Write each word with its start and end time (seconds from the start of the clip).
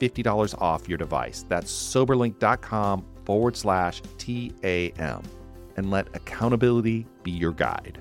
$50 0.00 0.60
off 0.60 0.88
your 0.88 0.98
device. 0.98 1.44
That's 1.48 1.72
soberlink.com 1.72 3.04
forward 3.24 3.56
slash 3.56 4.02
TAM. 4.18 5.22
And 5.76 5.90
let 5.90 6.14
accountability 6.14 7.06
be 7.22 7.30
your 7.30 7.52
guide. 7.52 7.98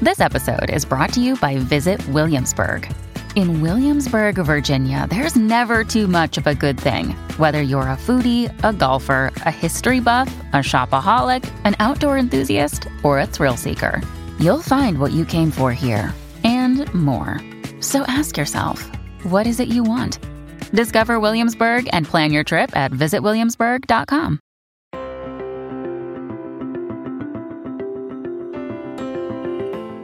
This 0.00 0.20
episode 0.20 0.70
is 0.70 0.84
brought 0.84 1.12
to 1.14 1.20
you 1.20 1.36
by 1.36 1.58
Visit 1.58 2.06
Williamsburg. 2.10 2.88
In 3.34 3.60
Williamsburg, 3.60 4.36
Virginia, 4.36 5.06
there's 5.10 5.36
never 5.36 5.84
too 5.84 6.06
much 6.06 6.38
of 6.38 6.46
a 6.46 6.54
good 6.54 6.78
thing. 6.78 7.10
Whether 7.36 7.62
you're 7.62 7.82
a 7.82 7.96
foodie, 7.96 8.52
a 8.64 8.72
golfer, 8.72 9.32
a 9.44 9.50
history 9.50 10.00
buff, 10.00 10.28
a 10.52 10.58
shopaholic, 10.58 11.48
an 11.64 11.76
outdoor 11.78 12.18
enthusiast, 12.18 12.88
or 13.02 13.18
a 13.18 13.26
thrill 13.26 13.56
seeker, 13.56 14.00
you'll 14.38 14.62
find 14.62 14.98
what 15.00 15.12
you 15.12 15.24
came 15.24 15.50
for 15.50 15.72
here 15.72 16.12
and 16.44 16.92
more. 16.94 17.40
So 17.80 18.02
ask 18.02 18.36
yourself, 18.36 18.90
what 19.24 19.46
is 19.46 19.60
it 19.60 19.68
you 19.68 19.82
want? 19.82 20.18
Discover 20.72 21.20
Williamsburg 21.20 21.88
and 21.92 22.06
plan 22.06 22.32
your 22.32 22.44
trip 22.44 22.76
at 22.76 22.92
visitwilliamsburg.com. 22.92 24.40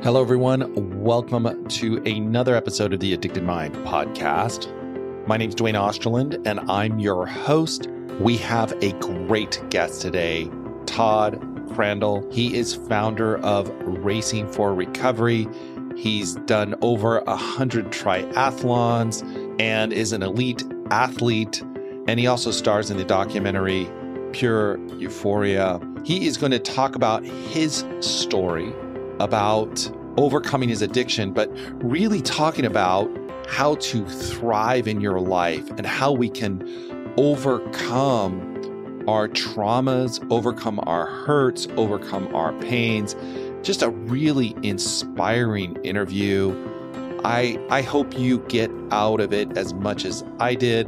Hello, 0.03 0.21
everyone. 0.21 1.03
Welcome 1.03 1.67
to 1.67 1.97
another 2.05 2.55
episode 2.55 2.93
of 2.93 3.01
the 3.01 3.15
Addicted 3.15 3.43
Mind 3.43 3.75
podcast. 3.87 4.69
My 5.27 5.39
name 5.39 5.49
is 5.49 5.55
Duane 5.55 5.77
Osterlind, 5.77 6.47
and 6.47 6.61
I'm 6.71 6.99
your 6.99 7.25
host. 7.25 7.89
We 8.21 8.37
have 8.37 8.73
a 8.83 8.93
great 9.01 9.63
guest 9.71 10.03
today, 10.03 10.51
Todd 10.85 11.41
Crandell. 11.71 12.31
He 12.31 12.55
is 12.55 12.75
founder 12.75 13.39
of 13.39 13.71
Racing 13.81 14.53
for 14.53 14.75
Recovery. 14.75 15.49
He's 15.97 16.35
done 16.47 16.75
over 16.83 17.19
a 17.19 17.37
hundred 17.37 17.87
triathlons 17.87 19.23
and 19.61 19.93
is 19.93 20.13
an 20.13 20.23
elite 20.23 20.63
athlete. 20.91 21.63
And 22.07 22.21
he 22.21 22.27
also 22.27 22.51
stars 22.51 22.91
in 22.91 22.97
the 22.97 23.05
documentary 23.05 23.89
Pure 24.33 24.79
Euphoria. 24.99 25.81
He 26.05 26.27
is 26.27 26.37
going 26.37 26.53
to 26.53 26.59
talk 26.59 26.97
about 26.97 27.25
his 27.25 27.85
story 28.01 28.73
about 29.21 29.91
overcoming 30.17 30.69
his 30.69 30.83
addiction, 30.83 31.33
but 31.33 31.51
really 31.83 32.21
talking 32.21 32.67
about 32.67 33.11
how 33.49 33.77
to 33.77 34.05
thrive 34.07 34.89
in 34.89 35.01
your 35.01 35.21
life 35.21 35.71
and 35.71 35.87
how 35.87 36.13
we 36.13 36.29
can 36.29 37.15
overcome 37.17 38.51
our 39.07 39.29
traumas, 39.29 40.25
overcome 40.31 40.81
our 40.85 41.07
hurts, 41.07 41.69
overcome 41.77 42.35
our 42.35 42.53
pains. 42.61 43.15
Just 43.65 43.83
a 43.83 43.89
really 43.89 44.55
inspiring 44.63 45.77
interview. 45.77 46.55
I 47.25 47.59
I 47.71 47.81
hope 47.81 48.19
you 48.19 48.41
get 48.41 48.71
out 48.91 49.21
of 49.21 49.33
it 49.33 49.57
as 49.57 49.73
much 49.73 50.05
as 50.05 50.23
I 50.39 50.55
did. 50.55 50.87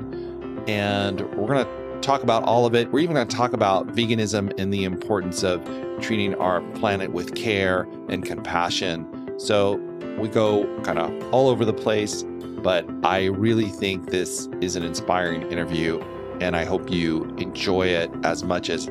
And 0.68 1.22
we're 1.34 1.46
going 1.46 1.64
to 1.64 2.00
talk 2.02 2.22
about 2.22 2.42
all 2.42 2.66
of 2.66 2.74
it. 2.74 2.92
We're 2.92 3.00
even 3.00 3.14
going 3.14 3.26
to 3.26 3.36
talk 3.36 3.54
about 3.54 3.88
veganism 3.88 4.52
and 4.58 4.74
the 4.74 4.84
importance 4.84 5.42
of 5.42 5.64
treating 6.02 6.34
our 6.34 6.60
planet 6.72 7.12
with 7.12 7.34
care 7.34 7.88
and 8.10 8.22
compassion. 8.26 9.06
So 9.38 9.76
we 10.18 10.28
go 10.28 10.66
kind 10.82 10.98
of 10.98 11.32
all 11.32 11.48
over 11.48 11.64
the 11.64 11.72
place, 11.72 12.24
but 12.62 12.86
I 13.02 13.24
really 13.24 13.68
think 13.68 14.10
this 14.10 14.50
is 14.60 14.76
an 14.76 14.82
inspiring 14.82 15.50
interview, 15.50 15.98
and 16.40 16.54
I 16.54 16.64
hope 16.64 16.90
you 16.90 17.24
enjoy 17.38 17.86
it 17.86 18.10
as 18.22 18.44
much 18.44 18.68
as 18.68 18.90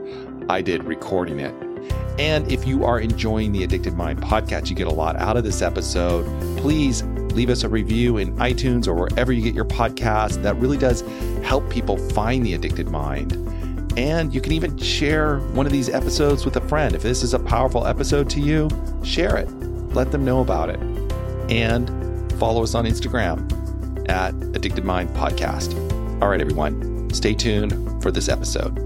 I 0.49 0.61
did 0.61 0.83
recording 0.85 1.39
it. 1.39 1.64
And 2.17 2.49
if 2.51 2.65
you 2.65 2.85
are 2.85 2.99
enjoying 2.99 3.51
the 3.51 3.63
Addicted 3.63 3.93
Mind 3.93 4.21
podcast, 4.21 4.69
you 4.69 4.75
get 4.75 4.87
a 4.87 4.93
lot 4.93 5.15
out 5.17 5.37
of 5.37 5.43
this 5.43 5.61
episode. 5.61 6.25
Please 6.57 7.03
leave 7.33 7.49
us 7.49 7.63
a 7.63 7.69
review 7.69 8.17
in 8.17 8.35
iTunes 8.37 8.87
or 8.87 8.93
wherever 8.93 9.31
you 9.31 9.41
get 9.41 9.53
your 9.53 9.65
podcast. 9.65 10.41
That 10.43 10.55
really 10.55 10.77
does 10.77 11.01
help 11.43 11.69
people 11.69 11.97
find 12.09 12.45
the 12.45 12.53
Addicted 12.53 12.89
Mind. 12.89 13.33
And 13.97 14.33
you 14.33 14.41
can 14.41 14.51
even 14.51 14.77
share 14.77 15.39
one 15.39 15.65
of 15.65 15.71
these 15.71 15.89
episodes 15.89 16.45
with 16.45 16.55
a 16.57 16.61
friend. 16.61 16.95
If 16.95 17.03
this 17.03 17.23
is 17.23 17.33
a 17.33 17.39
powerful 17.39 17.87
episode 17.87 18.29
to 18.31 18.41
you, 18.41 18.69
share 19.03 19.37
it. 19.37 19.49
Let 19.93 20.11
them 20.11 20.25
know 20.25 20.41
about 20.41 20.69
it. 20.69 20.79
And 21.49 21.89
follow 22.33 22.63
us 22.63 22.75
on 22.75 22.85
Instagram 22.85 23.49
at 24.09 24.33
Addicted 24.55 24.83
Mind 24.83 25.09
Podcast. 25.09 25.73
All 26.21 26.29
right, 26.29 26.41
everyone, 26.41 27.09
stay 27.13 27.33
tuned 27.33 28.03
for 28.03 28.11
this 28.11 28.29
episode. 28.29 28.84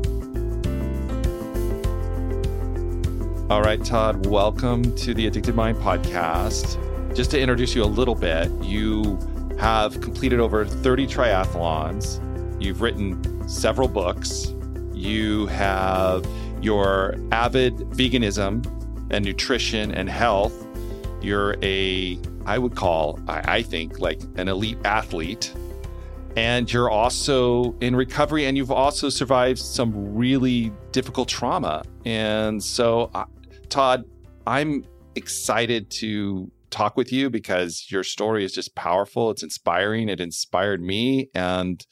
All 3.49 3.63
right, 3.63 3.83
Todd, 3.83 4.27
welcome 4.27 4.95
to 4.97 5.15
the 5.15 5.25
Addicted 5.25 5.55
Mind 5.55 5.75
Podcast. 5.79 6.77
Just 7.15 7.31
to 7.31 7.39
introduce 7.39 7.73
you 7.73 7.83
a 7.83 7.85
little 7.85 8.13
bit, 8.13 8.51
you 8.61 9.17
have 9.57 9.99
completed 10.01 10.39
over 10.39 10.63
30 10.67 11.07
triathlons. 11.07 12.21
You've 12.61 12.83
written 12.83 13.49
several 13.49 13.87
books. 13.87 14.53
You 14.93 15.47
have 15.47 16.27
your 16.61 17.15
avid 17.31 17.77
veganism 17.89 18.67
and 19.09 19.25
nutrition 19.25 19.95
and 19.95 20.07
health. 20.07 20.67
You're 21.19 21.55
a, 21.63 22.19
I 22.45 22.59
would 22.59 22.75
call, 22.75 23.19
I, 23.27 23.55
I 23.55 23.61
think, 23.63 23.99
like 23.99 24.21
an 24.35 24.47
elite 24.47 24.77
athlete. 24.85 25.51
And 26.37 26.71
you're 26.71 26.91
also 26.91 27.75
in 27.81 27.95
recovery 27.95 28.45
and 28.45 28.55
you've 28.55 28.71
also 28.71 29.09
survived 29.09 29.57
some 29.57 30.15
really 30.15 30.71
difficult 30.91 31.27
trauma. 31.27 31.81
And 32.05 32.63
so, 32.63 33.09
Todd, 33.69 34.03
I'm 34.45 34.85
excited 35.15 35.89
to 35.91 36.51
talk 36.69 36.97
with 36.97 37.11
you 37.11 37.29
because 37.29 37.87
your 37.89 38.03
story 38.03 38.43
is 38.43 38.53
just 38.53 38.75
powerful. 38.75 39.31
It's 39.31 39.43
inspiring. 39.43 40.09
It 40.09 40.19
inspired 40.19 40.81
me. 40.81 41.29
And 41.33 41.85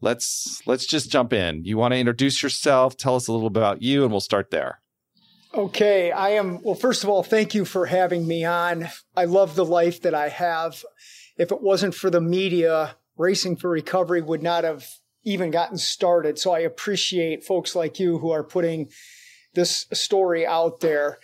let's 0.00 0.60
let's 0.66 0.86
just 0.86 1.10
jump 1.10 1.32
in. 1.32 1.64
You 1.64 1.76
want 1.76 1.92
to 1.92 1.98
introduce 1.98 2.42
yourself, 2.42 2.96
tell 2.96 3.16
us 3.16 3.28
a 3.28 3.32
little 3.32 3.50
bit 3.50 3.62
about 3.62 3.82
you, 3.82 4.02
and 4.02 4.10
we'll 4.10 4.20
start 4.20 4.50
there. 4.50 4.80
Okay, 5.54 6.12
I 6.12 6.30
am 6.30 6.62
well, 6.62 6.74
first 6.74 7.02
of 7.02 7.08
all, 7.08 7.22
thank 7.22 7.54
you 7.54 7.64
for 7.64 7.86
having 7.86 8.26
me 8.26 8.44
on. 8.44 8.88
I 9.16 9.24
love 9.24 9.54
the 9.54 9.64
life 9.64 10.02
that 10.02 10.14
I 10.14 10.28
have. 10.28 10.84
If 11.38 11.50
it 11.50 11.62
wasn't 11.62 11.94
for 11.94 12.10
the 12.10 12.20
media, 12.20 12.96
Racing 13.16 13.56
for 13.56 13.70
Recovery 13.70 14.20
would 14.20 14.42
not 14.42 14.64
have 14.64 14.86
even 15.24 15.50
gotten 15.50 15.78
started. 15.78 16.38
So 16.38 16.52
I 16.52 16.60
appreciate 16.60 17.44
folks 17.44 17.74
like 17.74 17.98
you 17.98 18.18
who 18.18 18.30
are 18.30 18.44
putting 18.44 18.88
this 19.56 19.86
story 19.92 20.46
out 20.46 20.78
there. 20.78 21.18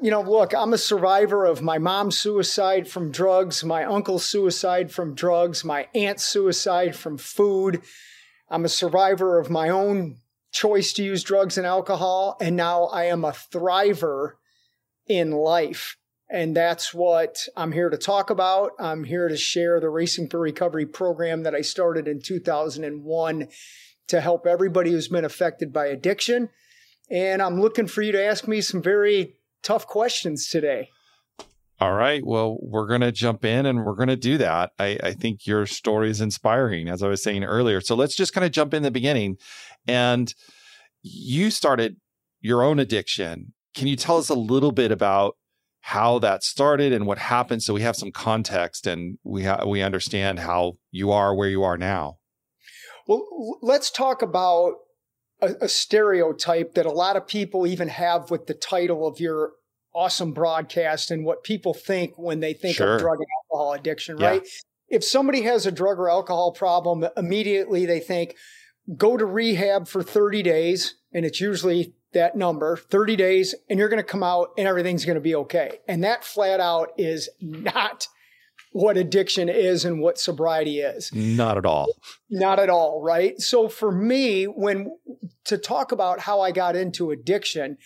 You 0.00 0.10
know, 0.10 0.22
look, 0.22 0.54
I'm 0.54 0.72
a 0.72 0.78
survivor 0.78 1.44
of 1.44 1.60
my 1.60 1.76
mom's 1.76 2.18
suicide 2.18 2.88
from 2.88 3.12
drugs, 3.12 3.62
my 3.62 3.84
uncle's 3.84 4.24
suicide 4.24 4.90
from 4.90 5.14
drugs, 5.14 5.64
my 5.64 5.88
aunt's 5.94 6.24
suicide 6.24 6.96
from 6.96 7.18
food. 7.18 7.82
I'm 8.48 8.64
a 8.64 8.70
survivor 8.70 9.38
of 9.38 9.50
my 9.50 9.68
own 9.68 10.16
choice 10.50 10.92
to 10.94 11.04
use 11.04 11.22
drugs 11.22 11.58
and 11.58 11.66
alcohol. 11.66 12.38
And 12.40 12.56
now 12.56 12.84
I 12.84 13.04
am 13.04 13.24
a 13.24 13.32
thriver 13.32 14.32
in 15.06 15.32
life. 15.32 15.96
And 16.30 16.56
that's 16.56 16.94
what 16.94 17.46
I'm 17.56 17.72
here 17.72 17.90
to 17.90 17.98
talk 17.98 18.30
about. 18.30 18.72
I'm 18.78 19.04
here 19.04 19.28
to 19.28 19.36
share 19.36 19.78
the 19.78 19.90
Racing 19.90 20.28
for 20.28 20.40
Recovery 20.40 20.86
program 20.86 21.42
that 21.42 21.54
I 21.54 21.60
started 21.60 22.08
in 22.08 22.20
2001 22.20 23.48
to 24.08 24.20
help 24.20 24.46
everybody 24.46 24.90
who's 24.90 25.08
been 25.08 25.24
affected 25.24 25.72
by 25.72 25.86
addiction. 25.86 26.48
And 27.10 27.42
I'm 27.42 27.60
looking 27.60 27.86
for 27.86 28.02
you 28.02 28.12
to 28.12 28.24
ask 28.24 28.48
me 28.48 28.60
some 28.60 28.82
very 28.82 29.34
tough 29.62 29.86
questions 29.86 30.48
today. 30.48 30.88
All 31.80 31.92
right. 31.92 32.24
Well, 32.24 32.58
we're 32.60 32.86
going 32.86 33.00
to 33.00 33.12
jump 33.12 33.44
in 33.44 33.66
and 33.66 33.84
we're 33.84 33.96
going 33.96 34.08
to 34.08 34.16
do 34.16 34.38
that. 34.38 34.72
I, 34.78 34.98
I, 35.02 35.12
think 35.12 35.46
your 35.46 35.66
story 35.66 36.08
is 36.08 36.20
inspiring, 36.20 36.88
as 36.88 37.02
I 37.02 37.08
was 37.08 37.22
saying 37.22 37.42
earlier. 37.42 37.80
So 37.80 37.96
let's 37.96 38.14
just 38.14 38.32
kind 38.32 38.44
of 38.44 38.52
jump 38.52 38.72
in 38.72 38.84
the 38.84 38.92
beginning. 38.92 39.38
And 39.88 40.32
you 41.02 41.50
started 41.50 41.96
your 42.40 42.62
own 42.62 42.78
addiction. 42.78 43.54
Can 43.74 43.88
you 43.88 43.96
tell 43.96 44.18
us 44.18 44.28
a 44.28 44.34
little 44.34 44.70
bit 44.70 44.92
about 44.92 45.36
how 45.80 46.18
that 46.20 46.42
started 46.42 46.92
and 46.92 47.06
what 47.06 47.18
happened 47.18 47.62
so 47.62 47.74
we 47.74 47.82
have 47.82 47.96
some 47.96 48.12
context 48.12 48.86
and 48.86 49.18
we 49.22 49.42
ha- 49.42 49.66
we 49.66 49.82
understand 49.82 50.38
how 50.38 50.78
you 50.90 51.10
are 51.10 51.34
where 51.34 51.48
you 51.48 51.62
are 51.64 51.76
now? 51.76 52.16
Well, 53.06 53.58
let's 53.60 53.90
talk 53.90 54.22
about 54.22 54.74
a, 55.44 55.64
a 55.64 55.68
stereotype 55.68 56.74
that 56.74 56.86
a 56.86 56.92
lot 56.92 57.16
of 57.16 57.26
people 57.26 57.66
even 57.66 57.88
have 57.88 58.30
with 58.30 58.46
the 58.46 58.54
title 58.54 59.06
of 59.06 59.20
your 59.20 59.52
awesome 59.94 60.32
broadcast 60.32 61.10
and 61.10 61.24
what 61.24 61.44
people 61.44 61.72
think 61.72 62.18
when 62.18 62.40
they 62.40 62.52
think 62.52 62.76
sure. 62.76 62.94
of 62.94 63.00
drug 63.00 63.18
and 63.18 63.26
alcohol 63.44 63.72
addiction, 63.72 64.16
right? 64.16 64.46
If 64.88 65.04
somebody 65.04 65.42
has 65.42 65.66
a 65.66 65.72
drug 65.72 65.98
or 65.98 66.10
alcohol 66.10 66.52
problem, 66.52 67.06
immediately 67.16 67.86
they 67.86 68.00
think, 68.00 68.34
go 68.96 69.16
to 69.16 69.24
rehab 69.24 69.88
for 69.88 70.02
30 70.02 70.42
days. 70.42 70.96
And 71.12 71.24
it's 71.24 71.40
usually 71.40 71.94
that 72.12 72.36
number, 72.36 72.76
30 72.76 73.16
days, 73.16 73.54
and 73.70 73.78
you're 73.78 73.88
going 73.88 74.02
to 74.02 74.08
come 74.08 74.22
out 74.22 74.50
and 74.58 74.68
everything's 74.68 75.04
going 75.04 75.16
to 75.16 75.20
be 75.20 75.34
okay. 75.36 75.78
And 75.88 76.04
that 76.04 76.24
flat 76.24 76.60
out 76.60 76.90
is 76.98 77.28
not 77.40 78.08
what 78.74 78.96
addiction 78.96 79.48
is 79.48 79.84
and 79.84 80.00
what 80.00 80.18
sobriety 80.18 80.80
is. 80.80 81.12
Not 81.14 81.56
at 81.56 81.64
all. 81.64 81.86
Not 82.28 82.58
at 82.58 82.68
all, 82.68 83.00
right? 83.00 83.40
So 83.40 83.68
for 83.68 83.92
me, 83.92 84.46
when 84.46 84.90
to 85.44 85.58
talk 85.58 85.92
about 85.92 86.18
how 86.18 86.40
I 86.40 86.50
got 86.50 86.74
into 86.74 87.12
addiction, 87.12 87.78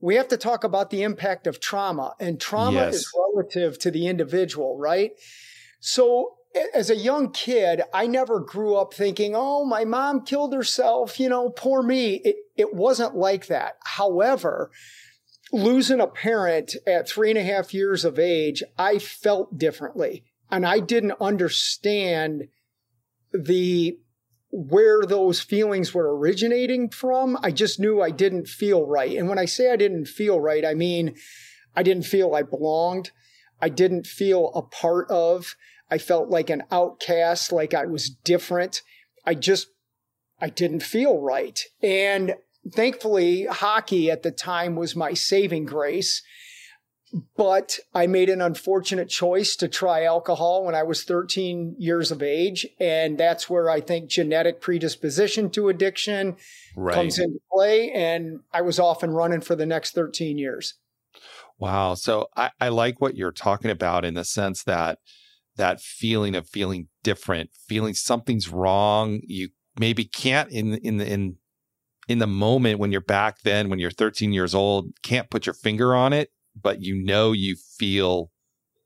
we 0.00 0.16
have 0.16 0.26
to 0.28 0.36
talk 0.36 0.64
about 0.64 0.90
the 0.90 1.04
impact 1.04 1.46
of 1.46 1.60
trauma, 1.60 2.14
and 2.18 2.40
trauma 2.40 2.80
yes. 2.86 2.94
is 2.96 3.12
relative 3.16 3.78
to 3.78 3.92
the 3.92 4.08
individual, 4.08 4.76
right? 4.76 5.12
So, 5.78 6.34
as 6.74 6.90
a 6.90 6.96
young 6.96 7.30
kid, 7.30 7.82
I 7.94 8.08
never 8.08 8.40
grew 8.40 8.74
up 8.74 8.92
thinking, 8.92 9.34
oh, 9.36 9.64
my 9.64 9.84
mom 9.84 10.24
killed 10.24 10.52
herself, 10.52 11.20
you 11.20 11.28
know, 11.28 11.48
poor 11.48 11.82
me. 11.82 12.14
It, 12.24 12.36
it 12.56 12.74
wasn't 12.74 13.14
like 13.14 13.46
that. 13.46 13.76
However, 13.84 14.72
losing 15.54 16.00
a 16.00 16.06
parent 16.06 16.74
at 16.86 17.08
three 17.08 17.30
and 17.30 17.38
a 17.38 17.42
half 17.42 17.72
years 17.72 18.04
of 18.04 18.18
age, 18.18 18.62
I 18.76 18.98
felt 18.98 19.56
differently. 19.56 20.24
And 20.50 20.66
I 20.66 20.80
didn't 20.80 21.14
understand 21.20 22.48
the 23.32 23.98
where 24.50 25.02
those 25.02 25.40
feelings 25.40 25.92
were 25.92 26.16
originating 26.16 26.88
from. 26.88 27.36
I 27.42 27.50
just 27.50 27.80
knew 27.80 28.00
I 28.00 28.10
didn't 28.10 28.46
feel 28.46 28.86
right. 28.86 29.16
And 29.16 29.28
when 29.28 29.38
I 29.38 29.46
say 29.46 29.72
I 29.72 29.76
didn't 29.76 30.06
feel 30.06 30.38
right, 30.38 30.64
I 30.64 30.74
mean, 30.74 31.16
I 31.74 31.82
didn't 31.82 32.04
feel 32.04 32.34
I 32.34 32.42
belonged. 32.42 33.10
I 33.60 33.68
didn't 33.68 34.06
feel 34.06 34.52
a 34.54 34.62
part 34.62 35.10
of. 35.10 35.56
I 35.90 35.98
felt 35.98 36.28
like 36.28 36.50
an 36.50 36.62
outcast, 36.70 37.50
like 37.50 37.74
I 37.74 37.86
was 37.86 38.10
different. 38.10 38.82
I 39.24 39.34
just, 39.34 39.68
I 40.40 40.50
didn't 40.50 40.84
feel 40.84 41.20
right. 41.20 41.60
And 41.82 42.34
thankfully, 42.72 43.46
hockey 43.46 44.10
at 44.10 44.22
the 44.22 44.30
time 44.30 44.76
was 44.76 44.96
my 44.96 45.14
saving 45.14 45.66
grace. 45.66 46.22
But 47.36 47.78
I 47.94 48.08
made 48.08 48.28
an 48.28 48.40
unfortunate 48.40 49.08
choice 49.08 49.54
to 49.56 49.68
try 49.68 50.02
alcohol 50.02 50.64
when 50.64 50.74
I 50.74 50.82
was 50.82 51.04
13 51.04 51.76
years 51.78 52.10
of 52.10 52.24
age. 52.24 52.66
And 52.80 53.16
that's 53.16 53.48
where 53.48 53.70
I 53.70 53.80
think 53.80 54.10
genetic 54.10 54.60
predisposition 54.60 55.48
to 55.50 55.68
addiction 55.68 56.36
right. 56.76 56.92
comes 56.92 57.20
into 57.20 57.38
play. 57.52 57.92
And 57.92 58.40
I 58.52 58.62
was 58.62 58.80
off 58.80 59.04
and 59.04 59.14
running 59.14 59.42
for 59.42 59.54
the 59.54 59.66
next 59.66 59.92
13 59.92 60.38
years. 60.38 60.74
Wow. 61.58 61.94
So 61.94 62.26
I, 62.36 62.50
I 62.60 62.68
like 62.70 63.00
what 63.00 63.16
you're 63.16 63.30
talking 63.30 63.70
about 63.70 64.04
in 64.04 64.14
the 64.14 64.24
sense 64.24 64.64
that 64.64 64.98
that 65.56 65.80
feeling 65.80 66.34
of 66.34 66.48
feeling 66.48 66.88
different, 67.04 67.50
feeling 67.68 67.94
something's 67.94 68.48
wrong. 68.48 69.20
You 69.22 69.50
maybe 69.78 70.04
can't 70.04 70.50
in 70.50 70.74
in 70.74 70.96
the 70.96 71.06
in 71.06 71.36
in 72.08 72.18
the 72.18 72.26
moment 72.26 72.78
when 72.78 72.92
you're 72.92 73.00
back 73.00 73.40
then 73.42 73.68
when 73.68 73.78
you're 73.78 73.90
13 73.90 74.32
years 74.32 74.54
old 74.54 74.90
can't 75.02 75.30
put 75.30 75.46
your 75.46 75.54
finger 75.54 75.94
on 75.94 76.12
it 76.12 76.30
but 76.60 76.82
you 76.82 76.94
know 76.94 77.32
you 77.32 77.56
feel 77.56 78.30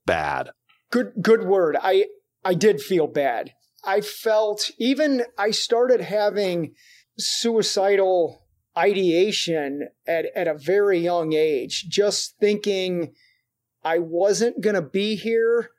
bad. 0.06 0.50
Good 0.90 1.12
good 1.20 1.44
word. 1.44 1.76
I 1.80 2.06
I 2.44 2.54
did 2.54 2.80
feel 2.80 3.06
bad. 3.06 3.52
I 3.84 4.00
felt 4.00 4.70
even 4.78 5.24
I 5.36 5.50
started 5.50 6.00
having 6.00 6.74
suicidal 7.18 8.42
ideation 8.76 9.88
at, 10.06 10.26
at 10.34 10.48
a 10.48 10.54
very 10.54 10.98
young 10.98 11.32
age, 11.32 11.86
just 11.88 12.36
thinking 12.40 13.14
I 13.84 13.98
wasn't 13.98 14.60
going 14.60 14.74
to 14.74 14.82
be 14.82 15.16
here. 15.16 15.70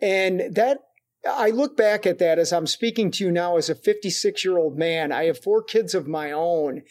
And 0.00 0.54
that, 0.54 0.78
I 1.28 1.50
look 1.50 1.76
back 1.76 2.06
at 2.06 2.18
that 2.18 2.38
as 2.38 2.52
I'm 2.52 2.66
speaking 2.66 3.10
to 3.12 3.24
you 3.24 3.30
now 3.30 3.56
as 3.56 3.68
a 3.68 3.74
56 3.74 4.44
year 4.44 4.58
old 4.58 4.78
man. 4.78 5.12
I 5.12 5.24
have 5.24 5.42
four 5.42 5.62
kids 5.62 5.94
of 5.94 6.06
my 6.06 6.32
own. 6.32 6.82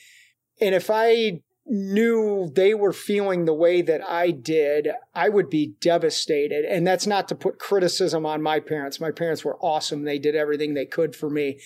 And 0.62 0.76
if 0.76 0.90
I 0.90 1.42
knew 1.66 2.52
they 2.56 2.74
were 2.74 2.92
feeling 2.94 3.46
the 3.46 3.54
way 3.54 3.81
that 3.81 4.02
I 4.08 4.31
did, 4.31 4.90
I 5.14 5.30
would 5.30 5.50
be 5.50 5.76
devastated. 5.80 6.66
And 6.66 6.86
that's 6.86 7.08
not 7.08 7.28
to 7.30 7.36
put 7.36 7.60
criticism 7.60 8.26
on 8.26 8.42
my 8.42 8.60
parents. 8.60 9.00
My 9.00 9.12
parents 9.12 9.46
were 9.46 9.58
awesome. 9.58 10.04
They 10.04 10.20
did 10.20 10.36
everything 10.36 10.74
they 10.74 10.86
could 10.86 11.16
for 11.16 11.30
me. 11.30 11.60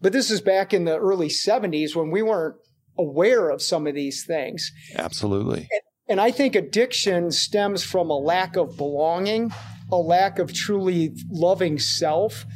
But 0.00 0.12
this 0.12 0.30
is 0.30 0.40
back 0.40 0.74
in 0.74 0.84
the 0.84 0.98
early 0.98 1.28
70s 1.28 1.94
when 1.94 2.10
we 2.10 2.22
weren't 2.22 2.56
aware 2.98 3.48
of 3.48 3.62
some 3.62 3.86
of 3.86 3.94
these 3.94 4.24
things. 4.26 4.72
Absolutely. 4.96 5.68
And, 5.70 5.80
and 6.08 6.20
I 6.20 6.30
think 6.30 6.54
addiction 6.54 7.30
stems 7.30 7.84
from 7.84 8.10
a 8.10 8.18
lack 8.18 8.56
of 8.56 8.76
belonging, 8.76 9.52
a 9.90 9.96
lack 9.96 10.38
of 10.38 10.52
truly 10.52 11.14
loving 11.30 11.78
self. 11.78 12.46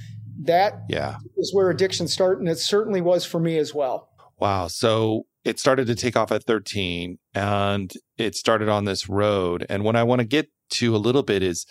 That 0.42 0.84
yeah. 0.88 1.16
is 1.36 1.52
where 1.54 1.70
addiction 1.70 2.08
started. 2.08 2.40
And 2.40 2.48
it 2.48 2.58
certainly 2.58 3.00
was 3.00 3.24
for 3.24 3.40
me 3.40 3.58
as 3.58 3.74
well. 3.74 4.08
Wow. 4.38 4.68
So 4.68 5.26
it 5.44 5.58
started 5.58 5.86
to 5.88 5.94
take 5.94 6.16
off 6.16 6.30
at 6.30 6.44
13 6.44 7.18
and 7.34 7.92
it 8.16 8.36
started 8.36 8.68
on 8.68 8.84
this 8.84 9.08
road. 9.08 9.66
And 9.68 9.82
what 9.82 9.96
I 9.96 10.04
want 10.04 10.20
to 10.20 10.26
get 10.26 10.48
to 10.70 10.94
a 10.94 10.98
little 10.98 11.22
bit 11.22 11.42
is 11.42 11.66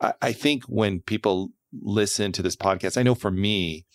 I, 0.00 0.14
I 0.22 0.32
think 0.32 0.64
when 0.64 1.00
people 1.00 1.50
listen 1.72 2.32
to 2.32 2.42
this 2.42 2.56
podcast, 2.56 2.96
I 2.96 3.02
know 3.02 3.14
for 3.14 3.30
me, 3.30 3.86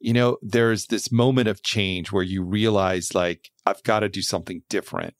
you 0.00 0.12
know, 0.12 0.36
there's 0.42 0.86
this 0.86 1.10
moment 1.10 1.48
of 1.48 1.62
change 1.62 2.12
where 2.12 2.22
you 2.22 2.42
realize, 2.42 3.14
like, 3.14 3.50
I've 3.64 3.82
got 3.82 4.00
to 4.00 4.08
do 4.08 4.20
something 4.20 4.62
different. 4.68 5.14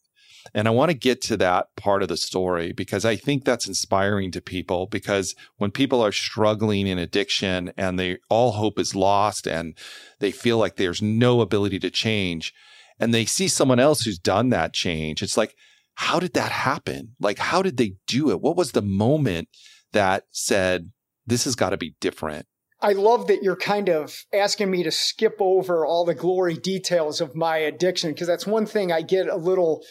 And 0.54 0.66
I 0.66 0.70
want 0.70 0.90
to 0.90 0.96
get 0.96 1.20
to 1.22 1.36
that 1.38 1.74
part 1.76 2.02
of 2.02 2.08
the 2.08 2.16
story 2.16 2.72
because 2.72 3.04
I 3.04 3.16
think 3.16 3.44
that's 3.44 3.68
inspiring 3.68 4.30
to 4.32 4.40
people. 4.40 4.86
Because 4.86 5.34
when 5.56 5.70
people 5.70 6.02
are 6.02 6.12
struggling 6.12 6.86
in 6.86 6.98
addiction 6.98 7.72
and 7.76 7.98
they 7.98 8.18
all 8.28 8.52
hope 8.52 8.78
is 8.78 8.94
lost 8.94 9.46
and 9.46 9.74
they 10.20 10.30
feel 10.30 10.58
like 10.58 10.76
there's 10.76 11.02
no 11.02 11.40
ability 11.40 11.78
to 11.80 11.90
change, 11.90 12.54
and 12.98 13.12
they 13.12 13.24
see 13.24 13.48
someone 13.48 13.80
else 13.80 14.02
who's 14.02 14.18
done 14.18 14.48
that 14.50 14.72
change, 14.72 15.22
it's 15.22 15.36
like, 15.36 15.54
how 15.94 16.18
did 16.18 16.34
that 16.34 16.52
happen? 16.52 17.14
Like, 17.20 17.38
how 17.38 17.62
did 17.62 17.76
they 17.76 17.94
do 18.06 18.30
it? 18.30 18.40
What 18.40 18.56
was 18.56 18.72
the 18.72 18.82
moment 18.82 19.48
that 19.92 20.24
said, 20.30 20.92
this 21.26 21.44
has 21.44 21.54
got 21.54 21.70
to 21.70 21.76
be 21.76 21.94
different? 22.00 22.46
I 22.80 22.92
love 22.92 23.26
that 23.28 23.42
you're 23.42 23.56
kind 23.56 23.88
of 23.88 24.24
asking 24.34 24.70
me 24.70 24.82
to 24.82 24.90
skip 24.90 25.36
over 25.40 25.86
all 25.86 26.04
the 26.04 26.14
glory 26.14 26.54
details 26.54 27.20
of 27.20 27.34
my 27.34 27.56
addiction 27.56 28.12
because 28.12 28.26
that's 28.26 28.46
one 28.46 28.66
thing 28.66 28.92
I 28.92 29.00
get 29.00 29.28
a 29.28 29.36
little 29.36 29.82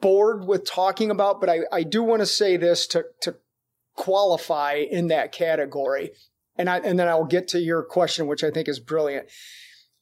bored 0.00 0.46
with 0.46 0.66
talking 0.66 1.10
about, 1.10 1.40
but 1.40 1.50
I, 1.50 1.60
I 1.72 1.82
do 1.82 2.02
want 2.02 2.20
to 2.20 2.26
say 2.26 2.56
this 2.56 2.86
to, 2.88 3.04
to 3.22 3.36
qualify 3.94 4.74
in 4.74 5.08
that 5.08 5.32
category. 5.32 6.10
And 6.56 6.70
I, 6.70 6.78
and 6.78 6.98
then 6.98 7.08
I'll 7.08 7.24
get 7.24 7.48
to 7.48 7.58
your 7.58 7.82
question, 7.82 8.26
which 8.26 8.44
I 8.44 8.50
think 8.50 8.68
is 8.68 8.78
brilliant 8.78 9.28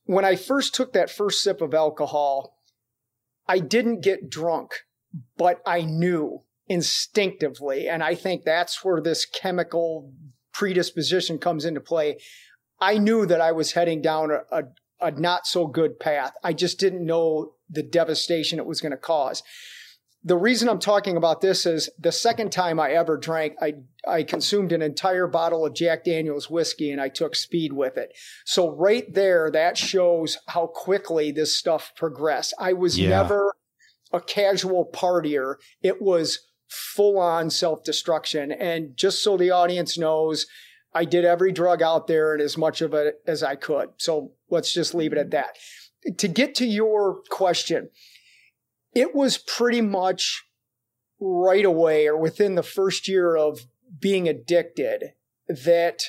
when 0.04 0.24
I 0.24 0.36
first 0.36 0.74
took 0.74 0.92
that 0.92 1.10
first 1.10 1.42
sip 1.42 1.60
of 1.60 1.74
alcohol, 1.74 2.58
I 3.46 3.58
didn't 3.58 4.02
get 4.02 4.30
drunk, 4.30 4.72
but 5.36 5.60
I 5.66 5.82
knew 5.82 6.42
instinctively. 6.66 7.88
And 7.88 8.02
I 8.02 8.14
think 8.14 8.44
that's 8.44 8.84
where 8.84 9.00
this 9.00 9.24
chemical 9.24 10.12
predisposition 10.52 11.38
comes 11.38 11.64
into 11.64 11.80
play. 11.80 12.18
I 12.80 12.98
knew 12.98 13.26
that 13.26 13.40
I 13.40 13.52
was 13.52 13.72
heading 13.72 14.02
down 14.02 14.30
a, 14.30 14.40
a, 14.50 14.62
a 15.00 15.10
not 15.12 15.46
so 15.46 15.66
good 15.66 16.00
path. 16.00 16.34
I 16.42 16.52
just 16.52 16.78
didn't 16.78 17.04
know 17.04 17.54
the 17.72 17.82
devastation 17.82 18.58
it 18.58 18.66
was 18.66 18.80
going 18.80 18.92
to 18.92 18.96
cause 18.96 19.42
the 20.24 20.36
reason 20.36 20.68
I'm 20.68 20.78
talking 20.78 21.16
about 21.16 21.40
this 21.40 21.66
is 21.66 21.90
the 21.98 22.12
second 22.12 22.52
time 22.52 22.78
I 22.78 22.92
ever 22.92 23.16
drank, 23.16 23.54
I, 23.60 23.74
I 24.06 24.22
consumed 24.22 24.70
an 24.72 24.80
entire 24.80 25.26
bottle 25.26 25.66
of 25.66 25.74
Jack 25.74 26.04
Daniels 26.04 26.48
whiskey 26.48 26.92
and 26.92 27.00
I 27.00 27.08
took 27.08 27.34
speed 27.34 27.72
with 27.72 27.96
it. 27.96 28.12
So 28.44 28.70
right 28.70 29.12
there, 29.12 29.50
that 29.50 29.76
shows 29.76 30.38
how 30.46 30.68
quickly 30.68 31.32
this 31.32 31.56
stuff 31.56 31.92
progressed. 31.96 32.54
I 32.58 32.72
was 32.72 32.98
yeah. 32.98 33.08
never 33.08 33.54
a 34.12 34.20
casual 34.20 34.88
partier. 34.92 35.56
It 35.82 36.00
was 36.00 36.38
full 36.68 37.18
on 37.18 37.50
self 37.50 37.82
destruction. 37.82 38.52
And 38.52 38.96
just 38.96 39.24
so 39.24 39.36
the 39.36 39.50
audience 39.50 39.98
knows, 39.98 40.46
I 40.94 41.04
did 41.04 41.24
every 41.24 41.50
drug 41.50 41.82
out 41.82 42.06
there 42.06 42.34
and 42.34 42.42
as 42.42 42.56
much 42.56 42.80
of 42.80 42.94
it 42.94 43.16
as 43.26 43.42
I 43.42 43.56
could. 43.56 43.88
So 43.96 44.32
let's 44.50 44.72
just 44.72 44.94
leave 44.94 45.12
it 45.12 45.18
at 45.18 45.30
that. 45.30 45.56
To 46.16 46.28
get 46.28 46.54
to 46.56 46.66
your 46.66 47.22
question, 47.30 47.90
it 48.94 49.14
was 49.14 49.38
pretty 49.38 49.80
much 49.80 50.44
right 51.20 51.64
away 51.64 52.06
or 52.06 52.16
within 52.16 52.56
the 52.56 52.62
first 52.62 53.06
year 53.06 53.36
of 53.36 53.60
being 54.00 54.28
addicted 54.28 55.12
that 55.48 56.04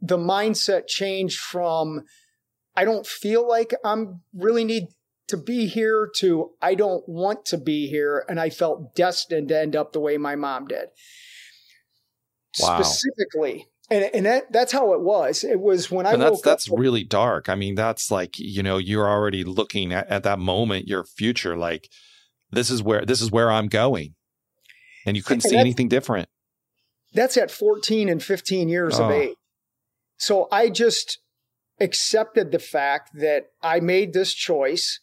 the 0.00 0.18
mindset 0.18 0.86
changed 0.86 1.38
from 1.38 2.04
I 2.76 2.84
don't 2.84 3.06
feel 3.06 3.48
like 3.48 3.74
I'm 3.84 4.20
really 4.34 4.64
need 4.64 4.88
to 5.28 5.36
be 5.36 5.66
here 5.66 6.10
to 6.16 6.50
I 6.62 6.74
don't 6.74 7.08
want 7.08 7.44
to 7.46 7.58
be 7.58 7.88
here 7.88 8.24
and 8.28 8.38
I 8.38 8.50
felt 8.50 8.94
destined 8.94 9.48
to 9.48 9.58
end 9.58 9.74
up 9.74 9.92
the 9.92 10.00
way 10.00 10.18
my 10.18 10.36
mom 10.36 10.68
did. 10.68 10.88
Wow. 12.60 12.80
Specifically, 12.82 13.66
and 13.90 14.10
and 14.12 14.26
that 14.26 14.52
that's 14.52 14.72
how 14.72 14.92
it 14.94 15.00
was. 15.00 15.44
It 15.44 15.60
was 15.60 15.90
when 15.90 16.06
I 16.06 16.12
and 16.12 16.22
that's 16.22 16.42
that's 16.42 16.70
up, 16.70 16.78
really 16.78 17.04
dark. 17.04 17.48
I 17.48 17.54
mean, 17.54 17.74
that's 17.74 18.10
like 18.10 18.38
you 18.38 18.62
know 18.62 18.78
you're 18.78 19.08
already 19.08 19.44
looking 19.44 19.92
at, 19.92 20.08
at 20.08 20.22
that 20.24 20.38
moment 20.38 20.88
your 20.88 21.04
future 21.04 21.56
like 21.56 21.88
this 22.50 22.70
is 22.70 22.82
where 22.82 23.04
this 23.04 23.20
is 23.20 23.30
where 23.30 23.50
I'm 23.50 23.68
going, 23.68 24.14
and 25.04 25.16
you 25.16 25.22
couldn't 25.22 25.44
and 25.44 25.50
see 25.50 25.56
anything 25.56 25.88
different. 25.88 26.28
That's 27.12 27.36
at 27.36 27.50
14 27.50 28.08
and 28.08 28.22
15 28.22 28.68
years 28.68 28.98
oh. 29.00 29.04
of 29.04 29.10
age. 29.10 29.36
So 30.18 30.48
I 30.50 30.68
just 30.68 31.18
accepted 31.80 32.52
the 32.52 32.58
fact 32.58 33.10
that 33.14 33.46
I 33.62 33.80
made 33.80 34.12
this 34.12 34.34
choice. 34.34 35.00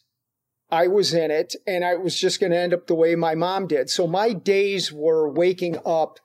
I 0.70 0.88
was 0.88 1.14
in 1.14 1.30
it 1.30 1.54
and 1.66 1.84
I 1.84 1.94
was 1.94 2.18
just 2.18 2.40
going 2.40 2.50
to 2.50 2.58
end 2.58 2.74
up 2.74 2.86
the 2.86 2.94
way 2.94 3.14
my 3.14 3.34
mom 3.34 3.66
did. 3.66 3.90
So 3.90 4.06
my 4.06 4.32
days 4.32 4.92
were 4.92 5.28
waking 5.28 5.78
up 5.84 6.18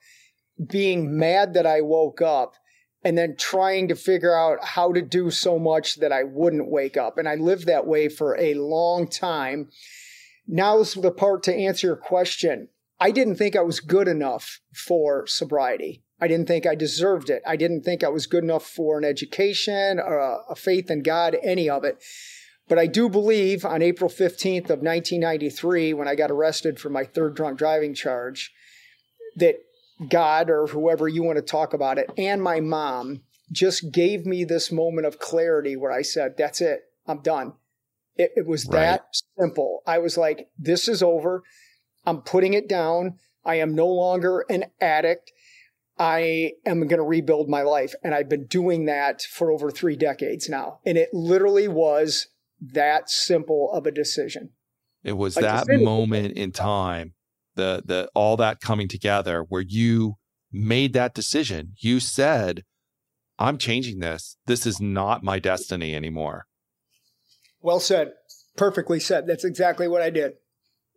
being 0.67 1.17
mad 1.17 1.53
that 1.53 1.65
I 1.65 1.81
woke 1.81 2.21
up 2.21 2.55
and 3.03 3.17
then 3.17 3.35
trying 3.37 3.87
to 3.87 3.95
figure 3.95 4.35
out 4.35 4.63
how 4.63 4.91
to 4.91 5.01
do 5.01 5.31
so 5.31 5.57
much 5.57 5.95
that 5.95 6.11
I 6.11 6.23
wouldn't 6.23 6.69
wake 6.69 6.97
up. 6.97 7.17
And 7.17 7.29
I 7.29 7.35
lived 7.35 7.65
that 7.67 7.87
way 7.87 8.09
for 8.09 8.37
a 8.37 8.55
long 8.55 9.07
time. 9.07 9.69
Now's 10.47 10.95
the 10.95 11.11
part 11.11 11.43
to 11.43 11.55
answer 11.55 11.87
your 11.87 11.95
question. 11.95 12.67
I 12.99 13.11
didn't 13.11 13.35
think 13.35 13.55
I 13.55 13.61
was 13.61 13.79
good 13.79 14.09
enough 14.09 14.59
for 14.73 15.25
sobriety. 15.27 16.03
I 16.19 16.27
didn't 16.27 16.47
think 16.47 16.65
I 16.65 16.75
deserved 16.75 17.29
it. 17.29 17.41
I 17.47 17.55
didn't 17.55 17.83
think 17.83 18.03
I 18.03 18.09
was 18.09 18.27
good 18.27 18.43
enough 18.43 18.65
for 18.65 18.97
an 18.97 19.05
education 19.05 19.99
or 19.99 20.17
a, 20.17 20.39
a 20.49 20.55
faith 20.55 20.91
in 20.91 21.01
God, 21.01 21.37
any 21.41 21.69
of 21.69 21.85
it. 21.85 22.03
But 22.67 22.77
I 22.77 22.87
do 22.87 23.09
believe 23.09 23.63
on 23.63 23.81
April 23.81 24.09
15th 24.09 24.69
of 24.69 24.81
1993, 24.81 25.93
when 25.93 26.09
I 26.09 26.15
got 26.15 26.29
arrested 26.29 26.79
for 26.79 26.89
my 26.89 27.05
third 27.05 27.35
drunk 27.35 27.57
driving 27.57 27.93
charge, 27.93 28.51
that 29.37 29.55
God 30.07 30.49
or 30.49 30.67
whoever 30.67 31.07
you 31.07 31.23
want 31.23 31.37
to 31.37 31.41
talk 31.41 31.73
about 31.73 31.97
it 31.97 32.09
and 32.17 32.41
my 32.41 32.59
mom 32.59 33.21
just 33.51 33.91
gave 33.91 34.25
me 34.25 34.43
this 34.43 34.71
moment 34.71 35.07
of 35.07 35.19
clarity 35.19 35.75
where 35.75 35.91
I 35.91 36.01
said, 36.01 36.35
that's 36.37 36.61
it. 36.61 36.81
I'm 37.07 37.21
done. 37.21 37.53
It, 38.15 38.31
it 38.35 38.47
was 38.47 38.65
right. 38.65 38.81
that 38.81 39.05
simple. 39.37 39.81
I 39.87 39.97
was 39.97 40.17
like, 40.17 40.49
this 40.57 40.87
is 40.87 41.01
over. 41.01 41.43
I'm 42.05 42.21
putting 42.21 42.53
it 42.53 42.67
down. 42.67 43.17
I 43.43 43.55
am 43.55 43.73
no 43.73 43.87
longer 43.87 44.45
an 44.49 44.65
addict. 44.79 45.31
I 45.97 46.53
am 46.65 46.79
going 46.81 46.99
to 46.99 47.03
rebuild 47.03 47.49
my 47.49 47.61
life. 47.61 47.93
And 48.03 48.13
I've 48.13 48.29
been 48.29 48.45
doing 48.45 48.85
that 48.85 49.21
for 49.23 49.51
over 49.51 49.71
three 49.71 49.95
decades 49.95 50.47
now. 50.47 50.79
And 50.85 50.97
it 50.97 51.09
literally 51.13 51.67
was 51.67 52.27
that 52.61 53.09
simple 53.09 53.71
of 53.73 53.85
a 53.85 53.91
decision. 53.91 54.51
It 55.03 55.13
was 55.13 55.35
like 55.35 55.45
that 55.45 55.81
moment 55.81 56.37
in 56.37 56.51
time 56.51 57.13
the 57.59 57.83
the 57.85 58.09
all 58.15 58.37
that 58.37 58.61
coming 58.61 58.87
together 58.87 59.45
where 59.47 59.61
you 59.61 60.15
made 60.51 60.93
that 60.93 61.13
decision. 61.13 61.73
You 61.77 61.99
said, 61.99 62.63
I'm 63.37 63.57
changing 63.57 63.99
this. 63.99 64.37
This 64.45 64.65
is 64.65 64.81
not 64.81 65.23
my 65.23 65.39
destiny 65.39 65.95
anymore. 65.95 66.45
Well 67.61 67.79
said. 67.79 68.13
Perfectly 68.57 68.99
said. 68.99 69.27
That's 69.27 69.45
exactly 69.45 69.87
what 69.87 70.01
I 70.01 70.09
did. 70.09 70.33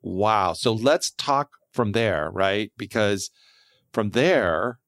Wow. 0.03 0.53
So 0.55 0.73
let's 0.73 1.11
talk 1.11 1.51
from 1.73 1.93
there, 1.93 2.31
right? 2.31 2.73
Because 2.77 3.31
from 3.93 4.11
there, 4.11 4.79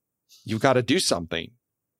you've 0.45 0.61
got 0.61 0.73
to 0.75 0.83
do 0.83 0.99
something, 0.99 1.50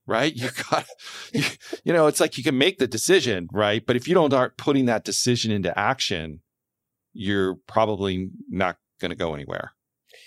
right? 0.07 0.35
You 0.45 0.49
got, 0.71 0.87
you, 1.33 1.45
you 1.85 1.93
know, 1.93 2.07
it's 2.07 2.21
like 2.21 2.37
you 2.39 2.45
can 2.45 2.59
make 2.59 2.79
the 2.79 2.89
decision, 2.89 3.49
right? 3.53 3.85
But 3.87 3.97
if 3.97 4.09
you 4.09 4.15
don't 4.15 4.31
start 4.31 4.57
putting 4.57 4.87
that 4.87 5.05
decision 5.05 5.53
into 5.53 5.77
action, 5.79 6.41
you're 7.13 7.57
probably 7.69 8.31
not 8.51 8.77
going 9.01 9.11
to 9.11 9.17
go 9.17 9.35
anywhere. 9.35 9.73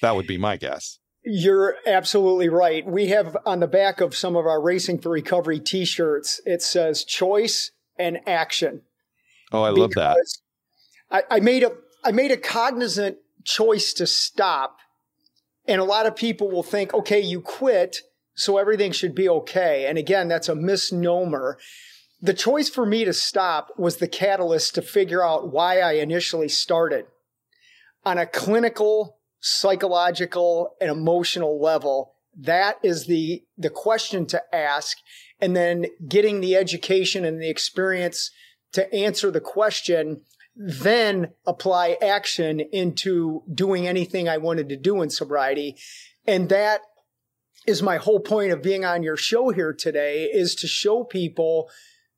That 0.01 0.15
would 0.15 0.27
be 0.27 0.37
my 0.37 0.57
guess. 0.57 0.99
You're 1.23 1.75
absolutely 1.85 2.47
right. 2.47 2.85
We 2.85 3.07
have 3.07 3.35
on 3.45 3.59
the 3.59 3.67
back 3.67 3.99
of 3.99 4.15
some 4.15 4.35
of 4.35 4.45
our 4.45 4.61
Racing 4.61 4.99
for 4.99 5.09
Recovery 5.09 5.59
t 5.59 5.83
shirts, 5.83 6.39
it 6.45 6.61
says 6.61 7.03
choice 7.03 7.71
and 7.99 8.19
action. 8.25 8.81
Oh, 9.51 9.63
I 9.63 9.69
love 9.69 9.91
that. 9.95 10.17
I, 11.11 11.23
I 11.29 11.39
made 11.39 11.63
a 11.63 11.71
I 12.03 12.11
made 12.11 12.31
a 12.31 12.37
cognizant 12.37 13.17
choice 13.43 13.93
to 13.93 14.07
stop. 14.07 14.77
And 15.67 15.81
a 15.81 15.85
lot 15.85 16.05
of 16.05 16.15
people 16.15 16.49
will 16.49 16.63
think, 16.63 16.93
okay, 16.93 17.19
you 17.19 17.41
quit, 17.41 18.01
so 18.35 18.57
everything 18.57 18.93
should 18.93 19.13
be 19.13 19.27
okay. 19.27 19.85
And 19.87 19.97
again, 19.97 20.29
that's 20.29 20.47
a 20.47 20.55
misnomer. 20.55 21.57
The 22.21 22.33
choice 22.33 22.69
for 22.69 22.85
me 22.85 23.03
to 23.03 23.11
stop 23.11 23.73
was 23.77 23.97
the 23.97 24.07
catalyst 24.07 24.75
to 24.75 24.81
figure 24.81 25.23
out 25.23 25.51
why 25.51 25.81
I 25.81 25.93
initially 25.93 26.47
started 26.47 27.05
on 28.05 28.17
a 28.17 28.25
clinical, 28.25 29.17
psychological, 29.39 30.75
and 30.79 30.89
emotional 30.89 31.61
level. 31.61 32.13
That 32.39 32.77
is 32.83 33.07
the, 33.07 33.43
the 33.57 33.69
question 33.69 34.25
to 34.27 34.41
ask. 34.53 34.97
And 35.39 35.55
then 35.55 35.85
getting 36.07 36.41
the 36.41 36.55
education 36.55 37.25
and 37.25 37.41
the 37.41 37.49
experience 37.49 38.31
to 38.73 38.91
answer 38.93 39.31
the 39.31 39.41
question, 39.41 40.21
then 40.55 41.33
apply 41.45 41.97
action 42.01 42.59
into 42.59 43.43
doing 43.53 43.87
anything 43.87 44.27
I 44.27 44.37
wanted 44.37 44.69
to 44.69 44.77
do 44.77 45.01
in 45.01 45.09
sobriety. 45.09 45.77
And 46.25 46.49
that 46.49 46.81
is 47.67 47.83
my 47.83 47.97
whole 47.97 48.19
point 48.19 48.51
of 48.51 48.63
being 48.63 48.85
on 48.85 49.03
your 49.03 49.17
show 49.17 49.49
here 49.49 49.73
today 49.73 50.23
is 50.23 50.55
to 50.55 50.67
show 50.67 51.03
people 51.03 51.69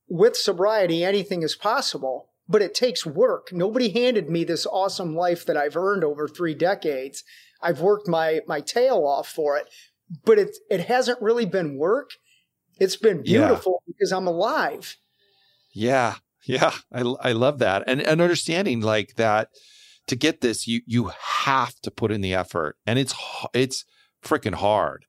with 0.07 0.35
sobriety 0.35 1.03
anything 1.03 1.43
is 1.43 1.55
possible 1.55 2.28
but 2.49 2.63
it 2.63 2.73
takes 2.73 3.05
work. 3.05 3.53
Nobody 3.53 3.89
handed 3.89 4.29
me 4.29 4.43
this 4.43 4.65
awesome 4.65 5.15
life 5.15 5.45
that 5.45 5.55
I've 5.55 5.77
earned 5.77 6.03
over 6.03 6.27
three 6.27 6.55
decades. 6.55 7.23
I've 7.61 7.79
worked 7.79 8.07
my, 8.07 8.41
my 8.47 8.59
tail 8.59 9.05
off 9.05 9.29
for 9.29 9.55
it, 9.55 9.67
but 10.25 10.39
it, 10.39 10.57
it 10.69 10.87
hasn't 10.87 11.21
really 11.21 11.45
been 11.45 11.77
work. 11.77 12.11
It's 12.79 12.95
been 12.95 13.21
beautiful 13.21 13.83
yeah. 13.85 13.93
because 13.93 14.11
I'm 14.11 14.25
alive. 14.25 14.97
Yeah. 15.71 16.15
Yeah. 16.45 16.71
I, 16.91 17.01
I 17.21 17.31
love 17.33 17.59
that. 17.59 17.83
And, 17.85 18.01
and 18.01 18.19
understanding 18.19 18.81
like 18.81 19.15
that 19.17 19.49
to 20.07 20.15
get 20.15 20.41
this, 20.41 20.65
you, 20.65 20.81
you 20.87 21.11
have 21.43 21.75
to 21.81 21.91
put 21.91 22.11
in 22.11 22.21
the 22.21 22.33
effort 22.33 22.77
and 22.87 22.97
it's, 22.97 23.13
it's 23.53 23.85
freaking 24.23 24.55
hard 24.55 25.05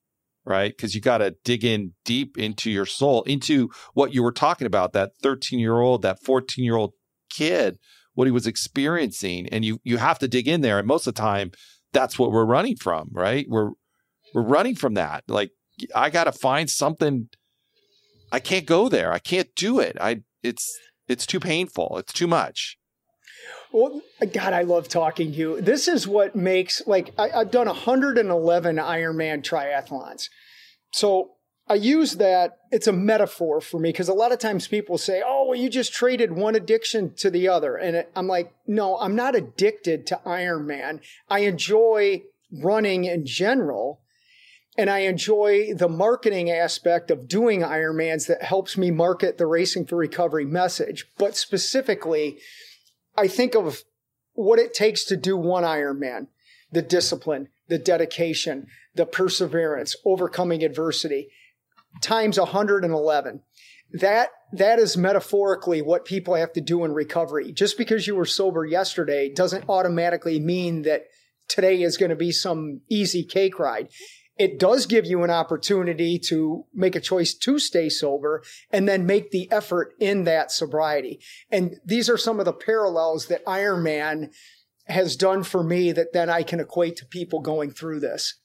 right? 0.46 0.74
Because 0.74 0.94
you 0.94 1.02
got 1.02 1.18
to 1.18 1.36
dig 1.44 1.64
in 1.64 1.92
deep 2.04 2.38
into 2.38 2.70
your 2.70 2.86
soul, 2.86 3.22
into 3.24 3.70
what 3.92 4.14
you 4.14 4.22
were 4.22 4.32
talking 4.32 4.66
about 4.66 4.94
that 4.94 5.12
13 5.22 5.58
year 5.58 5.78
old, 5.78 6.00
that 6.02 6.22
14 6.24 6.64
year 6.64 6.76
old 6.76 6.94
kid 7.30 7.78
what 8.14 8.26
he 8.26 8.32
was 8.32 8.46
experiencing 8.46 9.48
and 9.48 9.64
you 9.64 9.80
you 9.84 9.96
have 9.96 10.18
to 10.18 10.28
dig 10.28 10.46
in 10.48 10.60
there 10.60 10.78
and 10.78 10.86
most 10.86 11.06
of 11.06 11.14
the 11.14 11.20
time 11.20 11.50
that's 11.92 12.18
what 12.18 12.32
we're 12.32 12.44
running 12.44 12.76
from 12.76 13.08
right? 13.12 13.46
We're 13.48 13.70
we're 14.34 14.42
running 14.42 14.76
from 14.76 14.94
that. 14.94 15.24
Like 15.28 15.50
i 15.94 16.10
got 16.10 16.24
to 16.24 16.32
find 16.32 16.68
something. 16.68 17.28
I 18.32 18.38
can't 18.38 18.66
go 18.66 18.88
there. 18.88 19.12
I 19.12 19.18
can't 19.18 19.48
do 19.56 19.80
it. 19.80 19.96
I 20.00 20.22
it's 20.42 20.78
it's 21.08 21.26
too 21.26 21.40
painful. 21.40 21.98
It's 21.98 22.12
too 22.12 22.26
much. 22.26 22.76
Well 23.72 24.02
god 24.32 24.52
i 24.52 24.62
love 24.62 24.88
talking 24.88 25.32
to 25.32 25.38
you. 25.38 25.60
This 25.60 25.88
is 25.88 26.06
what 26.06 26.36
makes 26.36 26.82
like 26.86 27.12
I, 27.18 27.30
i've 27.30 27.50
done 27.50 27.66
111 27.66 28.76
ironman 28.76 29.42
triathlons. 29.42 30.28
So 30.92 31.32
I 31.70 31.74
use 31.74 32.16
that, 32.16 32.58
it's 32.72 32.88
a 32.88 32.92
metaphor 32.92 33.60
for 33.60 33.78
me 33.78 33.90
because 33.90 34.08
a 34.08 34.12
lot 34.12 34.32
of 34.32 34.40
times 34.40 34.66
people 34.66 34.98
say, 34.98 35.22
oh, 35.24 35.46
well, 35.46 35.56
you 35.56 35.70
just 35.70 35.92
traded 35.92 36.32
one 36.32 36.56
addiction 36.56 37.14
to 37.18 37.30
the 37.30 37.46
other. 37.46 37.76
And 37.76 38.04
I'm 38.16 38.26
like, 38.26 38.52
no, 38.66 38.98
I'm 38.98 39.14
not 39.14 39.36
addicted 39.36 40.04
to 40.08 40.20
Ironman. 40.26 40.98
I 41.28 41.40
enjoy 41.40 42.24
running 42.52 43.04
in 43.04 43.24
general. 43.24 44.00
And 44.76 44.90
I 44.90 45.00
enjoy 45.00 45.72
the 45.72 45.88
marketing 45.88 46.50
aspect 46.50 47.08
of 47.08 47.28
doing 47.28 47.60
Ironmans 47.60 48.26
that 48.26 48.42
helps 48.42 48.76
me 48.76 48.90
market 48.90 49.38
the 49.38 49.46
Racing 49.46 49.86
for 49.86 49.94
Recovery 49.94 50.44
message. 50.44 51.06
But 51.18 51.36
specifically, 51.36 52.38
I 53.16 53.28
think 53.28 53.54
of 53.54 53.84
what 54.32 54.58
it 54.58 54.74
takes 54.74 55.04
to 55.04 55.16
do 55.16 55.36
one 55.36 55.62
Ironman 55.62 56.26
the 56.72 56.82
discipline, 56.82 57.48
the 57.68 57.78
dedication, 57.78 58.66
the 58.94 59.06
perseverance, 59.06 59.94
overcoming 60.04 60.64
adversity 60.64 61.28
times 62.00 62.38
111. 62.38 63.42
That 63.92 64.30
that 64.52 64.78
is 64.78 64.96
metaphorically 64.96 65.82
what 65.82 66.04
people 66.04 66.34
have 66.34 66.52
to 66.54 66.60
do 66.60 66.84
in 66.84 66.92
recovery. 66.92 67.52
Just 67.52 67.76
because 67.76 68.06
you 68.06 68.14
were 68.16 68.24
sober 68.24 68.64
yesterday 68.64 69.32
doesn't 69.32 69.68
automatically 69.68 70.40
mean 70.40 70.82
that 70.82 71.04
today 71.48 71.82
is 71.82 71.96
going 71.96 72.10
to 72.10 72.16
be 72.16 72.32
some 72.32 72.80
easy 72.88 73.24
cake 73.24 73.58
ride. 73.58 73.88
It 74.38 74.58
does 74.58 74.86
give 74.86 75.04
you 75.04 75.22
an 75.22 75.30
opportunity 75.30 76.18
to 76.28 76.64
make 76.72 76.96
a 76.96 77.00
choice 77.00 77.34
to 77.34 77.58
stay 77.58 77.90
sober 77.90 78.42
and 78.70 78.88
then 78.88 79.04
make 79.04 79.30
the 79.30 79.50
effort 79.52 79.92
in 80.00 80.24
that 80.24 80.50
sobriety. 80.50 81.20
And 81.50 81.76
these 81.84 82.08
are 82.08 82.16
some 82.16 82.38
of 82.38 82.46
the 82.46 82.52
parallels 82.54 83.26
that 83.26 83.44
Ironman 83.44 84.32
has 84.86 85.16
done 85.16 85.42
for 85.42 85.62
me 85.62 85.92
that 85.92 86.12
then 86.12 86.30
I 86.30 86.42
can 86.42 86.58
equate 86.58 86.96
to 86.96 87.06
people 87.06 87.40
going 87.40 87.70
through 87.70 88.00
this. 88.00 88.39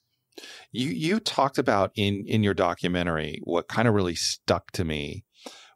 You 0.71 0.89
you 0.89 1.19
talked 1.19 1.57
about 1.57 1.91
in 1.95 2.25
in 2.27 2.43
your 2.43 2.53
documentary 2.53 3.39
what 3.43 3.67
kind 3.67 3.87
of 3.87 3.93
really 3.93 4.15
stuck 4.15 4.71
to 4.71 4.83
me 4.83 5.23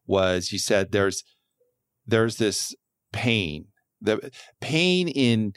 was 0.06 0.52
you 0.52 0.60
said 0.60 0.92
there's 0.92 1.24
there's 2.06 2.38
this 2.38 2.76
pain 3.12 3.68
the 4.02 4.32
pain 4.62 5.08
in 5.08 5.54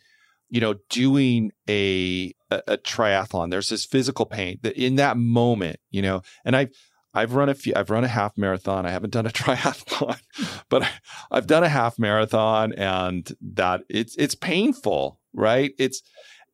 you 0.51 0.61
know 0.61 0.75
doing 0.91 1.51
a, 1.69 2.33
a 2.51 2.63
a, 2.69 2.79
triathlon. 2.79 3.51
There's 3.51 3.71
this 3.71 3.85
physical 3.85 4.27
pain 4.27 4.59
that 4.63 4.77
in 4.77 4.97
that 4.97 5.17
moment 5.17 5.79
you 5.91 6.03
know 6.03 6.23
and 6.45 6.55
i've 6.55 6.71
i've 7.15 7.35
run 7.35 7.49
a 7.49 7.55
few 7.55 7.73
i've 7.75 7.91
run 7.91 8.05
a 8.05 8.09
half 8.09 8.37
marathon. 8.37 8.87
I 8.87 8.91
haven't 8.91 9.13
done 9.13 9.27
a 9.27 9.31
triathlon 9.31 10.21
but 10.69 10.89
i've 11.31 11.47
done 11.47 11.65
a 11.65 11.69
half 11.69 11.99
marathon 11.99 12.73
and 12.75 13.33
that 13.41 13.83
it's 13.89 14.15
it's 14.17 14.35
painful 14.35 15.19
right? 15.35 15.73
It's 15.79 16.03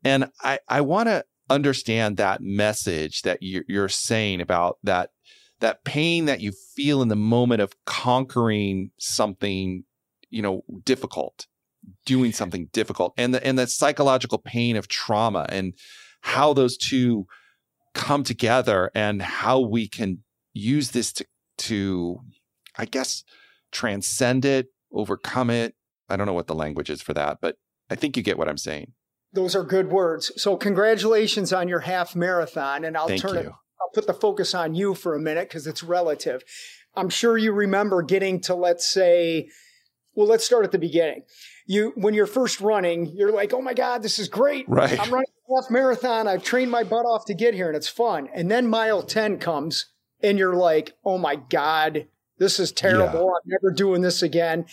and 0.04 0.30
i 0.42 0.60
i 0.68 0.80
want 0.80 1.08
to 1.08 1.24
understand 1.50 2.16
that 2.16 2.40
message 2.42 3.22
that 3.22 3.38
you're, 3.40 3.88
saying 3.88 4.40
about 4.40 4.78
that 4.82 5.10
that 5.60 5.82
pain 5.84 6.26
that 6.26 6.40
you 6.40 6.52
feel 6.52 7.02
in 7.02 7.08
the 7.08 7.16
moment 7.16 7.60
of 7.60 7.72
conquering 7.84 8.90
something 8.98 9.84
you 10.30 10.42
know 10.42 10.62
difficult 10.84 11.46
doing 12.04 12.32
something 12.32 12.68
difficult 12.72 13.14
and 13.16 13.34
the 13.34 13.44
and 13.46 13.58
the 13.58 13.66
psychological 13.66 14.38
pain 14.38 14.76
of 14.76 14.88
trauma 14.88 15.46
and 15.48 15.74
how 16.20 16.52
those 16.52 16.76
two 16.76 17.26
come 17.94 18.22
together 18.22 18.90
and 18.94 19.22
how 19.22 19.58
we 19.58 19.88
can 19.88 20.18
use 20.52 20.90
this 20.90 21.12
to 21.12 21.24
to 21.56 22.20
I 22.76 22.84
guess 22.84 23.24
transcend 23.72 24.44
it, 24.44 24.68
overcome 24.92 25.50
it. 25.50 25.74
I 26.08 26.16
don't 26.16 26.26
know 26.26 26.32
what 26.32 26.46
the 26.46 26.54
language 26.54 26.90
is 26.90 27.02
for 27.02 27.12
that, 27.14 27.38
but 27.40 27.56
I 27.90 27.96
think 27.96 28.16
you 28.16 28.22
get 28.22 28.38
what 28.38 28.48
I'm 28.48 28.58
saying. 28.58 28.92
Those 29.32 29.54
are 29.54 29.62
good 29.62 29.90
words. 29.90 30.32
So 30.36 30.56
congratulations 30.56 31.52
on 31.52 31.68
your 31.68 31.80
half 31.80 32.16
marathon 32.16 32.84
and 32.84 32.96
I'll 32.96 33.08
Thank 33.08 33.22
turn 33.22 33.34
you. 33.34 33.40
it 33.40 33.46
I'll 33.80 33.90
put 33.94 34.06
the 34.06 34.14
focus 34.14 34.54
on 34.54 34.74
you 34.74 34.94
for 34.94 35.14
a 35.14 35.20
minute 35.20 35.48
because 35.48 35.66
it's 35.66 35.82
relative. 35.82 36.42
I'm 36.94 37.10
sure 37.10 37.38
you 37.38 37.52
remember 37.52 38.02
getting 38.02 38.40
to 38.42 38.54
let's 38.54 38.86
say 38.86 39.48
well 40.14 40.26
let's 40.26 40.44
start 40.44 40.64
at 40.64 40.72
the 40.72 40.78
beginning 40.78 41.22
you 41.68 41.92
when 41.96 42.14
you're 42.14 42.26
first 42.26 42.60
running, 42.60 43.12
you're 43.14 43.30
like, 43.30 43.52
oh 43.52 43.60
my 43.60 43.74
God, 43.74 44.02
this 44.02 44.18
is 44.18 44.28
great. 44.28 44.68
Right. 44.68 44.98
I'm 44.98 45.12
running 45.12 45.28
a 45.50 45.62
half 45.62 45.70
marathon. 45.70 46.26
I've 46.26 46.42
trained 46.42 46.70
my 46.70 46.82
butt 46.82 47.04
off 47.04 47.26
to 47.26 47.34
get 47.34 47.54
here 47.54 47.68
and 47.68 47.76
it's 47.76 47.88
fun. 47.88 48.28
And 48.34 48.50
then 48.50 48.66
mile 48.66 49.02
10 49.02 49.38
comes 49.38 49.86
and 50.22 50.38
you're 50.38 50.56
like, 50.56 50.96
oh 51.04 51.18
my 51.18 51.36
God, 51.36 52.06
this 52.38 52.58
is 52.58 52.72
terrible. 52.72 53.26
Yeah. 53.26 53.52
I'm 53.52 53.60
never 53.62 53.70
doing 53.70 54.00
this 54.00 54.22
again. 54.22 54.64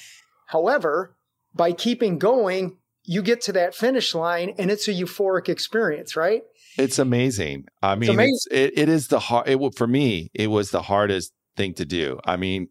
However, 0.48 1.18
by 1.54 1.74
keeping 1.74 2.18
going, 2.18 2.78
you 3.06 3.22
get 3.22 3.42
to 3.42 3.52
that 3.54 3.76
finish 3.76 4.16
line 4.16 4.54
and 4.58 4.72
it's 4.72 4.88
a 4.88 4.94
euphoric 4.94 5.50
experience, 5.50 6.16
right? 6.16 6.42
It's 6.78 7.00
amazing. 7.00 7.66
I 7.82 7.96
mean, 7.96 8.10
amazing. 8.10 8.34
it's, 8.34 8.48
it, 8.52 8.78
it 8.78 8.90
is 8.90 9.08
the 9.08 9.20
hard. 9.20 9.48
It 9.48 9.60
for 9.76 9.88
me, 9.88 10.30
it 10.34 10.48
was 10.48 10.72
the 10.72 10.82
hardest 10.82 11.34
thing 11.56 11.74
to 11.76 11.86
do. 11.86 12.20
I 12.26 12.36
mean, 12.36 12.68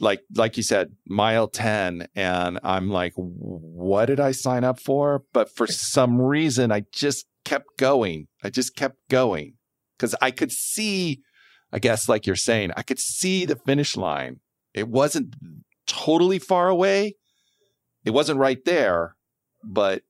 like 0.00 0.20
like 0.34 0.56
you 0.56 0.62
said, 0.62 0.92
mile 1.06 1.48
ten, 1.48 2.08
and 2.14 2.58
I'm 2.62 2.90
like, 2.90 3.12
what 3.16 4.06
did 4.06 4.20
I 4.20 4.32
sign 4.32 4.64
up 4.64 4.80
for? 4.80 5.24
But 5.32 5.54
for 5.54 5.66
some 5.68 6.20
reason, 6.20 6.72
I 6.72 6.84
just 6.92 7.26
kept 7.44 7.76
going. 7.78 8.28
I 8.42 8.50
just 8.50 8.76
kept 8.76 8.96
going 9.10 9.54
because 9.96 10.14
I 10.20 10.30
could 10.30 10.52
see. 10.52 11.22
I 11.70 11.78
guess, 11.78 12.08
like 12.08 12.26
you're 12.26 12.34
saying, 12.34 12.70
I 12.78 12.82
could 12.82 12.98
see 12.98 13.44
the 13.44 13.56
finish 13.56 13.94
line. 13.94 14.40
It 14.72 14.88
wasn't 14.88 15.34
totally 15.86 16.38
far 16.38 16.70
away. 16.70 17.16
It 18.06 18.12
wasn't 18.12 18.38
right 18.38 18.64
there, 18.64 19.16
but 19.68 20.02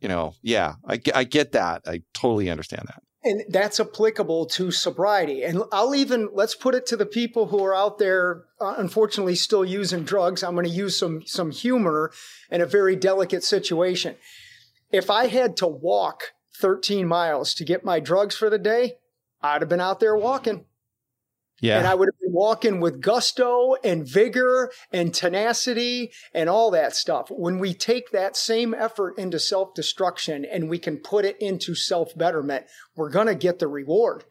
you 0.00 0.08
know, 0.08 0.34
yeah, 0.42 0.74
I, 0.86 1.00
I 1.14 1.24
get 1.24 1.52
that. 1.52 1.82
I 1.86 2.02
totally 2.12 2.50
understand 2.50 2.82
that. 2.88 3.02
And 3.24 3.42
that's 3.48 3.80
applicable 3.80 4.44
to 4.46 4.70
sobriety. 4.70 5.44
And 5.44 5.62
I'll 5.72 5.94
even, 5.94 6.28
let's 6.34 6.54
put 6.54 6.74
it 6.74 6.84
to 6.88 6.96
the 6.96 7.06
people 7.06 7.46
who 7.46 7.64
are 7.64 7.74
out 7.74 7.98
there, 7.98 8.44
uh, 8.60 8.74
unfortunately, 8.76 9.34
still 9.34 9.64
using 9.64 10.04
drugs. 10.04 10.42
I'm 10.42 10.52
going 10.52 10.66
to 10.66 10.70
use 10.70 10.98
some, 10.98 11.22
some 11.24 11.50
humor 11.50 12.12
in 12.50 12.60
a 12.60 12.66
very 12.66 12.96
delicate 12.96 13.42
situation. 13.42 14.16
If 14.92 15.08
I 15.08 15.28
had 15.28 15.56
to 15.58 15.66
walk 15.66 16.34
13 16.60 17.08
miles 17.08 17.54
to 17.54 17.64
get 17.64 17.82
my 17.82 17.98
drugs 17.98 18.36
for 18.36 18.50
the 18.50 18.58
day, 18.58 18.96
I'd 19.40 19.62
have 19.62 19.70
been 19.70 19.80
out 19.80 20.00
there 20.00 20.16
walking. 20.16 20.66
Yeah. 21.60 21.78
And 21.78 21.86
I 21.86 21.94
would 21.94 22.08
have 22.08 22.20
been 22.20 22.32
walking 22.32 22.80
with 22.80 23.00
gusto 23.00 23.76
and 23.84 24.06
vigor 24.06 24.70
and 24.92 25.14
tenacity 25.14 26.12
and 26.34 26.50
all 26.50 26.70
that 26.72 26.96
stuff. 26.96 27.30
When 27.30 27.58
we 27.58 27.74
take 27.74 28.10
that 28.10 28.36
same 28.36 28.74
effort 28.74 29.18
into 29.18 29.38
self 29.38 29.72
destruction 29.74 30.44
and 30.44 30.68
we 30.68 30.78
can 30.78 30.98
put 30.98 31.24
it 31.24 31.40
into 31.40 31.74
self 31.74 32.16
betterment, 32.16 32.66
we're 32.96 33.10
going 33.10 33.28
to 33.28 33.34
get 33.34 33.60
the 33.60 33.68
reward. 33.68 34.24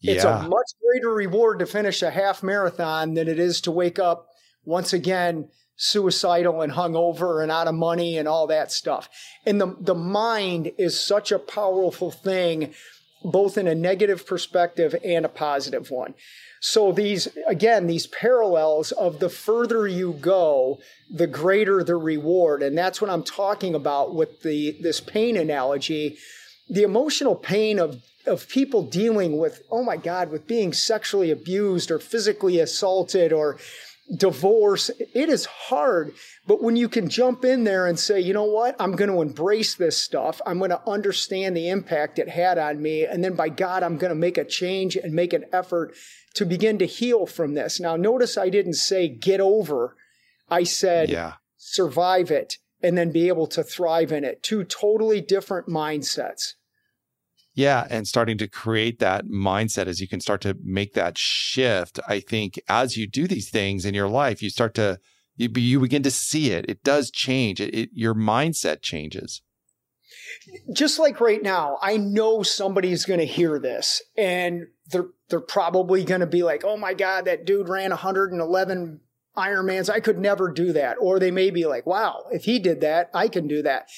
Yeah. 0.00 0.14
It's 0.14 0.24
a 0.24 0.42
much 0.42 0.70
greater 0.82 1.14
reward 1.14 1.60
to 1.60 1.66
finish 1.66 2.02
a 2.02 2.10
half 2.10 2.42
marathon 2.42 3.14
than 3.14 3.26
it 3.26 3.38
is 3.38 3.62
to 3.62 3.70
wake 3.70 3.98
up 3.98 4.28
once 4.64 4.92
again 4.92 5.48
suicidal 5.76 6.62
and 6.62 6.72
hungover 6.72 7.42
and 7.42 7.50
out 7.50 7.66
of 7.66 7.74
money 7.74 8.16
and 8.16 8.28
all 8.28 8.46
that 8.46 8.70
stuff. 8.70 9.08
And 9.44 9.60
the, 9.60 9.74
the 9.80 9.94
mind 9.94 10.72
is 10.78 10.98
such 10.98 11.32
a 11.32 11.38
powerful 11.38 12.10
thing 12.10 12.74
both 13.24 13.56
in 13.56 13.66
a 13.66 13.74
negative 13.74 14.26
perspective 14.26 14.94
and 15.02 15.24
a 15.24 15.28
positive 15.28 15.90
one. 15.90 16.14
So 16.60 16.92
these, 16.92 17.28
again, 17.46 17.86
these 17.86 18.06
parallels 18.06 18.92
of 18.92 19.18
the 19.18 19.28
further 19.28 19.86
you 19.86 20.14
go, 20.14 20.78
the 21.10 21.26
greater 21.26 21.84
the 21.84 21.96
reward. 21.96 22.62
And 22.62 22.76
that's 22.76 23.00
what 23.00 23.10
I'm 23.10 23.22
talking 23.22 23.74
about 23.74 24.14
with 24.14 24.42
the, 24.42 24.78
this 24.80 25.00
pain 25.00 25.36
analogy. 25.36 26.16
The 26.68 26.82
emotional 26.82 27.36
pain 27.36 27.78
of, 27.78 28.02
of 28.26 28.48
people 28.48 28.82
dealing 28.82 29.36
with, 29.36 29.62
oh 29.70 29.82
my 29.82 29.98
God, 29.98 30.30
with 30.30 30.46
being 30.46 30.72
sexually 30.72 31.30
abused 31.30 31.90
or 31.90 31.98
physically 31.98 32.60
assaulted 32.60 33.30
or 33.32 33.58
divorce, 34.16 34.90
it 35.14 35.28
is 35.28 35.46
hard. 35.46 36.12
But 36.46 36.62
when 36.62 36.76
you 36.76 36.88
can 36.88 37.08
jump 37.08 37.44
in 37.44 37.64
there 37.64 37.86
and 37.86 37.98
say, 37.98 38.20
you 38.20 38.32
know 38.32 38.44
what, 38.44 38.76
I'm 38.78 38.92
going 38.92 39.10
to 39.10 39.22
embrace 39.22 39.74
this 39.74 39.96
stuff, 39.96 40.40
I'm 40.46 40.58
going 40.58 40.70
to 40.70 40.88
understand 40.88 41.56
the 41.56 41.68
impact 41.68 42.18
it 42.18 42.28
had 42.28 42.58
on 42.58 42.82
me. 42.82 43.04
And 43.04 43.24
then 43.24 43.34
by 43.34 43.48
God, 43.48 43.82
I'm 43.82 43.96
going 43.96 44.10
to 44.10 44.16
make 44.16 44.38
a 44.38 44.44
change 44.44 44.96
and 44.96 45.12
make 45.12 45.32
an 45.32 45.44
effort 45.52 45.94
to 46.34 46.44
begin 46.44 46.78
to 46.78 46.86
heal 46.86 47.26
from 47.26 47.54
this. 47.54 47.80
Now, 47.80 47.96
notice 47.96 48.36
I 48.36 48.48
didn't 48.48 48.74
say 48.74 49.08
get 49.08 49.40
over, 49.40 49.96
I 50.50 50.64
said 50.64 51.08
yeah. 51.08 51.34
survive 51.56 52.30
it 52.30 52.58
and 52.82 52.98
then 52.98 53.12
be 53.12 53.28
able 53.28 53.46
to 53.46 53.62
thrive 53.62 54.12
in 54.12 54.24
it. 54.24 54.42
Two 54.42 54.64
totally 54.64 55.20
different 55.20 55.68
mindsets. 55.68 56.54
Yeah, 57.54 57.86
and 57.88 58.08
starting 58.08 58.36
to 58.38 58.48
create 58.48 58.98
that 58.98 59.26
mindset 59.26 59.86
as 59.86 60.00
you 60.00 60.08
can 60.08 60.20
start 60.20 60.40
to 60.40 60.56
make 60.62 60.94
that 60.94 61.16
shift. 61.16 62.00
I 62.08 62.18
think 62.18 62.60
as 62.68 62.96
you 62.96 63.06
do 63.06 63.28
these 63.28 63.48
things 63.48 63.84
in 63.84 63.94
your 63.94 64.08
life, 64.08 64.42
you 64.42 64.50
start 64.50 64.74
to 64.74 64.98
you, 65.36 65.48
you 65.54 65.80
begin 65.80 66.02
to 66.02 66.10
see 66.10 66.50
it. 66.50 66.64
It 66.68 66.82
does 66.82 67.10
change. 67.10 67.60
It, 67.60 67.74
it, 67.74 67.90
your 67.92 68.14
mindset 68.14 68.82
changes. 68.82 69.42
Just 70.72 70.98
like 70.98 71.20
right 71.20 71.42
now, 71.42 71.78
I 71.80 71.96
know 71.96 72.42
somebody's 72.42 73.04
going 73.04 73.20
to 73.20 73.26
hear 73.26 73.58
this, 73.58 74.02
and 74.16 74.66
they're 74.90 75.08
they're 75.28 75.40
probably 75.40 76.04
going 76.04 76.20
to 76.20 76.26
be 76.26 76.42
like, 76.42 76.64
"Oh 76.64 76.76
my 76.76 76.94
God, 76.94 77.24
that 77.24 77.44
dude 77.44 77.68
ran 77.68 77.90
111 77.90 79.00
Ironmans. 79.36 79.90
I 79.90 80.00
could 80.00 80.18
never 80.18 80.50
do 80.50 80.72
that." 80.72 80.96
Or 81.00 81.18
they 81.18 81.30
may 81.30 81.50
be 81.50 81.66
like, 81.66 81.86
"Wow, 81.86 82.24
if 82.32 82.44
he 82.44 82.58
did 82.58 82.80
that, 82.80 83.10
I 83.14 83.28
can 83.28 83.46
do 83.46 83.62
that." 83.62 83.88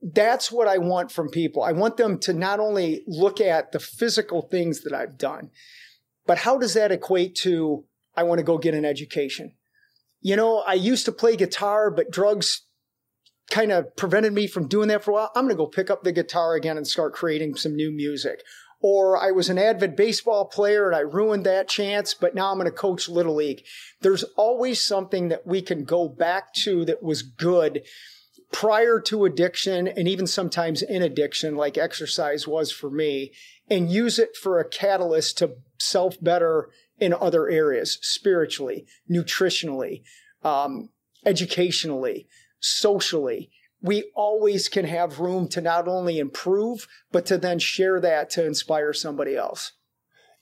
That's 0.00 0.52
what 0.52 0.68
I 0.68 0.78
want 0.78 1.10
from 1.10 1.28
people. 1.28 1.62
I 1.62 1.72
want 1.72 1.96
them 1.96 2.18
to 2.20 2.32
not 2.32 2.60
only 2.60 3.02
look 3.06 3.40
at 3.40 3.72
the 3.72 3.80
physical 3.80 4.42
things 4.42 4.82
that 4.82 4.92
I've 4.92 5.18
done, 5.18 5.50
but 6.26 6.38
how 6.38 6.58
does 6.58 6.74
that 6.74 6.92
equate 6.92 7.34
to 7.36 7.84
I 8.16 8.22
want 8.22 8.38
to 8.38 8.44
go 8.44 8.58
get 8.58 8.74
an 8.74 8.84
education? 8.84 9.54
You 10.20 10.36
know, 10.36 10.58
I 10.66 10.74
used 10.74 11.04
to 11.06 11.12
play 11.12 11.36
guitar, 11.36 11.90
but 11.90 12.10
drugs 12.10 12.62
kind 13.50 13.72
of 13.72 13.96
prevented 13.96 14.32
me 14.32 14.46
from 14.46 14.68
doing 14.68 14.88
that 14.88 15.02
for 15.02 15.12
a 15.12 15.14
while. 15.14 15.32
I'm 15.34 15.44
going 15.44 15.54
to 15.54 15.56
go 15.56 15.66
pick 15.66 15.90
up 15.90 16.04
the 16.04 16.12
guitar 16.12 16.54
again 16.54 16.76
and 16.76 16.86
start 16.86 17.14
creating 17.14 17.54
some 17.54 17.74
new 17.74 17.90
music. 17.90 18.42
Or 18.80 19.16
I 19.16 19.32
was 19.32 19.48
an 19.48 19.58
avid 19.58 19.96
baseball 19.96 20.44
player 20.44 20.86
and 20.86 20.94
I 20.94 21.00
ruined 21.00 21.44
that 21.46 21.68
chance, 21.68 22.14
but 22.14 22.34
now 22.34 22.50
I'm 22.50 22.58
going 22.58 22.66
to 22.66 22.76
coach 22.76 23.08
Little 23.08 23.34
League. 23.34 23.64
There's 24.02 24.22
always 24.36 24.80
something 24.80 25.28
that 25.28 25.46
we 25.46 25.62
can 25.62 25.84
go 25.84 26.08
back 26.08 26.52
to 26.54 26.84
that 26.84 27.02
was 27.02 27.22
good 27.22 27.82
prior 28.52 29.00
to 29.00 29.24
addiction 29.24 29.88
and 29.88 30.08
even 30.08 30.26
sometimes 30.26 30.82
in 30.82 31.02
addiction, 31.02 31.56
like 31.56 31.76
exercise 31.76 32.46
was 32.46 32.72
for 32.72 32.90
me, 32.90 33.32
and 33.68 33.90
use 33.90 34.18
it 34.18 34.36
for 34.36 34.58
a 34.58 34.68
catalyst 34.68 35.38
to 35.38 35.56
self 35.78 36.16
better 36.22 36.70
in 36.98 37.14
other 37.14 37.48
areas, 37.48 37.98
spiritually, 38.02 38.86
nutritionally, 39.10 40.02
um, 40.42 40.90
educationally, 41.24 42.26
socially. 42.60 43.50
We 43.80 44.10
always 44.16 44.68
can 44.68 44.86
have 44.86 45.20
room 45.20 45.46
to 45.48 45.60
not 45.60 45.86
only 45.86 46.18
improve, 46.18 46.88
but 47.12 47.26
to 47.26 47.38
then 47.38 47.60
share 47.60 48.00
that 48.00 48.30
to 48.30 48.44
inspire 48.44 48.92
somebody 48.92 49.36
else. 49.36 49.72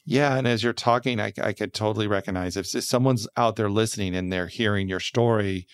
Yeah, 0.07 0.37
and 0.37 0.47
as 0.47 0.63
you're 0.63 0.73
talking, 0.73 1.21
I, 1.21 1.33
I 1.43 1.53
could 1.53 1.75
totally 1.75 2.07
recognize 2.07 2.57
if, 2.57 2.73
if 2.75 2.85
someone's 2.85 3.27
out 3.37 3.57
there 3.57 3.69
listening 3.69 4.15
and 4.15 4.33
they're 4.33 4.47
hearing 4.47 4.89
your 4.89 5.01
story, 5.01 5.67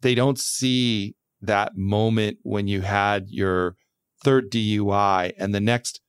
they 0.00 0.14
don't 0.14 0.38
see 0.38 1.14
that 1.40 1.76
moment 1.76 2.38
when 2.42 2.68
you 2.68 2.82
had 2.82 3.26
your 3.28 3.76
third 4.22 4.50
DUI 4.50 5.32
and 5.38 5.54
the 5.54 5.60
next 5.60 6.00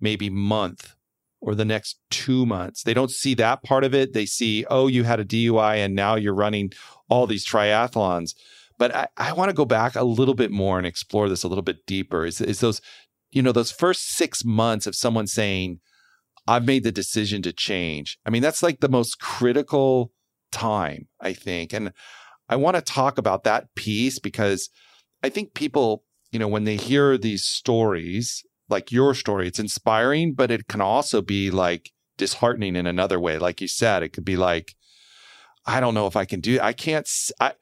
maybe 0.00 0.28
month 0.28 0.94
or 1.40 1.54
the 1.54 1.64
next 1.64 1.98
two 2.10 2.46
months. 2.46 2.82
They 2.82 2.94
don't 2.94 3.10
see 3.10 3.34
that 3.34 3.62
part 3.62 3.84
of 3.84 3.94
it. 3.94 4.12
They 4.12 4.26
see, 4.26 4.64
oh, 4.70 4.86
you 4.86 5.04
had 5.04 5.20
a 5.20 5.24
DUI 5.24 5.76
and 5.76 5.94
now 5.94 6.14
you're 6.14 6.34
running 6.34 6.72
all 7.08 7.26
these 7.26 7.46
triathlons. 7.46 8.34
But 8.78 8.94
I, 8.94 9.08
I 9.16 9.32
want 9.32 9.50
to 9.50 9.54
go 9.54 9.64
back 9.64 9.96
a 9.96 10.04
little 10.04 10.34
bit 10.34 10.50
more 10.50 10.78
and 10.78 10.86
explore 10.86 11.28
this 11.28 11.42
a 11.42 11.48
little 11.48 11.62
bit 11.62 11.86
deeper. 11.86 12.24
Is, 12.24 12.40
is 12.40 12.60
those, 12.60 12.80
you 13.30 13.42
know, 13.42 13.52
those 13.52 13.72
first 13.72 14.08
six 14.08 14.44
months 14.44 14.86
of 14.86 14.94
someone 14.94 15.26
saying, 15.26 15.80
I've 16.46 16.64
made 16.64 16.84
the 16.84 16.92
decision 16.92 17.42
to 17.42 17.52
change. 17.52 18.18
I 18.26 18.30
mean, 18.30 18.42
that's 18.42 18.62
like 18.62 18.80
the 18.80 18.88
most 18.88 19.20
critical 19.20 20.12
time, 20.50 21.08
I 21.20 21.32
think. 21.32 21.72
And 21.72 21.92
I 22.48 22.56
want 22.56 22.76
to 22.76 22.82
talk 22.82 23.18
about 23.18 23.44
that 23.44 23.74
piece 23.74 24.18
because 24.18 24.68
I 25.22 25.28
think 25.28 25.54
people, 25.54 26.04
you 26.30 26.38
know, 26.38 26.48
when 26.48 26.64
they 26.64 26.76
hear 26.76 27.16
these 27.16 27.44
stories, 27.44 28.42
like 28.68 28.92
your 28.92 29.14
story, 29.14 29.48
it's 29.48 29.58
inspiring, 29.58 30.34
but 30.34 30.50
it 30.50 30.68
can 30.68 30.80
also 30.80 31.22
be 31.22 31.50
like 31.50 31.90
disheartening 32.16 32.76
in 32.76 32.86
another 32.86 33.20
way. 33.20 33.38
Like 33.38 33.60
you 33.60 33.68
said, 33.68 34.02
it 34.02 34.12
could 34.12 34.24
be 34.24 34.36
like, 34.36 34.74
I 35.66 35.80
don't 35.80 35.94
know 35.94 36.06
if 36.06 36.16
I 36.16 36.24
can 36.24 36.40
do 36.40 36.58
I 36.60 36.72
can't 36.72 37.08
I 37.40 37.52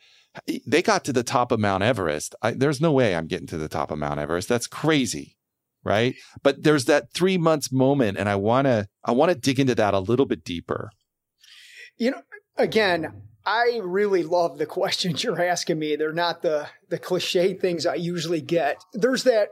they 0.67 0.81
got 0.81 1.05
to 1.05 1.13
the 1.13 1.23
top 1.23 1.51
of 1.51 1.61
Mount 1.61 1.83
Everest. 1.83 2.35
I, 2.41 2.53
there's 2.53 2.81
no 2.81 2.93
way 2.93 3.15
I'm 3.15 3.27
getting 3.27 3.49
to 3.49 3.59
the 3.59 3.69
top 3.69 3.91
of 3.91 3.99
Mount 3.99 4.21
Everest. 4.21 4.49
That's 4.49 4.69
crazy, 4.69 5.37
right? 5.85 6.15
But 6.43 6.63
there's 6.63 6.85
that 6.85 7.13
three 7.13 7.37
months 7.37 7.73
moment, 7.73 8.17
and 8.17 8.29
I 8.29 8.37
wanna 8.37 8.87
I 9.05 9.13
want 9.13 9.33
to 9.33 9.39
dig 9.39 9.59
into 9.59 9.75
that 9.75 9.95
a 9.95 9.99
little 9.99 10.27
bit 10.27 10.45
deeper. 10.45 10.91
You 11.97 12.13
know, 12.13 12.23
again, 12.63 13.23
I 13.45 13.81
really 13.83 14.23
love 14.23 14.59
the 14.59 14.67
questions 14.79 15.25
you're 15.25 15.43
asking 15.43 15.79
me. 15.79 15.97
They're 15.97 16.13
not 16.13 16.43
the 16.43 16.69
the 16.89 16.99
cliche 16.99 17.55
things 17.55 17.87
I 17.87 17.97
usually 17.97 18.41
get. 18.41 18.83
There's 18.93 19.25
that 19.25 19.51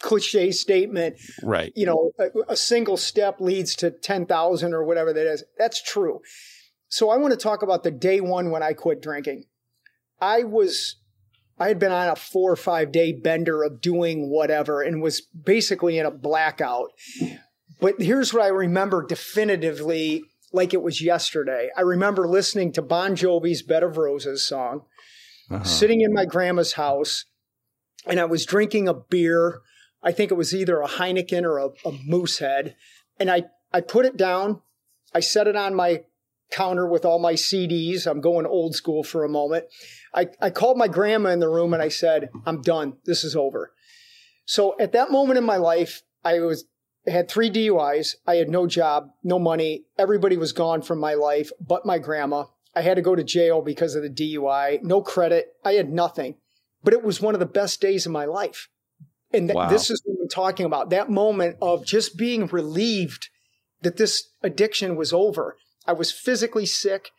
cliche 0.00 0.50
statement, 0.52 1.16
right? 1.42 1.72
You 1.76 1.86
know, 1.86 2.12
a, 2.18 2.52
a 2.52 2.56
single 2.56 2.96
step 2.96 3.40
leads 3.40 3.74
to 3.76 3.90
ten 3.90 4.26
thousand 4.26 4.74
or 4.74 4.84
whatever 4.84 5.12
that 5.12 5.26
is. 5.26 5.44
That's 5.58 5.82
true. 5.82 6.20
So 6.88 7.10
I 7.10 7.16
want 7.18 7.32
to 7.32 7.38
talk 7.38 7.62
about 7.62 7.84
the 7.84 7.90
day 7.90 8.20
one 8.20 8.50
when 8.50 8.62
I 8.62 8.72
quit 8.72 9.00
drinking. 9.00 9.44
I 10.20 10.42
was 10.44 10.96
I 11.58 11.68
had 11.68 11.78
been 11.78 11.92
on 11.92 12.08
a 12.08 12.16
four 12.16 12.50
or 12.50 12.56
five 12.56 12.90
day 12.90 13.12
bender 13.12 13.62
of 13.62 13.80
doing 13.80 14.30
whatever 14.30 14.82
and 14.82 15.02
was 15.02 15.20
basically 15.20 15.98
in 15.98 16.06
a 16.06 16.10
blackout. 16.10 16.90
But 17.80 18.00
here's 18.00 18.32
what 18.32 18.42
I 18.42 18.48
remember 18.48 19.06
definitively 19.06 20.24
like 20.52 20.74
it 20.74 20.82
was 20.82 21.00
yesterday. 21.00 21.68
I 21.76 21.82
remember 21.82 22.26
listening 22.28 22.72
to 22.72 22.82
Bon 22.82 23.14
Jovi's 23.14 23.62
Bed 23.62 23.82
of 23.82 23.96
Roses 23.96 24.46
song, 24.46 24.82
uh-huh. 25.50 25.64
sitting 25.64 26.00
in 26.00 26.12
my 26.12 26.24
grandma's 26.24 26.74
house, 26.74 27.24
and 28.06 28.18
I 28.18 28.24
was 28.24 28.46
drinking 28.46 28.88
a 28.88 28.94
beer. 28.94 29.60
I 30.02 30.12
think 30.12 30.30
it 30.30 30.36
was 30.36 30.54
either 30.54 30.80
a 30.80 30.88
Heineken 30.88 31.44
or 31.44 31.58
a, 31.58 31.68
a 31.84 31.92
Moosehead. 32.06 32.74
And 33.18 33.30
I, 33.30 33.44
I 33.72 33.80
put 33.80 34.06
it 34.06 34.16
down. 34.16 34.62
I 35.14 35.20
set 35.20 35.46
it 35.46 35.56
on 35.56 35.74
my 35.74 36.04
counter 36.50 36.86
with 36.86 37.04
all 37.04 37.18
my 37.18 37.34
CDs. 37.34 38.06
I'm 38.06 38.20
going 38.20 38.46
old 38.46 38.74
school 38.74 39.04
for 39.04 39.24
a 39.24 39.28
moment. 39.28 39.66
I, 40.14 40.28
I 40.40 40.50
called 40.50 40.78
my 40.78 40.88
grandma 40.88 41.30
in 41.30 41.40
the 41.40 41.48
room 41.48 41.72
and 41.72 41.82
I 41.82 41.88
said, 41.88 42.30
I'm 42.46 42.62
done. 42.62 42.94
This 43.04 43.24
is 43.24 43.36
over. 43.36 43.72
So 44.46 44.74
at 44.80 44.92
that 44.92 45.10
moment 45.10 45.38
in 45.38 45.44
my 45.44 45.58
life, 45.58 46.02
I 46.24 46.40
was 46.40 46.64
had 47.06 47.28
three 47.28 47.50
DUIs. 47.50 48.14
I 48.26 48.36
had 48.36 48.48
no 48.48 48.66
job, 48.66 49.10
no 49.22 49.38
money. 49.38 49.84
Everybody 49.98 50.36
was 50.36 50.52
gone 50.52 50.82
from 50.82 50.98
my 50.98 51.14
life 51.14 51.50
but 51.60 51.86
my 51.86 51.98
grandma. 51.98 52.44
I 52.74 52.82
had 52.82 52.96
to 52.96 53.02
go 53.02 53.14
to 53.14 53.24
jail 53.24 53.62
because 53.62 53.94
of 53.94 54.02
the 54.02 54.10
DUI, 54.10 54.82
no 54.82 55.02
credit. 55.02 55.48
I 55.64 55.72
had 55.72 55.90
nothing. 55.90 56.36
But 56.84 56.94
it 56.94 57.02
was 57.02 57.20
one 57.20 57.34
of 57.34 57.40
the 57.40 57.46
best 57.46 57.80
days 57.80 58.06
of 58.06 58.12
my 58.12 58.26
life. 58.26 58.68
And 59.32 59.48
th- 59.48 59.56
wow. 59.56 59.68
this 59.68 59.90
is 59.90 60.00
what 60.04 60.22
I'm 60.22 60.28
talking 60.28 60.66
about 60.66 60.90
that 60.90 61.10
moment 61.10 61.56
of 61.60 61.84
just 61.84 62.16
being 62.16 62.46
relieved 62.46 63.28
that 63.82 63.96
this 63.96 64.30
addiction 64.42 64.96
was 64.96 65.12
over. 65.12 65.56
I 65.86 65.92
was 65.92 66.12
physically 66.12 66.66
sick. 66.66 67.10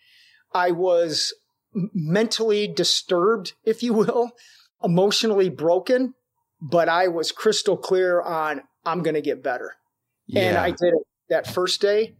I 0.54 0.72
was 0.72 1.34
mentally 1.74 2.68
disturbed, 2.68 3.54
if 3.64 3.82
you 3.82 3.94
will, 3.94 4.32
emotionally 4.84 5.50
broken, 5.50 6.14
but 6.62 6.90
I 6.90 7.08
was 7.08 7.32
crystal 7.32 7.78
clear 7.78 8.22
on 8.22 8.62
I'm 8.86 9.04
going 9.04 9.16
to 9.16 9.22
get 9.22 9.44
better. 9.44 9.76
Yeah. 10.28 10.42
And 10.42 10.58
I 10.58 10.70
did 10.72 10.94
it 10.94 11.08
that 11.30 11.48
first 11.48 11.82
day. 11.82 12.16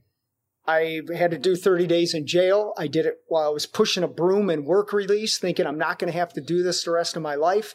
I 0.68 1.02
had 1.16 1.32
to 1.32 1.40
do 1.40 1.56
30 1.56 1.88
days 1.88 2.14
in 2.14 2.28
jail. 2.28 2.74
I 2.78 2.88
did 2.88 3.06
it 3.06 3.16
while 3.28 3.48
I 3.48 3.54
was 3.54 3.66
pushing 3.66 4.04
a 4.04 4.08
broom 4.08 4.50
in 4.50 4.64
work 4.64 4.94
release, 4.94 5.40
thinking 5.40 5.66
I'm 5.66 5.78
not 5.78 5.98
going 5.98 6.12
to 6.12 6.18
have 6.18 6.34
to 6.34 6.42
do 6.42 6.62
this 6.62 6.84
the 6.84 6.92
rest 6.92 7.16
of 7.16 7.24
my 7.24 7.36
life. 7.36 7.74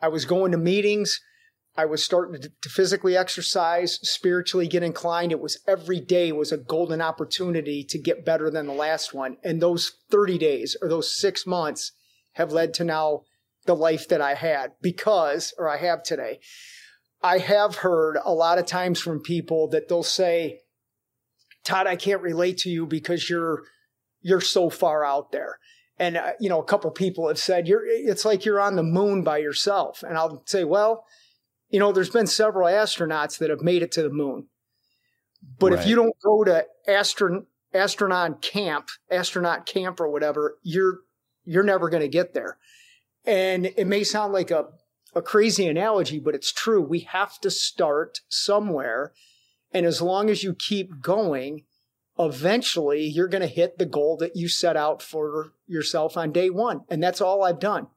I 0.00 0.08
was 0.08 0.24
going 0.24 0.52
to 0.52 0.58
meetings. 0.58 1.20
I 1.76 1.86
was 1.86 2.04
starting 2.04 2.40
to 2.40 2.68
physically 2.68 3.16
exercise, 3.16 3.98
spiritually 4.02 4.68
get 4.68 4.84
inclined. 4.84 5.32
It 5.32 5.40
was 5.40 5.58
every 5.66 6.00
day 6.00 6.30
was 6.30 6.52
a 6.52 6.56
golden 6.56 7.02
opportunity 7.02 7.82
to 7.84 7.98
get 7.98 8.24
better 8.24 8.48
than 8.48 8.66
the 8.66 8.72
last 8.72 9.12
one. 9.12 9.38
And 9.42 9.60
those 9.60 9.92
30 10.10 10.38
days 10.38 10.76
or 10.80 10.88
those 10.88 11.14
six 11.14 11.46
months 11.46 11.92
have 12.34 12.52
led 12.52 12.74
to 12.74 12.84
now 12.84 13.22
the 13.66 13.74
life 13.74 14.08
that 14.08 14.20
I 14.20 14.34
had 14.34 14.72
because, 14.80 15.52
or 15.58 15.68
I 15.68 15.78
have 15.78 16.02
today. 16.04 16.38
I 17.24 17.38
have 17.38 17.76
heard 17.76 18.18
a 18.22 18.34
lot 18.34 18.58
of 18.58 18.66
times 18.66 19.00
from 19.00 19.18
people 19.22 19.68
that 19.68 19.88
they'll 19.88 20.02
say, 20.02 20.60
Todd, 21.64 21.86
I 21.86 21.96
can't 21.96 22.20
relate 22.20 22.58
to 22.58 22.68
you 22.68 22.84
because 22.84 23.30
you're, 23.30 23.62
you're 24.20 24.42
so 24.42 24.68
far 24.68 25.06
out 25.06 25.32
there. 25.32 25.58
And, 25.98 26.18
uh, 26.18 26.32
you 26.38 26.50
know, 26.50 26.60
a 26.60 26.64
couple 26.64 26.90
people 26.90 27.28
have 27.28 27.38
said, 27.38 27.66
you're, 27.66 27.82
it's 27.86 28.26
like 28.26 28.44
you're 28.44 28.60
on 28.60 28.76
the 28.76 28.82
moon 28.82 29.24
by 29.24 29.38
yourself. 29.38 30.02
And 30.02 30.18
I'll 30.18 30.42
say, 30.44 30.64
well, 30.64 31.06
you 31.70 31.80
know, 31.80 31.92
there's 31.92 32.10
been 32.10 32.26
several 32.26 32.68
astronauts 32.68 33.38
that 33.38 33.48
have 33.48 33.62
made 33.62 33.82
it 33.82 33.92
to 33.92 34.02
the 34.02 34.10
moon. 34.10 34.48
But 35.58 35.72
right. 35.72 35.80
if 35.80 35.86
you 35.86 35.96
don't 35.96 36.16
go 36.22 36.44
to 36.44 36.66
astron- 36.86 37.46
astronaut 37.72 38.42
camp, 38.42 38.88
astronaut 39.10 39.64
camp 39.64 39.98
or 39.98 40.10
whatever, 40.10 40.58
you're, 40.62 40.98
you're 41.46 41.62
never 41.62 41.88
going 41.88 42.02
to 42.02 42.08
get 42.08 42.34
there. 42.34 42.58
And 43.24 43.64
it 43.64 43.86
may 43.86 44.04
sound 44.04 44.34
like 44.34 44.50
a 44.50 44.66
a 45.14 45.22
crazy 45.22 45.66
analogy, 45.66 46.18
but 46.18 46.34
it's 46.34 46.52
true. 46.52 46.82
We 46.82 47.00
have 47.00 47.38
to 47.40 47.50
start 47.50 48.20
somewhere. 48.28 49.12
And 49.72 49.86
as 49.86 50.02
long 50.02 50.30
as 50.30 50.42
you 50.42 50.54
keep 50.54 51.00
going, 51.00 51.64
eventually 52.18 53.04
you're 53.04 53.28
going 53.28 53.42
to 53.42 53.48
hit 53.48 53.78
the 53.78 53.86
goal 53.86 54.16
that 54.18 54.36
you 54.36 54.48
set 54.48 54.76
out 54.76 55.02
for 55.02 55.52
yourself 55.66 56.16
on 56.16 56.32
day 56.32 56.50
one. 56.50 56.82
And 56.88 57.02
that's 57.02 57.20
all 57.20 57.42
I've 57.42 57.60
done. 57.60 57.88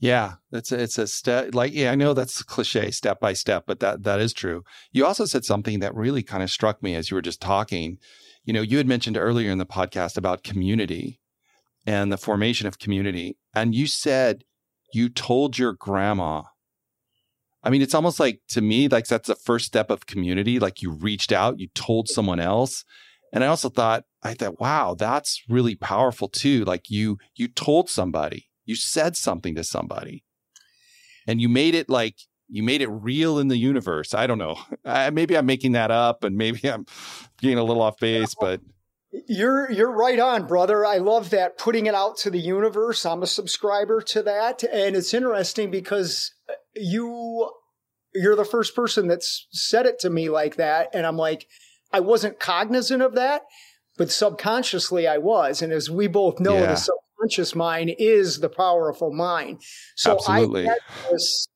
Yeah, 0.00 0.34
it's 0.50 0.72
a, 0.72 0.82
it's 0.82 0.96
a 0.96 1.06
step 1.06 1.54
like 1.54 1.74
yeah, 1.74 1.92
I 1.92 1.94
know 1.94 2.14
that's 2.14 2.42
cliche 2.42 2.90
step 2.90 3.20
by 3.20 3.34
step, 3.34 3.64
but 3.66 3.80
that 3.80 4.02
that 4.04 4.18
is 4.18 4.32
true. 4.32 4.64
You 4.92 5.04
also 5.04 5.26
said 5.26 5.44
something 5.44 5.80
that 5.80 5.94
really 5.94 6.22
kind 6.22 6.42
of 6.42 6.50
struck 6.50 6.82
me 6.82 6.94
as 6.94 7.10
you 7.10 7.16
were 7.16 7.22
just 7.22 7.42
talking. 7.42 7.98
You 8.42 8.54
know, 8.54 8.62
you 8.62 8.78
had 8.78 8.86
mentioned 8.86 9.18
earlier 9.18 9.50
in 9.50 9.58
the 9.58 9.66
podcast 9.66 10.16
about 10.16 10.42
community 10.42 11.20
and 11.86 12.10
the 12.10 12.16
formation 12.16 12.66
of 12.66 12.78
community, 12.78 13.36
and 13.54 13.74
you 13.74 13.86
said 13.86 14.44
you 14.94 15.10
told 15.10 15.58
your 15.58 15.74
grandma 15.74 16.44
I 17.62 17.70
mean, 17.70 17.82
it's 17.82 17.94
almost 17.94 18.18
like 18.18 18.40
to 18.48 18.60
me, 18.60 18.88
like 18.88 19.06
that's 19.06 19.28
the 19.28 19.34
first 19.34 19.66
step 19.66 19.90
of 19.90 20.06
community. 20.06 20.58
Like 20.58 20.82
you 20.82 20.92
reached 20.92 21.32
out, 21.32 21.60
you 21.60 21.68
told 21.74 22.08
someone 22.08 22.40
else. 22.40 22.84
And 23.32 23.44
I 23.44 23.48
also 23.48 23.68
thought, 23.68 24.04
I 24.22 24.34
thought, 24.34 24.60
wow, 24.60 24.94
that's 24.98 25.42
really 25.48 25.74
powerful 25.76 26.28
too. 26.28 26.64
Like 26.64 26.90
you, 26.90 27.18
you 27.36 27.48
told 27.48 27.88
somebody, 27.88 28.48
you 28.64 28.74
said 28.74 29.16
something 29.16 29.54
to 29.54 29.64
somebody 29.64 30.24
and 31.26 31.40
you 31.40 31.48
made 31.48 31.74
it 31.74 31.88
like, 31.88 32.16
you 32.48 32.62
made 32.62 32.82
it 32.82 32.88
real 32.88 33.38
in 33.38 33.48
the 33.48 33.56
universe. 33.56 34.14
I 34.14 34.26
don't 34.26 34.38
know. 34.38 34.58
I, 34.84 35.10
maybe 35.10 35.36
I'm 35.36 35.46
making 35.46 35.72
that 35.72 35.90
up 35.90 36.24
and 36.24 36.36
maybe 36.36 36.68
I'm 36.68 36.86
getting 37.40 37.58
a 37.58 37.64
little 37.64 37.82
off 37.82 37.98
base, 37.98 38.34
but 38.34 38.60
you're 39.12 39.70
you're 39.70 39.90
right 39.90 40.18
on, 40.18 40.46
brother. 40.46 40.86
I 40.86 40.98
love 40.98 41.30
that 41.30 41.58
putting 41.58 41.86
it 41.86 41.94
out 41.94 42.16
to 42.18 42.30
the 42.30 42.38
universe. 42.38 43.04
I'm 43.04 43.22
a 43.22 43.26
subscriber 43.26 44.00
to 44.02 44.22
that, 44.22 44.62
and 44.62 44.94
it's 44.94 45.12
interesting 45.12 45.70
because 45.70 46.32
uh, 46.48 46.54
you 46.74 47.50
you're 48.14 48.36
the 48.36 48.44
first 48.44 48.74
person 48.74 49.06
that's 49.08 49.46
said 49.50 49.86
it 49.86 49.98
to 50.00 50.10
me 50.10 50.28
like 50.28 50.56
that 50.56 50.88
and 50.92 51.06
i'm 51.06 51.16
like 51.16 51.46
i 51.92 52.00
wasn't 52.00 52.40
cognizant 52.40 53.02
of 53.02 53.14
that 53.14 53.42
but 53.96 54.10
subconsciously 54.10 55.06
i 55.06 55.18
was 55.18 55.62
and 55.62 55.72
as 55.72 55.90
we 55.90 56.06
both 56.06 56.40
know 56.40 56.58
yeah. 56.58 56.66
the 56.66 56.76
subconscious 56.76 57.54
mind 57.54 57.92
is 57.98 58.40
the 58.40 58.48
powerful 58.48 59.12
mind 59.12 59.60
so 59.96 60.14
Absolutely. 60.14 60.68
i 60.68 60.76
this, 61.10 61.48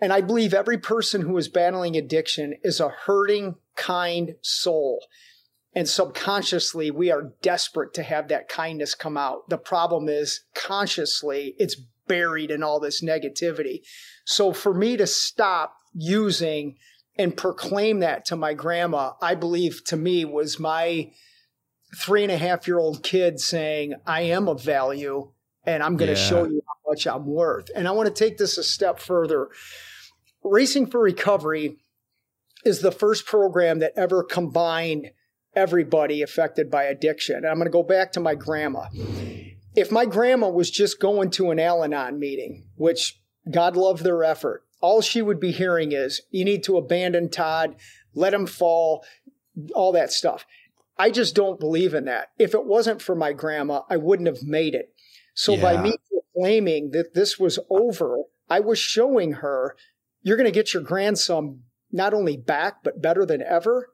and 0.00 0.12
i 0.12 0.20
believe 0.20 0.54
every 0.54 0.78
person 0.78 1.22
who 1.22 1.36
is 1.36 1.48
battling 1.48 1.96
addiction 1.96 2.54
is 2.62 2.80
a 2.80 2.88
hurting 2.88 3.56
kind 3.76 4.34
soul 4.42 5.04
and 5.74 5.88
subconsciously 5.88 6.90
we 6.90 7.10
are 7.10 7.32
desperate 7.40 7.94
to 7.94 8.02
have 8.02 8.28
that 8.28 8.48
kindness 8.48 8.94
come 8.94 9.16
out 9.16 9.48
the 9.48 9.58
problem 9.58 10.08
is 10.08 10.44
consciously 10.54 11.54
it's 11.58 11.76
buried 12.12 12.50
in 12.50 12.62
all 12.62 12.78
this 12.78 13.02
negativity. 13.02 13.80
So 14.26 14.52
for 14.52 14.74
me 14.74 14.98
to 14.98 15.06
stop 15.06 15.74
using 15.94 16.76
and 17.16 17.34
proclaim 17.34 18.00
that 18.00 18.26
to 18.26 18.36
my 18.36 18.52
grandma, 18.52 19.12
I 19.22 19.34
believe 19.34 19.82
to 19.86 19.96
me 19.96 20.26
was 20.26 20.60
my 20.60 21.10
three 21.98 22.22
and 22.22 22.30
a 22.30 22.36
half 22.36 22.66
year 22.66 22.78
old 22.78 23.02
kid 23.02 23.40
saying, 23.40 23.94
I 24.06 24.22
am 24.22 24.46
of 24.46 24.62
value 24.62 25.32
and 25.64 25.82
I'm 25.82 25.96
going 25.96 26.14
to 26.14 26.20
yeah. 26.20 26.28
show 26.28 26.44
you 26.44 26.60
how 26.66 26.90
much 26.90 27.06
I'm 27.06 27.24
worth. 27.24 27.70
And 27.74 27.88
I 27.88 27.92
want 27.92 28.14
to 28.14 28.14
take 28.14 28.36
this 28.36 28.58
a 28.58 28.64
step 28.64 28.98
further. 28.98 29.48
Racing 30.44 30.88
for 30.88 31.00
Recovery 31.00 31.78
is 32.62 32.80
the 32.80 32.92
first 32.92 33.24
program 33.24 33.78
that 33.78 33.94
ever 33.96 34.22
combined 34.22 35.12
everybody 35.56 36.20
affected 36.20 36.70
by 36.70 36.84
addiction. 36.84 37.36
And 37.36 37.46
I'm 37.46 37.56
going 37.56 37.66
to 37.66 37.70
go 37.70 37.82
back 37.82 38.12
to 38.12 38.20
my 38.20 38.34
grandma. 38.34 38.84
If 39.74 39.90
my 39.90 40.04
grandma 40.04 40.48
was 40.48 40.70
just 40.70 41.00
going 41.00 41.30
to 41.30 41.50
an 41.50 41.58
Al 41.58 41.82
Anon 41.82 42.18
meeting, 42.18 42.66
which 42.76 43.20
God 43.50 43.76
love 43.76 44.02
their 44.02 44.22
effort, 44.22 44.64
all 44.80 45.00
she 45.00 45.22
would 45.22 45.40
be 45.40 45.52
hearing 45.52 45.92
is, 45.92 46.20
you 46.30 46.44
need 46.44 46.62
to 46.64 46.76
abandon 46.76 47.30
Todd, 47.30 47.76
let 48.14 48.34
him 48.34 48.46
fall, 48.46 49.04
all 49.74 49.92
that 49.92 50.12
stuff. 50.12 50.44
I 50.98 51.10
just 51.10 51.34
don't 51.34 51.60
believe 51.60 51.94
in 51.94 52.04
that. 52.04 52.28
If 52.38 52.54
it 52.54 52.66
wasn't 52.66 53.00
for 53.00 53.14
my 53.14 53.32
grandma, 53.32 53.82
I 53.88 53.96
wouldn't 53.96 54.28
have 54.28 54.42
made 54.42 54.74
it. 54.74 54.92
So 55.34 55.54
yeah. 55.54 55.62
by 55.62 55.82
me 55.82 55.96
claiming 56.36 56.90
that 56.90 57.14
this 57.14 57.38
was 57.38 57.58
over, 57.70 58.24
I 58.48 58.60
was 58.60 58.78
showing 58.78 59.32
her, 59.34 59.76
you're 60.22 60.36
going 60.36 60.48
to 60.48 60.54
get 60.54 60.74
your 60.74 60.82
grandson 60.82 61.60
not 61.90 62.14
only 62.14 62.36
back, 62.36 62.82
but 62.82 63.02
better 63.02 63.24
than 63.24 63.42
ever. 63.42 63.88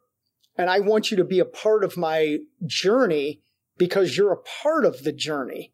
And 0.57 0.69
I 0.69 0.81
want 0.81 1.11
you 1.11 1.17
to 1.19 1.25
be 1.25 1.39
a 1.39 1.45
part 1.45 1.85
of 1.85 1.97
my 1.97 2.39
journey 2.67 3.43
because 3.79 4.17
you're 4.17 4.33
a 4.33 4.43
part 4.63 4.85
of 4.85 5.05
the 5.05 5.13
journey. 5.13 5.73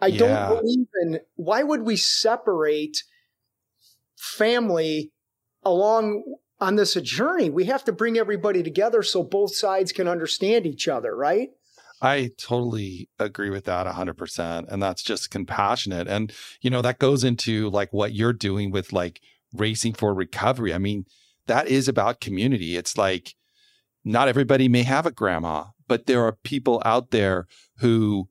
I 0.00 0.06
yeah. 0.06 0.18
don't 0.18 0.58
believe 0.58 0.86
in 1.02 1.20
why 1.36 1.62
would 1.62 1.82
we 1.82 1.96
separate 1.96 3.04
family 4.16 5.12
along 5.62 6.24
on 6.60 6.76
this 6.76 6.94
journey? 6.94 7.50
We 7.50 7.64
have 7.66 7.84
to 7.84 7.92
bring 7.92 8.18
everybody 8.18 8.62
together 8.62 9.02
so 9.02 9.22
both 9.22 9.54
sides 9.54 9.92
can 9.92 10.08
understand 10.08 10.66
each 10.66 10.88
other, 10.88 11.14
right? 11.14 11.50
I 12.00 12.30
totally 12.36 13.08
agree 13.20 13.50
with 13.50 13.64
that 13.66 13.86
100%. 13.86 14.66
And 14.68 14.82
that's 14.82 15.02
just 15.02 15.30
compassionate. 15.30 16.08
And, 16.08 16.32
you 16.60 16.68
know, 16.68 16.82
that 16.82 16.98
goes 16.98 17.22
into 17.22 17.70
like 17.70 17.92
what 17.92 18.12
you're 18.12 18.32
doing 18.32 18.72
with 18.72 18.92
like 18.92 19.20
racing 19.54 19.94
for 19.94 20.12
recovery. 20.12 20.74
I 20.74 20.78
mean, 20.78 21.04
that 21.46 21.68
is 21.68 21.86
about 21.86 22.20
community. 22.20 22.76
It's 22.76 22.98
like 22.98 23.36
not 24.04 24.26
everybody 24.26 24.68
may 24.68 24.82
have 24.82 25.06
a 25.06 25.12
grandma, 25.12 25.66
but 25.92 26.06
there 26.06 26.24
are 26.24 26.32
people 26.32 26.80
out 26.86 27.10
there 27.10 27.46
who 27.80 28.26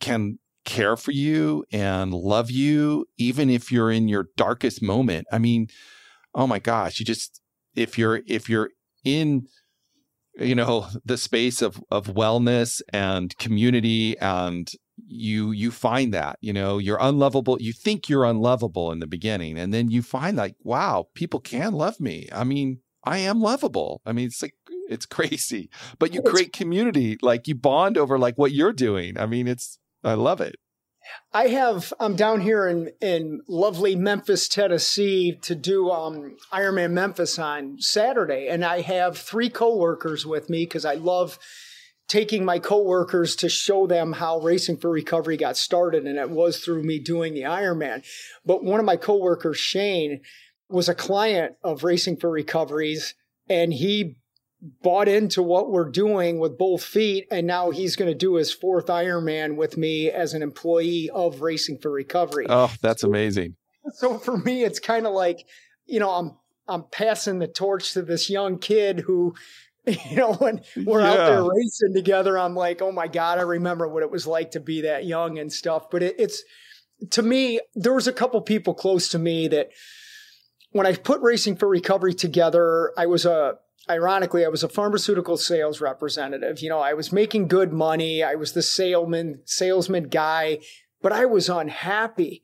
can 0.00 0.38
care 0.64 0.96
for 0.96 1.10
you 1.10 1.62
and 1.70 2.14
love 2.14 2.50
you, 2.50 3.04
even 3.18 3.50
if 3.50 3.70
you're 3.70 3.90
in 3.90 4.08
your 4.08 4.28
darkest 4.34 4.80
moment. 4.80 5.26
I 5.30 5.36
mean, 5.36 5.68
oh 6.34 6.46
my 6.46 6.58
gosh, 6.58 6.98
you 6.98 7.04
just, 7.04 7.42
if 7.76 7.98
you're, 7.98 8.22
if 8.26 8.48
you're 8.48 8.70
in, 9.04 9.46
you 10.38 10.54
know, 10.54 10.86
the 11.04 11.18
space 11.18 11.60
of, 11.60 11.84
of 11.90 12.06
wellness 12.06 12.80
and 12.94 13.36
community 13.36 14.18
and 14.18 14.72
you 15.06 15.50
you 15.50 15.70
find 15.70 16.14
that 16.14 16.36
you 16.42 16.52
know 16.52 16.76
you're 16.76 16.98
unlovable 17.00 17.56
you 17.58 17.72
think 17.72 18.06
you're 18.06 18.26
unlovable 18.26 18.92
in 18.92 18.98
the 18.98 19.06
beginning 19.06 19.58
and 19.58 19.72
then 19.72 19.90
you 19.90 20.02
find 20.02 20.36
like 20.36 20.54
wow 20.62 21.06
people 21.14 21.40
can 21.40 21.72
love 21.72 21.98
me 21.98 22.28
i 22.32 22.44
mean 22.44 22.80
i 23.04 23.16
am 23.16 23.40
lovable 23.40 24.02
i 24.04 24.12
mean 24.12 24.26
it's 24.26 24.42
like 24.42 24.54
it's 24.90 25.06
crazy. 25.06 25.70
But 25.98 26.12
you 26.12 26.22
create 26.22 26.52
community 26.52 27.18
like 27.22 27.48
you 27.48 27.54
bond 27.54 27.96
over 27.96 28.18
like 28.18 28.36
what 28.36 28.52
you're 28.52 28.72
doing. 28.72 29.18
I 29.18 29.26
mean 29.26 29.48
it's 29.48 29.78
i 30.04 30.14
love 30.14 30.40
it. 30.40 30.56
I 31.32 31.48
have 31.48 31.92
I'm 31.98 32.16
down 32.16 32.40
here 32.40 32.66
in 32.66 32.90
in 33.00 33.40
lovely 33.48 33.96
Memphis, 33.96 34.48
Tennessee 34.48 35.38
to 35.42 35.54
do 35.54 35.90
um, 35.90 36.36
Ironman 36.52 36.92
Memphis 36.92 37.38
on 37.38 37.80
Saturday 37.80 38.48
and 38.48 38.64
I 38.64 38.82
have 38.82 39.16
three 39.16 39.48
coworkers 39.48 40.26
with 40.26 40.50
me 40.50 40.66
cuz 40.66 40.84
I 40.84 40.94
love 40.94 41.38
taking 42.10 42.44
my 42.44 42.58
coworkers 42.58 43.36
to 43.36 43.48
show 43.48 43.86
them 43.86 44.14
how 44.14 44.40
Racing 44.40 44.76
for 44.78 44.90
Recovery 44.90 45.36
got 45.36 45.56
started, 45.56 46.06
and 46.06 46.18
it 46.18 46.28
was 46.28 46.58
through 46.58 46.82
me 46.82 46.98
doing 46.98 47.34
the 47.34 47.42
Ironman. 47.42 48.04
But 48.44 48.64
one 48.64 48.80
of 48.80 48.84
my 48.84 48.96
coworkers, 48.96 49.58
Shane, 49.58 50.20
was 50.68 50.88
a 50.88 50.94
client 50.94 51.54
of 51.62 51.84
Racing 51.84 52.16
for 52.16 52.28
Recoveries, 52.28 53.14
and 53.48 53.72
he 53.72 54.16
bought 54.82 55.08
into 55.08 55.42
what 55.42 55.70
we're 55.70 55.88
doing 55.88 56.38
with 56.38 56.58
both 56.58 56.82
feet, 56.82 57.26
and 57.30 57.46
now 57.46 57.70
he's 57.70 57.96
going 57.96 58.10
to 58.10 58.16
do 58.16 58.34
his 58.34 58.52
fourth 58.52 58.86
Ironman 58.86 59.56
with 59.56 59.76
me 59.76 60.10
as 60.10 60.34
an 60.34 60.42
employee 60.42 61.10
of 61.10 61.40
Racing 61.40 61.78
for 61.78 61.90
Recovery. 61.90 62.46
Oh, 62.48 62.72
that's 62.82 63.02
amazing. 63.02 63.56
So 63.94 64.18
for 64.18 64.36
me, 64.36 64.62
it's 64.64 64.78
kind 64.78 65.06
of 65.06 65.14
like, 65.14 65.46
you 65.86 66.00
know, 66.00 66.10
I'm 66.10 66.36
I'm 66.68 66.84
passing 66.92 67.38
the 67.38 67.48
torch 67.48 67.94
to 67.94 68.02
this 68.02 68.30
young 68.30 68.58
kid 68.58 69.00
who 69.00 69.34
you 69.86 70.16
know, 70.16 70.34
when 70.34 70.60
we're 70.84 71.00
yeah. 71.00 71.10
out 71.10 71.16
there 71.16 71.44
racing 71.44 71.94
together, 71.94 72.38
I'm 72.38 72.54
like, 72.54 72.82
oh 72.82 72.92
my 72.92 73.08
God, 73.08 73.38
I 73.38 73.42
remember 73.42 73.88
what 73.88 74.02
it 74.02 74.10
was 74.10 74.26
like 74.26 74.52
to 74.52 74.60
be 74.60 74.82
that 74.82 75.06
young 75.06 75.38
and 75.38 75.52
stuff. 75.52 75.90
But 75.90 76.02
it, 76.02 76.16
it's, 76.18 76.42
to 77.10 77.22
me, 77.22 77.60
there 77.74 77.94
was 77.94 78.06
a 78.06 78.12
couple 78.12 78.40
people 78.42 78.74
close 78.74 79.08
to 79.08 79.18
me 79.18 79.48
that 79.48 79.70
when 80.72 80.86
I 80.86 80.94
put 80.94 81.20
Racing 81.22 81.56
for 81.56 81.68
Recovery 81.68 82.14
together, 82.14 82.92
I 82.96 83.06
was 83.06 83.24
a, 83.24 83.54
ironically, 83.88 84.44
I 84.44 84.48
was 84.48 84.62
a 84.62 84.68
pharmaceutical 84.68 85.36
sales 85.36 85.80
representative. 85.80 86.60
You 86.60 86.68
know, 86.68 86.80
I 86.80 86.94
was 86.94 87.12
making 87.12 87.48
good 87.48 87.72
money. 87.72 88.22
I 88.22 88.34
was 88.34 88.52
the 88.52 88.62
salesman, 88.62 89.40
salesman 89.44 90.08
guy, 90.08 90.58
but 91.02 91.12
I 91.12 91.26
was 91.26 91.48
unhappy. 91.48 92.42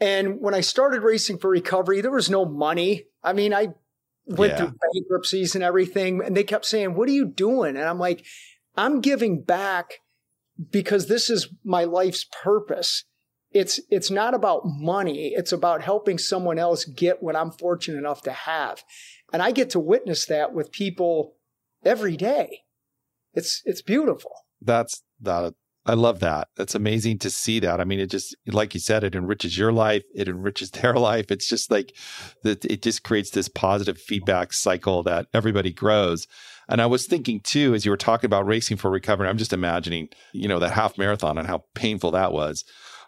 And 0.00 0.40
when 0.40 0.54
I 0.54 0.60
started 0.60 1.02
Racing 1.02 1.38
for 1.38 1.50
Recovery, 1.50 2.00
there 2.00 2.10
was 2.10 2.30
no 2.30 2.44
money. 2.44 3.04
I 3.22 3.32
mean, 3.32 3.52
I 3.52 3.74
went 4.26 4.52
yeah. 4.52 4.56
through 4.58 4.74
bankruptcies 4.94 5.54
and 5.54 5.62
everything. 5.62 6.22
And 6.24 6.36
they 6.36 6.44
kept 6.44 6.64
saying, 6.64 6.94
What 6.94 7.08
are 7.08 7.12
you 7.12 7.26
doing? 7.26 7.76
And 7.76 7.84
I'm 7.84 7.98
like, 7.98 8.24
I'm 8.76 9.00
giving 9.00 9.42
back 9.42 10.00
because 10.70 11.06
this 11.06 11.30
is 11.30 11.48
my 11.64 11.84
life's 11.84 12.26
purpose. 12.42 13.04
It's 13.52 13.80
it's 13.90 14.10
not 14.10 14.34
about 14.34 14.62
money. 14.64 15.28
It's 15.34 15.52
about 15.52 15.82
helping 15.82 16.18
someone 16.18 16.58
else 16.58 16.84
get 16.84 17.22
what 17.22 17.34
I'm 17.34 17.50
fortunate 17.50 17.98
enough 17.98 18.22
to 18.22 18.32
have. 18.32 18.84
And 19.32 19.42
I 19.42 19.52
get 19.52 19.70
to 19.70 19.80
witness 19.80 20.26
that 20.26 20.52
with 20.52 20.72
people 20.72 21.34
every 21.84 22.16
day. 22.16 22.60
It's 23.32 23.62
it's 23.64 23.82
beautiful. 23.82 24.32
That's 24.60 25.02
that 25.20 25.54
I 25.86 25.94
love 25.94 26.20
that. 26.20 26.48
It's 26.58 26.74
amazing 26.74 27.18
to 27.20 27.30
see 27.30 27.58
that. 27.60 27.80
I 27.80 27.84
mean, 27.84 28.00
it 28.00 28.10
just, 28.10 28.36
like 28.46 28.74
you 28.74 28.80
said, 28.80 29.02
it 29.02 29.14
enriches 29.14 29.56
your 29.56 29.72
life. 29.72 30.02
It 30.14 30.28
enriches 30.28 30.70
their 30.72 30.94
life. 30.94 31.30
It's 31.30 31.48
just 31.48 31.70
like 31.70 31.96
that. 32.42 32.64
It 32.64 32.82
just 32.82 33.02
creates 33.02 33.30
this 33.30 33.48
positive 33.48 33.98
feedback 33.98 34.52
cycle 34.52 35.02
that 35.04 35.26
everybody 35.32 35.72
grows. 35.72 36.26
And 36.68 36.80
I 36.82 36.86
was 36.86 37.06
thinking 37.06 37.40
too, 37.40 37.74
as 37.74 37.84
you 37.84 37.90
were 37.90 37.96
talking 37.96 38.28
about 38.28 38.46
racing 38.46 38.76
for 38.76 38.90
recovery, 38.90 39.28
I'm 39.28 39.38
just 39.38 39.52
imagining, 39.52 40.08
you 40.32 40.48
know, 40.48 40.58
that 40.58 40.72
half 40.72 40.98
marathon 40.98 41.38
and 41.38 41.48
how 41.48 41.64
painful 41.74 42.12
that 42.12 42.32
was 42.32 42.64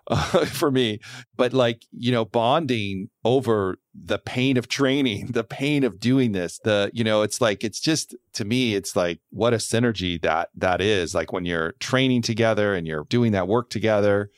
uh, 0.08 0.44
for 0.46 0.70
me. 0.70 1.00
But 1.36 1.52
like, 1.52 1.84
you 1.92 2.12
know, 2.12 2.24
bonding 2.24 3.08
over 3.24 3.78
the 3.94 4.18
pain 4.18 4.56
of 4.56 4.68
training, 4.68 5.26
the 5.30 5.44
pain 5.44 5.84
of 5.84 6.00
doing 6.00 6.32
this, 6.32 6.58
the, 6.64 6.90
you 6.92 7.04
know, 7.04 7.22
it's 7.22 7.40
like, 7.40 7.64
it's 7.64 7.80
just, 7.80 8.14
to 8.34 8.44
me, 8.44 8.74
it's 8.74 8.96
like, 8.96 9.20
what 9.30 9.54
a 9.54 9.58
synergy 9.58 10.20
that 10.22 10.50
that 10.54 10.80
is. 10.80 11.14
Like 11.14 11.32
when 11.32 11.44
you're 11.44 11.72
training 11.72 12.22
together 12.22 12.74
and 12.74 12.86
you're 12.86 13.04
doing 13.04 13.32
that 13.32 13.48
work 13.48 13.70
together. 13.70 14.30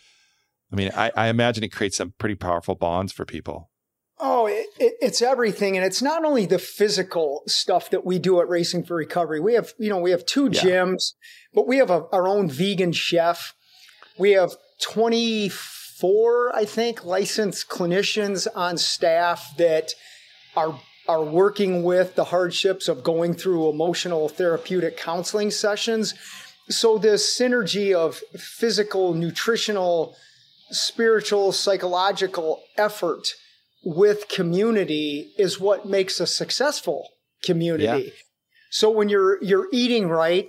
I 0.73 0.77
mean, 0.77 0.91
I, 0.97 1.13
I 1.17 1.29
imagine 1.29 1.63
it 1.63 1.73
creates 1.73 1.97
some 1.97 2.15
pretty 2.19 2.35
powerful 2.35 2.75
bonds 2.75 3.13
for 3.13 3.25
people. 3.25 3.71
Oh, 4.19 4.47
it, 4.47 4.67
it, 4.79 4.95
it's 5.01 5.23
everything, 5.23 5.77
and 5.77 5.85
it's 5.85 6.01
not 6.01 6.25
only 6.25 6.47
the 6.47 6.59
physical 6.59 7.43
stuff 7.49 7.91
that 7.91 8.05
we 8.05 8.21
do 8.21 8.41
at 8.41 8.49
Racing 8.49 8.85
for 8.85 8.95
Recovery. 8.95 9.41
We 9.41 9.55
have, 9.55 9.73
you 9.77 9.89
know, 9.89 9.99
we 9.99 10.13
have 10.13 10.25
two 10.25 10.49
gyms, 10.51 11.15
but 11.53 11.67
we 11.67 11.79
have 11.79 11.91
a, 11.91 12.05
our 12.13 12.29
own 12.29 12.49
vegan 12.49 12.93
chef. 12.93 13.55
We 14.17 14.31
have 14.33 14.55
24, 14.85 16.55
I 16.55 16.65
think, 16.65 17.05
licensed 17.05 17.69
clinicians 17.69 18.47
on 18.55 18.77
staff 18.77 19.57
that 19.57 19.93
are 20.57 20.79
are 21.07 21.23
working 21.23 21.83
with 21.83 22.15
the 22.15 22.25
hardships 22.25 22.89
of 22.89 23.05
going 23.05 23.35
through 23.35 23.69
emotional 23.69 24.29
therapeutic 24.29 24.97
counseling 24.97 25.51
sessions. 25.51 26.15
So 26.71 26.97
this 26.97 27.39
synergy 27.39 27.95
of 27.95 28.23
physical, 28.39 29.13
nutritional, 29.13 30.17
spiritual, 30.71 31.53
psychological 31.53 32.63
effort 32.79 33.35
with 33.85 34.29
community 34.29 35.31
is 35.37 35.61
what 35.61 35.87
makes 35.87 36.21
a 36.21 36.27
successful 36.27 37.11
community. 37.45 38.05
Yeah. 38.05 38.13
So 38.71 38.91
when 38.91 39.11
you're 39.11 39.43
you're 39.43 39.69
eating 39.73 40.09
right, 40.09 40.49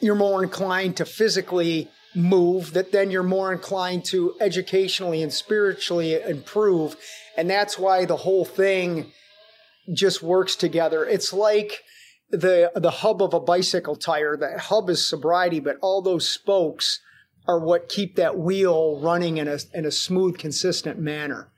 you're 0.00 0.14
more 0.14 0.42
inclined 0.42 0.96
to 0.96 1.04
physically 1.04 1.88
move 2.18 2.72
that 2.72 2.90
then 2.90 3.10
you're 3.10 3.22
more 3.22 3.52
inclined 3.52 4.04
to 4.04 4.34
educationally 4.40 5.22
and 5.22 5.32
spiritually 5.32 6.14
improve. 6.14 6.96
And 7.36 7.48
that's 7.48 7.78
why 7.78 8.04
the 8.04 8.16
whole 8.16 8.44
thing 8.44 9.12
just 9.92 10.22
works 10.22 10.56
together. 10.56 11.04
It's 11.04 11.32
like 11.32 11.84
the 12.30 12.72
the 12.74 12.90
hub 12.90 13.22
of 13.22 13.32
a 13.32 13.40
bicycle 13.40 13.96
tire. 13.96 14.36
The 14.36 14.58
hub 14.58 14.90
is 14.90 15.06
sobriety, 15.06 15.60
but 15.60 15.78
all 15.80 16.02
those 16.02 16.28
spokes 16.28 17.00
are 17.46 17.58
what 17.58 17.88
keep 17.88 18.16
that 18.16 18.36
wheel 18.36 19.00
running 19.00 19.38
in 19.38 19.48
a 19.48 19.58
in 19.72 19.86
a 19.86 19.90
smooth, 19.90 20.38
consistent 20.38 20.98
manner. 20.98 21.48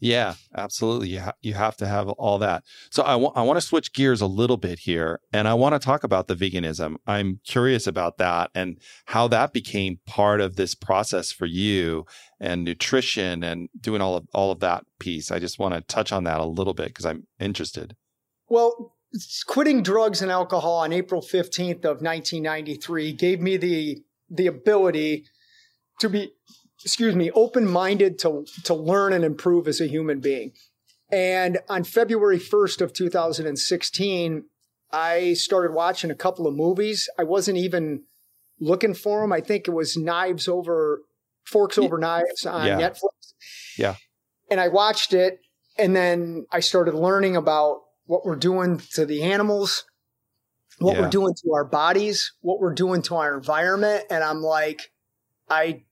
Yeah, 0.00 0.34
absolutely. 0.56 1.08
You, 1.08 1.20
ha- 1.20 1.32
you 1.40 1.54
have 1.54 1.76
to 1.78 1.86
have 1.86 2.08
all 2.08 2.38
that. 2.38 2.62
So 2.90 3.02
I 3.02 3.16
want 3.16 3.36
I 3.36 3.42
want 3.42 3.56
to 3.56 3.66
switch 3.66 3.92
gears 3.92 4.20
a 4.20 4.26
little 4.26 4.56
bit 4.56 4.80
here, 4.80 5.20
and 5.32 5.48
I 5.48 5.54
want 5.54 5.74
to 5.74 5.78
talk 5.78 6.04
about 6.04 6.28
the 6.28 6.36
veganism. 6.36 6.96
I'm 7.06 7.40
curious 7.44 7.86
about 7.86 8.18
that 8.18 8.50
and 8.54 8.78
how 9.06 9.26
that 9.28 9.52
became 9.52 9.98
part 10.06 10.40
of 10.40 10.56
this 10.56 10.74
process 10.74 11.32
for 11.32 11.46
you, 11.46 12.06
and 12.38 12.64
nutrition, 12.64 13.42
and 13.42 13.68
doing 13.80 14.00
all 14.00 14.16
of 14.16 14.26
all 14.32 14.52
of 14.52 14.60
that 14.60 14.84
piece. 15.00 15.30
I 15.32 15.38
just 15.38 15.58
want 15.58 15.74
to 15.74 15.80
touch 15.80 16.12
on 16.12 16.24
that 16.24 16.40
a 16.40 16.46
little 16.46 16.74
bit 16.74 16.88
because 16.88 17.06
I'm 17.06 17.26
interested. 17.40 17.96
Well, 18.48 18.94
quitting 19.46 19.82
drugs 19.82 20.22
and 20.22 20.30
alcohol 20.30 20.78
on 20.78 20.92
April 20.92 21.22
15th 21.22 21.84
of 21.84 22.02
1993 22.02 23.12
gave 23.12 23.40
me 23.40 23.56
the 23.56 23.98
the 24.30 24.46
ability 24.46 25.24
to 26.00 26.08
be 26.08 26.32
excuse 26.82 27.14
me, 27.14 27.30
open 27.32 27.66
minded 27.66 28.18
to, 28.20 28.46
to 28.64 28.74
learn 28.74 29.12
and 29.12 29.24
improve 29.24 29.66
as 29.66 29.80
a 29.80 29.86
human 29.86 30.20
being. 30.20 30.52
And 31.10 31.58
on 31.68 31.84
February 31.84 32.38
1st 32.38 32.80
of 32.80 32.92
2016, 32.92 34.44
I 34.92 35.34
started 35.34 35.72
watching 35.72 36.10
a 36.10 36.14
couple 36.14 36.46
of 36.46 36.54
movies. 36.54 37.08
I 37.18 37.24
wasn't 37.24 37.58
even 37.58 38.04
looking 38.60 38.94
for 38.94 39.22
them. 39.22 39.32
I 39.32 39.40
think 39.40 39.68
it 39.68 39.72
was 39.72 39.96
Knives 39.96 40.48
Over, 40.48 41.02
Forks 41.44 41.78
Over 41.78 41.98
Knives 41.98 42.46
on 42.46 42.66
yeah. 42.66 42.78
Netflix. 42.78 43.34
Yeah. 43.76 43.96
And 44.50 44.60
I 44.60 44.68
watched 44.68 45.12
it. 45.12 45.40
And 45.78 45.94
then 45.94 46.46
I 46.50 46.60
started 46.60 46.94
learning 46.94 47.36
about 47.36 47.82
what 48.06 48.24
we're 48.24 48.36
doing 48.36 48.80
to 48.94 49.06
the 49.06 49.22
animals, 49.22 49.84
what 50.78 50.96
yeah. 50.96 51.02
we're 51.02 51.10
doing 51.10 51.34
to 51.34 51.52
our 51.54 51.64
bodies, 51.64 52.32
what 52.40 52.58
we're 52.58 52.74
doing 52.74 53.02
to 53.02 53.16
our 53.16 53.36
environment. 53.36 54.04
And 54.10 54.24
I'm 54.24 54.42
like, 54.42 54.90
I 55.48 55.84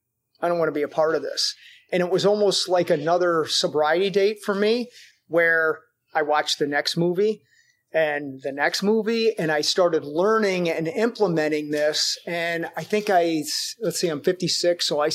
I 0.46 0.48
don't 0.48 0.58
want 0.58 0.68
to 0.68 0.72
be 0.72 0.82
a 0.82 0.88
part 0.88 1.14
of 1.14 1.22
this. 1.22 1.54
And 1.92 2.00
it 2.00 2.10
was 2.10 2.24
almost 2.24 2.68
like 2.68 2.90
another 2.90 3.46
sobriety 3.46 4.10
date 4.10 4.38
for 4.44 4.54
me 4.54 4.88
where 5.28 5.80
I 6.14 6.22
watched 6.22 6.58
the 6.58 6.66
next 6.66 6.96
movie 6.96 7.42
and 7.92 8.40
the 8.42 8.52
next 8.52 8.82
movie 8.82 9.36
and 9.38 9.50
I 9.50 9.60
started 9.60 10.04
learning 10.04 10.68
and 10.68 10.88
implementing 10.88 11.70
this. 11.70 12.18
And 12.26 12.68
I 12.76 12.84
think 12.84 13.10
I, 13.10 13.42
let's 13.80 14.00
see, 14.00 14.08
I'm 14.08 14.22
56. 14.22 14.86
So 14.86 15.02
I 15.02 15.10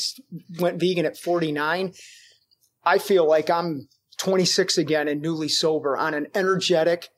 went 0.59 0.79
vegan 0.79 1.05
at 1.05 1.17
49. 1.17 1.93
I 2.83 2.97
feel 2.97 3.27
like 3.27 3.49
I'm 3.49 3.87
26 4.17 4.77
again 4.77 5.07
and 5.07 5.21
newly 5.21 5.49
sober 5.49 5.97
on 5.97 6.13
an 6.13 6.27
energetic, 6.35 7.09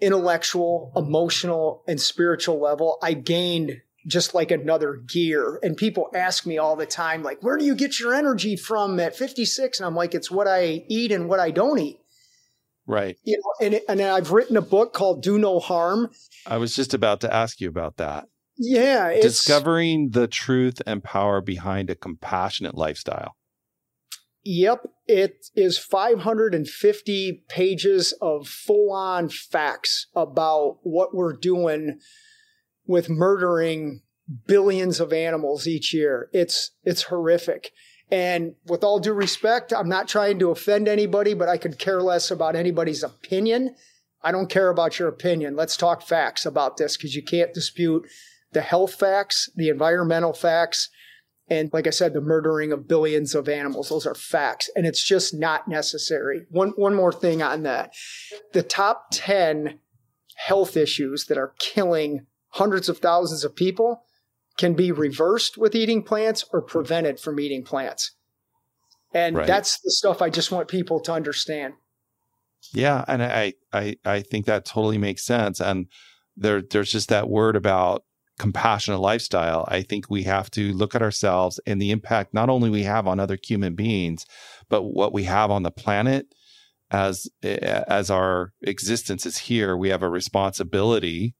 intellectual, 0.00 0.92
emotional, 0.94 1.82
and 1.88 2.00
spiritual 2.00 2.60
level. 2.60 2.98
I 3.02 3.14
gained 3.14 3.80
just 4.06 4.34
like 4.34 4.50
another 4.50 4.94
gear. 4.94 5.58
And 5.62 5.76
people 5.76 6.08
ask 6.14 6.46
me 6.46 6.58
all 6.58 6.76
the 6.76 6.86
time, 6.86 7.22
like, 7.22 7.42
where 7.42 7.56
do 7.56 7.64
you 7.64 7.74
get 7.74 7.98
your 7.98 8.14
energy 8.14 8.56
from 8.56 9.00
at 9.00 9.16
56? 9.16 9.78
And 9.78 9.86
I'm 9.86 9.94
like, 9.94 10.14
it's 10.14 10.30
what 10.30 10.46
I 10.46 10.84
eat 10.88 11.12
and 11.12 11.28
what 11.28 11.40
I 11.40 11.50
don't 11.50 11.78
eat. 11.78 11.98
Right. 12.86 13.16
You 13.24 13.38
know, 13.38 13.66
and, 13.66 13.80
and 13.88 14.02
I've 14.02 14.30
written 14.30 14.56
a 14.56 14.62
book 14.62 14.92
called 14.92 15.22
Do 15.22 15.38
No 15.38 15.58
Harm. 15.58 16.10
I 16.46 16.58
was 16.58 16.76
just 16.76 16.92
about 16.92 17.20
to 17.22 17.34
ask 17.34 17.60
you 17.60 17.68
about 17.68 17.96
that. 17.96 18.28
Yeah. 18.56 19.14
Discovering 19.20 20.10
the 20.10 20.28
truth 20.28 20.82
and 20.86 21.02
power 21.02 21.40
behind 21.40 21.90
a 21.90 21.94
compassionate 21.94 22.74
lifestyle. 22.74 23.36
Yep. 24.44 24.86
It 25.06 25.46
is 25.56 25.78
550 25.78 27.44
pages 27.48 28.12
of 28.20 28.46
full 28.46 28.92
on 28.92 29.30
facts 29.30 30.08
about 30.14 30.78
what 30.82 31.14
we're 31.14 31.32
doing 31.32 32.00
with 32.86 33.08
murdering 33.08 34.02
billions 34.46 35.00
of 35.00 35.12
animals 35.12 35.66
each 35.66 35.92
year. 35.92 36.28
It's 36.32 36.72
it's 36.84 37.04
horrific. 37.04 37.70
And 38.10 38.54
with 38.66 38.84
all 38.84 39.00
due 39.00 39.12
respect, 39.12 39.72
I'm 39.72 39.88
not 39.88 40.08
trying 40.08 40.38
to 40.38 40.50
offend 40.50 40.88
anybody, 40.88 41.34
but 41.34 41.48
I 41.48 41.56
could 41.56 41.78
care 41.78 42.02
less 42.02 42.30
about 42.30 42.54
anybody's 42.54 43.02
opinion. 43.02 43.74
I 44.22 44.30
don't 44.30 44.50
care 44.50 44.68
about 44.68 44.98
your 44.98 45.08
opinion. 45.08 45.56
Let's 45.56 45.76
talk 45.76 46.02
facts 46.02 46.46
about 46.46 46.76
this 46.76 46.96
because 46.96 47.14
you 47.14 47.22
can't 47.22 47.52
dispute 47.52 48.06
the 48.52 48.60
health 48.60 48.94
facts, 48.94 49.50
the 49.56 49.68
environmental 49.68 50.32
facts, 50.32 50.90
and 51.48 51.70
like 51.72 51.86
I 51.86 51.90
said, 51.90 52.14
the 52.14 52.20
murdering 52.20 52.72
of 52.72 52.88
billions 52.88 53.34
of 53.34 53.48
animals. 53.48 53.90
Those 53.90 54.06
are 54.06 54.14
facts. 54.14 54.70
And 54.74 54.86
it's 54.86 55.04
just 55.04 55.34
not 55.34 55.68
necessary. 55.68 56.46
One, 56.50 56.70
one 56.70 56.94
more 56.94 57.12
thing 57.12 57.42
on 57.42 57.64
that. 57.64 57.92
The 58.52 58.62
top 58.62 59.08
10 59.12 59.78
health 60.36 60.76
issues 60.76 61.26
that 61.26 61.38
are 61.38 61.54
killing 61.58 62.26
hundreds 62.54 62.88
of 62.88 62.98
thousands 62.98 63.44
of 63.44 63.54
people 63.54 64.02
can 64.56 64.74
be 64.74 64.92
reversed 64.92 65.58
with 65.58 65.74
eating 65.74 66.02
plants 66.02 66.44
or 66.52 66.62
prevented 66.62 67.18
from 67.18 67.40
eating 67.40 67.64
plants. 67.64 68.12
And 69.12 69.36
right. 69.36 69.46
that's 69.46 69.80
the 69.80 69.90
stuff 69.90 70.22
I 70.22 70.30
just 70.30 70.52
want 70.52 70.68
people 70.68 71.00
to 71.00 71.12
understand. 71.12 71.74
Yeah, 72.72 73.04
and 73.06 73.22
I, 73.22 73.54
I 73.72 73.96
I 74.04 74.20
think 74.22 74.46
that 74.46 74.64
totally 74.64 74.98
makes 74.98 75.24
sense. 75.24 75.60
And 75.60 75.86
there 76.36 76.62
there's 76.62 76.90
just 76.90 77.08
that 77.10 77.28
word 77.28 77.56
about 77.56 78.04
compassionate 78.38 79.00
lifestyle. 79.00 79.64
I 79.68 79.82
think 79.82 80.08
we 80.08 80.22
have 80.24 80.50
to 80.52 80.72
look 80.72 80.94
at 80.94 81.02
ourselves 81.02 81.60
and 81.66 81.80
the 81.80 81.90
impact 81.90 82.34
not 82.34 82.48
only 82.48 82.70
we 82.70 82.84
have 82.84 83.06
on 83.06 83.20
other 83.20 83.38
human 83.40 83.74
beings, 83.74 84.26
but 84.68 84.82
what 84.82 85.12
we 85.12 85.24
have 85.24 85.50
on 85.50 85.62
the 85.62 85.70
planet 85.70 86.26
as 86.90 87.28
eh, 87.42 87.82
as 87.86 88.10
our 88.10 88.52
existence 88.62 89.26
is 89.26 89.38
here. 89.38 89.76
We 89.76 89.90
have 89.90 90.02
a 90.02 90.08
responsibility 90.08 91.34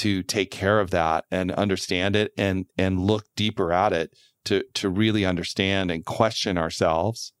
to 0.00 0.22
take 0.22 0.50
care 0.50 0.80
of 0.80 0.90
that 0.90 1.26
and 1.30 1.52
understand 1.52 2.16
it 2.16 2.32
and 2.38 2.64
and 2.78 2.98
look 2.98 3.26
deeper 3.36 3.70
at 3.70 3.92
it 3.92 4.16
to 4.46 4.64
to 4.72 4.88
really 4.88 5.26
understand 5.26 5.90
and 5.90 6.06
question 6.06 6.56
ourselves. 6.56 7.34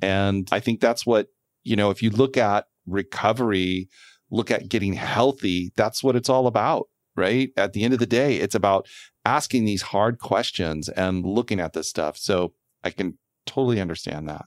And 0.00 0.48
I 0.50 0.58
think 0.58 0.80
that's 0.80 1.06
what, 1.06 1.28
you 1.62 1.76
know, 1.76 1.90
if 1.90 2.02
you 2.02 2.10
look 2.10 2.36
at 2.36 2.64
recovery, 2.86 3.88
look 4.32 4.50
at 4.50 4.68
getting 4.68 4.94
healthy, 4.94 5.70
that's 5.76 6.02
what 6.02 6.16
it's 6.16 6.28
all 6.28 6.48
about, 6.48 6.88
right? 7.16 7.50
At 7.56 7.72
the 7.72 7.84
end 7.84 7.94
of 7.94 8.00
the 8.00 8.06
day, 8.06 8.36
it's 8.38 8.56
about 8.56 8.88
asking 9.24 9.64
these 9.64 9.82
hard 9.82 10.18
questions 10.18 10.88
and 10.88 11.24
looking 11.24 11.60
at 11.60 11.72
this 11.72 11.88
stuff. 11.88 12.16
So 12.16 12.52
I 12.82 12.90
can 12.90 13.16
totally 13.46 13.80
understand 13.80 14.28
that. 14.28 14.46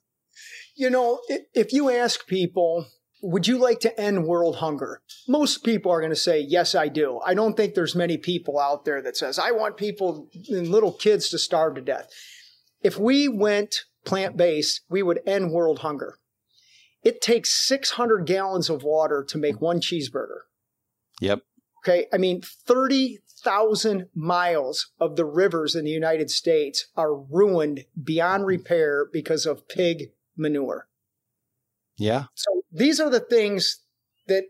You 0.76 0.90
know, 0.90 1.22
if 1.30 1.72
you 1.72 1.90
ask 1.90 2.28
people, 2.28 2.88
would 3.26 3.48
you 3.48 3.58
like 3.58 3.80
to 3.80 4.00
end 4.00 4.26
world 4.26 4.58
hunger? 4.58 5.02
Most 5.28 5.64
people 5.64 5.92
are 5.92 6.00
going 6.00 6.12
to 6.12 6.16
say, 6.16 6.40
yes, 6.40 6.76
I 6.76 6.90
do. 6.90 7.20
I 7.26 7.34
don't 7.34 7.58
think 7.58 7.74
there's 7.74 7.96
many 7.96 8.18
people 8.18 8.60
out 8.60 8.86
there 8.86 9.02
that 9.02 9.18
says, 9.18 9.40
I 9.40 9.50
want 9.50 9.78
people 9.78 10.30
and 10.50 10.68
little 10.68 10.92
kids 10.92 11.30
to 11.30 11.40
starve 11.40 11.74
to 11.76 11.82
death. 11.82 12.08
If 12.84 13.00
we 13.00 13.28
went 13.28 13.86
plant 14.06 14.38
based, 14.38 14.82
we 14.90 15.02
would 15.02 15.22
end 15.26 15.52
world 15.52 15.80
hunger. 15.80 16.20
It 17.04 17.20
takes 17.20 17.52
600 17.68 18.28
gallons 18.28 18.70
of 18.70 18.84
water 18.84 19.26
to 19.28 19.38
make 19.40 19.60
one 19.60 19.80
cheeseburger. 19.80 20.42
Yep. 21.20 21.42
Okay. 21.80 22.06
I 22.14 22.18
mean, 22.18 22.42
30,000 22.68 24.08
miles 24.14 24.92
of 25.00 25.16
the 25.16 25.26
rivers 25.26 25.76
in 25.76 25.86
the 25.86 25.92
United 25.92 26.30
States 26.30 26.88
are 26.96 27.16
ruined 27.16 27.86
beyond 28.02 28.46
repair 28.46 29.08
because 29.12 29.48
of 29.48 29.68
pig 29.68 30.12
manure. 30.38 30.88
Yeah. 31.98 32.26
So 32.36 32.65
these 32.76 33.00
are 33.00 33.10
the 33.10 33.22
things 33.22 33.80
that 34.28 34.44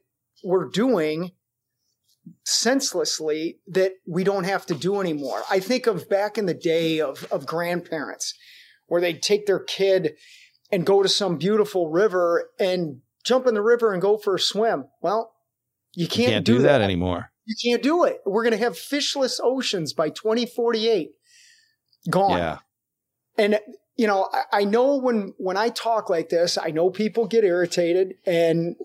we're 0.44 0.70
doing 0.70 1.32
senselessly 2.44 3.60
that 3.68 3.94
we 4.08 4.24
don't 4.24 4.46
have 4.46 4.66
to 4.66 4.74
do 4.74 5.00
anymore. 5.00 5.44
I 5.50 5.60
think 5.60 5.86
of 5.86 6.10
back 6.10 6.38
in 6.38 6.48
the 6.48 6.54
day 6.54 7.00
of, 7.00 7.24
of 7.32 7.46
grandparents 7.46 8.34
where 8.88 9.00
they'd 9.00 9.22
take 9.22 9.46
their 9.46 9.60
kid 9.60 10.16
and 10.72 10.86
go 10.86 11.04
to 11.04 11.10
some 11.10 11.38
beautiful 11.38 11.90
river 11.90 12.50
and 12.60 13.02
jump 13.24 13.46
in 13.46 13.54
the 13.54 13.62
river 13.62 13.94
and 13.94 14.02
go 14.02 14.18
for 14.18 14.36
a 14.36 14.40
swim. 14.40 14.86
Well, 15.02 15.32
you 15.94 16.08
can't, 16.08 16.20
you 16.20 16.28
can't 16.28 16.46
do, 16.46 16.58
do 16.58 16.64
that, 16.64 16.80
that 16.80 16.82
anymore. 16.82 17.32
You 17.46 17.56
can't 17.64 17.84
do 17.84 18.06
it. 18.06 18.22
We're 18.26 18.44
going 18.44 18.58
to 18.58 18.64
have 18.64 18.74
fishless 18.74 19.40
oceans 19.42 19.94
by 19.94 20.10
2048. 20.10 21.12
Gone. 22.10 22.38
Yeah. 22.38 22.58
And 23.38 23.60
you 23.96 24.08
know, 24.08 24.30
I, 24.34 24.60
I 24.60 24.64
know 24.66 24.98
when 24.98 25.34
when 25.38 25.58
I 25.58 25.70
talk 25.70 26.10
like 26.10 26.30
this, 26.30 26.58
I 26.58 26.70
know 26.70 26.90
people 26.90 27.28
get 27.28 27.44
irritated, 27.44 28.16
and 28.26 28.76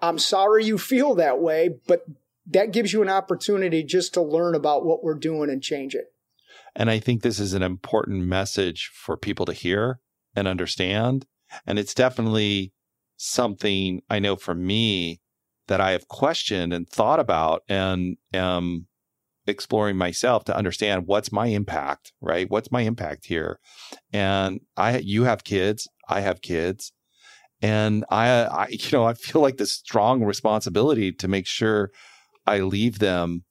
I'm 0.00 0.18
sorry 0.18 0.64
you 0.64 0.78
feel 0.78 1.14
that 1.16 1.40
way, 1.40 1.78
but 1.86 2.04
that 2.46 2.72
gives 2.72 2.92
you 2.92 3.02
an 3.02 3.08
opportunity 3.08 3.82
just 3.82 4.14
to 4.14 4.22
learn 4.22 4.54
about 4.54 4.84
what 4.84 5.04
we're 5.04 5.14
doing 5.14 5.50
and 5.50 5.62
change 5.62 5.94
it. 5.94 6.12
And 6.74 6.90
I 6.90 6.98
think 6.98 7.22
this 7.22 7.38
is 7.38 7.52
an 7.52 7.62
important 7.62 8.26
message 8.26 8.90
for 8.92 9.16
people 9.16 9.46
to 9.46 9.52
hear 9.52 10.00
and 10.34 10.48
understand. 10.48 11.26
And 11.66 11.78
it's 11.78 11.94
definitely 11.94 12.72
something 13.16 14.02
I 14.08 14.18
know 14.18 14.36
for 14.36 14.54
me 14.54 15.20
that 15.68 15.80
I 15.80 15.92
have 15.92 16.08
questioned 16.08 16.72
and 16.72 16.88
thought 16.88 17.20
about 17.20 17.62
and 17.68 18.16
am 18.32 18.86
exploring 19.46 19.96
myself 19.96 20.44
to 20.44 20.56
understand 20.56 21.06
what's 21.06 21.32
my 21.32 21.46
impact, 21.46 22.12
right? 22.20 22.50
What's 22.50 22.70
my 22.70 22.82
impact 22.82 23.26
here? 23.26 23.58
And 24.12 24.60
I, 24.76 24.98
you 24.98 25.24
have 25.24 25.44
kids, 25.44 25.88
I 26.08 26.20
have 26.20 26.42
kids, 26.42 26.92
and 27.62 28.04
I, 28.10 28.28
I, 28.28 28.66
you 28.70 28.90
know, 28.92 29.04
I 29.04 29.14
feel 29.14 29.42
like 29.42 29.56
this 29.56 29.72
strong 29.72 30.24
responsibility 30.24 31.12
to 31.12 31.28
make 31.28 31.46
sure 31.46 31.90
I 32.46 32.60
leave 32.60 32.98
them 32.98 33.44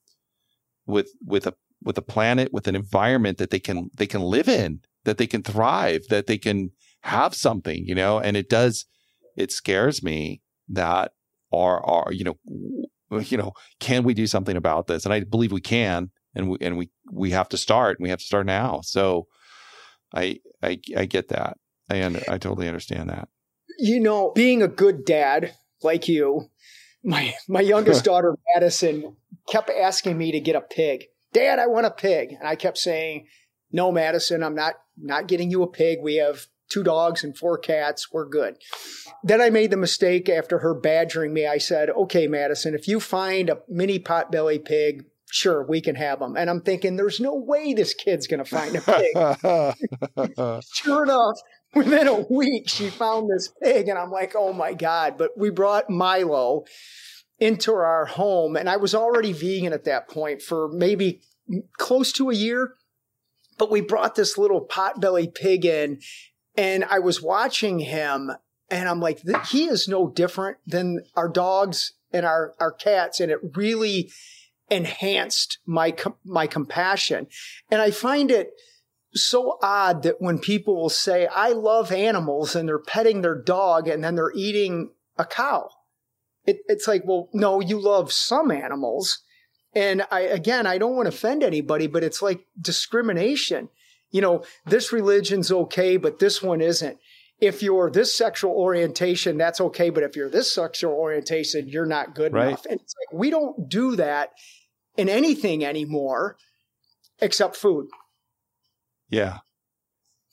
with 0.86 1.10
with 1.24 1.46
a 1.46 1.54
with 1.82 1.96
a 1.96 2.02
planet 2.02 2.52
with 2.52 2.66
an 2.68 2.76
environment 2.76 3.38
that 3.38 3.50
they 3.50 3.60
can 3.60 3.90
they 3.96 4.06
can 4.06 4.20
live 4.20 4.48
in, 4.48 4.80
that 5.04 5.18
they 5.18 5.26
can 5.26 5.42
thrive, 5.42 6.02
that 6.10 6.26
they 6.26 6.38
can 6.38 6.70
have 7.02 7.34
something, 7.34 7.84
you 7.86 7.94
know, 7.94 8.18
and 8.18 8.36
it 8.36 8.48
does, 8.48 8.86
it 9.36 9.50
scares 9.50 10.02
me 10.02 10.42
that 10.68 11.12
are, 11.52 11.84
are, 11.84 12.12
you 12.12 12.24
know, 12.24 12.36
you 13.10 13.36
know, 13.36 13.52
can 13.78 14.04
we 14.04 14.14
do 14.14 14.26
something 14.26 14.56
about 14.56 14.86
this? 14.86 15.04
And 15.04 15.12
I 15.12 15.20
believe 15.20 15.52
we 15.52 15.60
can, 15.60 16.10
and 16.34 16.50
we, 16.50 16.58
and 16.60 16.76
we, 16.76 16.90
we 17.10 17.30
have 17.30 17.48
to 17.50 17.56
start 17.56 17.98
and 17.98 18.04
we 18.04 18.10
have 18.10 18.20
to 18.20 18.24
start 18.24 18.46
now. 18.46 18.80
So 18.82 19.26
I, 20.14 20.40
I, 20.62 20.80
I 20.96 21.04
get 21.06 21.28
that. 21.28 21.58
and 21.88 22.22
I 22.28 22.38
totally 22.38 22.68
understand 22.68 23.10
that. 23.10 23.28
You 23.78 24.00
know, 24.00 24.32
being 24.34 24.62
a 24.62 24.68
good 24.68 25.04
dad 25.04 25.54
like 25.82 26.08
you, 26.08 26.50
my, 27.02 27.34
my 27.48 27.60
youngest 27.60 28.04
daughter, 28.04 28.36
Madison, 28.54 29.16
kept 29.48 29.70
asking 29.70 30.16
me 30.18 30.32
to 30.32 30.40
get 30.40 30.56
a 30.56 30.60
pig. 30.60 31.04
Dad, 31.32 31.58
I 31.58 31.66
want 31.66 31.86
a 31.86 31.90
pig. 31.90 32.32
And 32.38 32.46
I 32.46 32.56
kept 32.56 32.78
saying, 32.78 33.26
no, 33.72 33.90
Madison, 33.90 34.42
I'm 34.42 34.54
not, 34.54 34.74
not 34.96 35.26
getting 35.26 35.50
you 35.50 35.62
a 35.62 35.68
pig. 35.68 35.98
We 36.02 36.16
have 36.16 36.46
two 36.70 36.82
dogs 36.82 37.22
and 37.24 37.36
four 37.36 37.58
cats. 37.58 38.12
We're 38.12 38.28
good. 38.28 38.56
Then 39.22 39.40
I 39.40 39.50
made 39.50 39.70
the 39.70 39.76
mistake 39.76 40.28
after 40.28 40.60
her 40.60 40.74
badgering 40.74 41.34
me. 41.34 41.46
I 41.46 41.58
said, 41.58 41.90
okay, 41.90 42.26
Madison, 42.26 42.74
if 42.74 42.88
you 42.88 43.00
find 43.00 43.50
a 43.50 43.58
mini 43.68 43.98
potbelly 43.98 44.64
pig, 44.64 45.04
sure, 45.30 45.64
we 45.66 45.80
can 45.80 45.96
have 45.96 46.20
them. 46.20 46.36
And 46.36 46.48
I'm 46.48 46.60
thinking, 46.60 46.96
there's 46.96 47.20
no 47.20 47.34
way 47.34 47.74
this 47.74 47.94
kid's 47.94 48.26
going 48.26 48.42
to 48.42 48.50
find 48.50 48.76
a 48.76 48.80
pig. 48.80 50.64
sure 50.72 51.04
enough, 51.04 51.36
within 51.74 52.08
a 52.08 52.20
week, 52.30 52.68
she 52.68 52.88
found 52.88 53.28
this 53.30 53.48
pig. 53.62 53.88
And 53.88 53.98
I'm 53.98 54.10
like, 54.10 54.34
oh 54.36 54.52
my 54.52 54.72
God. 54.72 55.18
But 55.18 55.32
we 55.36 55.50
brought 55.50 55.90
Milo 55.90 56.64
into 57.38 57.72
our 57.72 58.06
home. 58.06 58.56
And 58.56 58.68
I 58.68 58.76
was 58.76 58.94
already 58.94 59.32
vegan 59.32 59.72
at 59.72 59.84
that 59.84 60.08
point 60.08 60.42
for 60.42 60.68
maybe 60.68 61.22
close 61.78 62.12
to 62.12 62.30
a 62.30 62.34
year. 62.34 62.74
But 63.58 63.70
we 63.70 63.82
brought 63.82 64.14
this 64.14 64.38
little 64.38 64.66
potbelly 64.66 65.34
pig 65.34 65.66
in 65.66 66.00
and 66.60 66.84
I 66.84 66.98
was 66.98 67.22
watching 67.22 67.78
him 67.78 68.32
and 68.70 68.86
I'm 68.86 69.00
like, 69.00 69.22
he 69.46 69.64
is 69.64 69.88
no 69.88 70.10
different 70.10 70.58
than 70.66 71.02
our 71.16 71.26
dogs 71.26 71.94
and 72.12 72.26
our, 72.26 72.52
our 72.60 72.70
cats. 72.70 73.18
And 73.18 73.32
it 73.32 73.38
really 73.56 74.10
enhanced 74.68 75.56
my, 75.64 75.96
my 76.22 76.46
compassion. 76.46 77.28
And 77.70 77.80
I 77.80 77.90
find 77.90 78.30
it 78.30 78.50
so 79.14 79.56
odd 79.62 80.02
that 80.02 80.20
when 80.20 80.38
people 80.38 80.76
will 80.76 80.90
say, 80.90 81.26
I 81.28 81.48
love 81.52 81.90
animals 81.92 82.54
and 82.54 82.68
they're 82.68 82.78
petting 82.78 83.22
their 83.22 83.40
dog 83.40 83.88
and 83.88 84.04
then 84.04 84.14
they're 84.14 84.32
eating 84.34 84.90
a 85.16 85.24
cow. 85.24 85.70
It, 86.44 86.58
it's 86.66 86.86
like, 86.86 87.04
well, 87.06 87.30
no, 87.32 87.60
you 87.60 87.80
love 87.80 88.12
some 88.12 88.50
animals. 88.50 89.22
And 89.74 90.04
I, 90.10 90.20
again, 90.20 90.66
I 90.66 90.76
don't 90.76 90.94
want 90.94 91.06
to 91.10 91.16
offend 91.16 91.42
anybody, 91.42 91.86
but 91.86 92.04
it's 92.04 92.20
like 92.20 92.44
discrimination 92.60 93.70
you 94.10 94.20
know, 94.20 94.44
this 94.66 94.92
religion's 94.92 95.52
okay, 95.52 95.96
but 95.96 96.18
this 96.18 96.42
one 96.42 96.60
isn't. 96.60 96.98
If 97.40 97.62
you're 97.62 97.90
this 97.90 98.14
sexual 98.14 98.52
orientation, 98.52 99.38
that's 99.38 99.60
okay, 99.60 99.88
but 99.90 100.02
if 100.02 100.14
you're 100.14 100.28
this 100.28 100.52
sexual 100.52 100.92
orientation, 100.92 101.68
you're 101.68 101.86
not 101.86 102.14
good 102.14 102.34
right. 102.34 102.48
enough. 102.48 102.66
And 102.66 102.80
it's 102.80 102.94
like 103.00 103.18
we 103.18 103.30
don't 103.30 103.68
do 103.68 103.96
that 103.96 104.30
in 104.96 105.08
anything 105.08 105.64
anymore 105.64 106.36
except 107.20 107.56
food. 107.56 107.88
Yeah. 109.08 109.38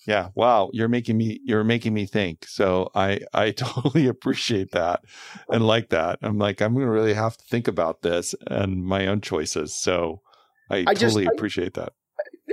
Yeah. 0.05 0.30
Wow. 0.36 0.69
You're 0.73 0.88
making 0.88 1.17
me 1.17 1.39
you're 1.43 1.63
making 1.63 1.93
me 1.93 2.05
think. 2.05 2.45
So 2.45 2.89
I 2.93 3.19
I 3.34 3.51
totally 3.57 4.07
appreciate 4.07 4.71
that 4.71 5.01
and 5.49 5.65
like 5.65 5.89
that. 5.89 6.19
I'm 6.21 6.38
like, 6.38 6.61
I'm 6.61 6.73
gonna 6.73 6.89
really 6.89 7.13
have 7.13 7.38
to 7.38 7.43
think 7.45 7.67
about 7.67 8.01
this 8.01 8.36
and 8.47 8.84
my 8.84 9.07
own 9.07 9.21
choices. 9.21 9.75
So 9.75 10.21
I, 10.69 10.80
I 10.88 10.93
totally 10.93 11.25
just, 11.25 11.36
appreciate 11.36 11.78
I, 11.78 11.82
that. 11.82 11.93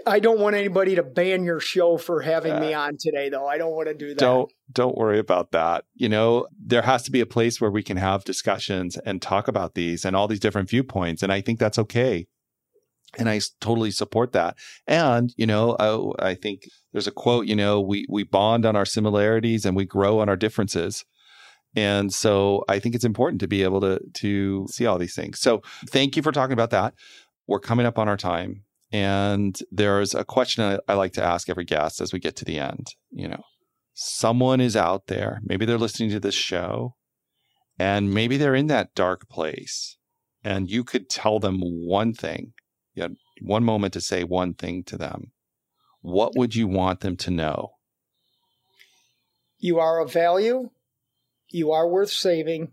I 0.06 0.18
don't 0.20 0.40
want 0.40 0.56
anybody 0.56 0.94
to 0.96 1.02
ban 1.02 1.44
your 1.44 1.60
show 1.60 1.96
for 1.96 2.20
having 2.20 2.52
uh, 2.52 2.60
me 2.60 2.74
on 2.74 2.96
today, 2.98 3.28
though. 3.28 3.46
I 3.46 3.58
don't 3.58 3.72
want 3.72 3.88
to 3.88 3.94
do 3.94 4.08
that. 4.08 4.18
Don't 4.18 4.52
don't 4.72 4.96
worry 4.96 5.18
about 5.18 5.52
that. 5.52 5.84
You 5.94 6.08
know, 6.08 6.46
there 6.58 6.82
has 6.82 7.02
to 7.04 7.10
be 7.10 7.20
a 7.20 7.26
place 7.26 7.60
where 7.60 7.70
we 7.70 7.82
can 7.82 7.96
have 7.96 8.24
discussions 8.24 8.96
and 8.98 9.20
talk 9.20 9.48
about 9.48 9.74
these 9.74 10.04
and 10.04 10.14
all 10.16 10.28
these 10.28 10.40
different 10.40 10.68
viewpoints, 10.68 11.22
and 11.22 11.32
I 11.32 11.40
think 11.40 11.58
that's 11.58 11.78
okay. 11.78 12.26
And 13.16 13.28
I 13.28 13.40
totally 13.60 13.92
support 13.92 14.32
that. 14.32 14.56
And 14.86 15.32
you 15.36 15.46
know, 15.46 15.76
I, 15.78 16.30
I 16.30 16.34
think 16.34 16.68
there's 16.92 17.06
a 17.06 17.12
quote. 17.12 17.46
You 17.46 17.56
know, 17.56 17.80
we 17.80 18.06
we 18.08 18.24
bond 18.24 18.66
on 18.66 18.76
our 18.76 18.86
similarities 18.86 19.64
and 19.64 19.76
we 19.76 19.84
grow 19.84 20.20
on 20.20 20.28
our 20.28 20.36
differences. 20.36 21.04
And 21.76 22.12
so 22.14 22.64
I 22.68 22.78
think 22.78 22.94
it's 22.94 23.04
important 23.04 23.40
to 23.40 23.48
be 23.48 23.62
able 23.62 23.80
to 23.80 24.00
to 24.14 24.66
see 24.70 24.86
all 24.86 24.98
these 24.98 25.14
things. 25.14 25.40
So 25.40 25.62
thank 25.88 26.16
you 26.16 26.22
for 26.22 26.32
talking 26.32 26.52
about 26.52 26.70
that. 26.70 26.94
We're 27.46 27.60
coming 27.60 27.86
up 27.86 27.98
on 27.98 28.08
our 28.08 28.16
time. 28.16 28.64
And 28.94 29.58
there's 29.72 30.14
a 30.14 30.24
question 30.24 30.62
I, 30.62 30.78
I 30.86 30.94
like 30.94 31.14
to 31.14 31.24
ask 31.24 31.50
every 31.50 31.64
guest 31.64 32.00
as 32.00 32.12
we 32.12 32.20
get 32.20 32.36
to 32.36 32.44
the 32.44 32.60
end. 32.60 32.86
You 33.10 33.26
know, 33.26 33.42
someone 33.92 34.60
is 34.60 34.76
out 34.76 35.08
there, 35.08 35.40
maybe 35.42 35.66
they're 35.66 35.78
listening 35.78 36.10
to 36.10 36.20
this 36.20 36.36
show, 36.36 36.94
and 37.76 38.14
maybe 38.14 38.36
they're 38.36 38.54
in 38.54 38.68
that 38.68 38.94
dark 38.94 39.28
place, 39.28 39.96
and 40.44 40.70
you 40.70 40.84
could 40.84 41.10
tell 41.10 41.40
them 41.40 41.58
one 41.60 42.14
thing, 42.14 42.52
you 42.94 43.02
had 43.02 43.16
one 43.42 43.64
moment 43.64 43.94
to 43.94 44.00
say 44.00 44.22
one 44.22 44.54
thing 44.54 44.84
to 44.84 44.96
them. 44.96 45.32
What 46.00 46.36
would 46.36 46.54
you 46.54 46.68
want 46.68 47.00
them 47.00 47.16
to 47.16 47.32
know? 47.32 47.72
You 49.58 49.80
are 49.80 49.98
of 49.98 50.12
value, 50.12 50.70
you 51.50 51.72
are 51.72 51.88
worth 51.88 52.10
saving, 52.10 52.70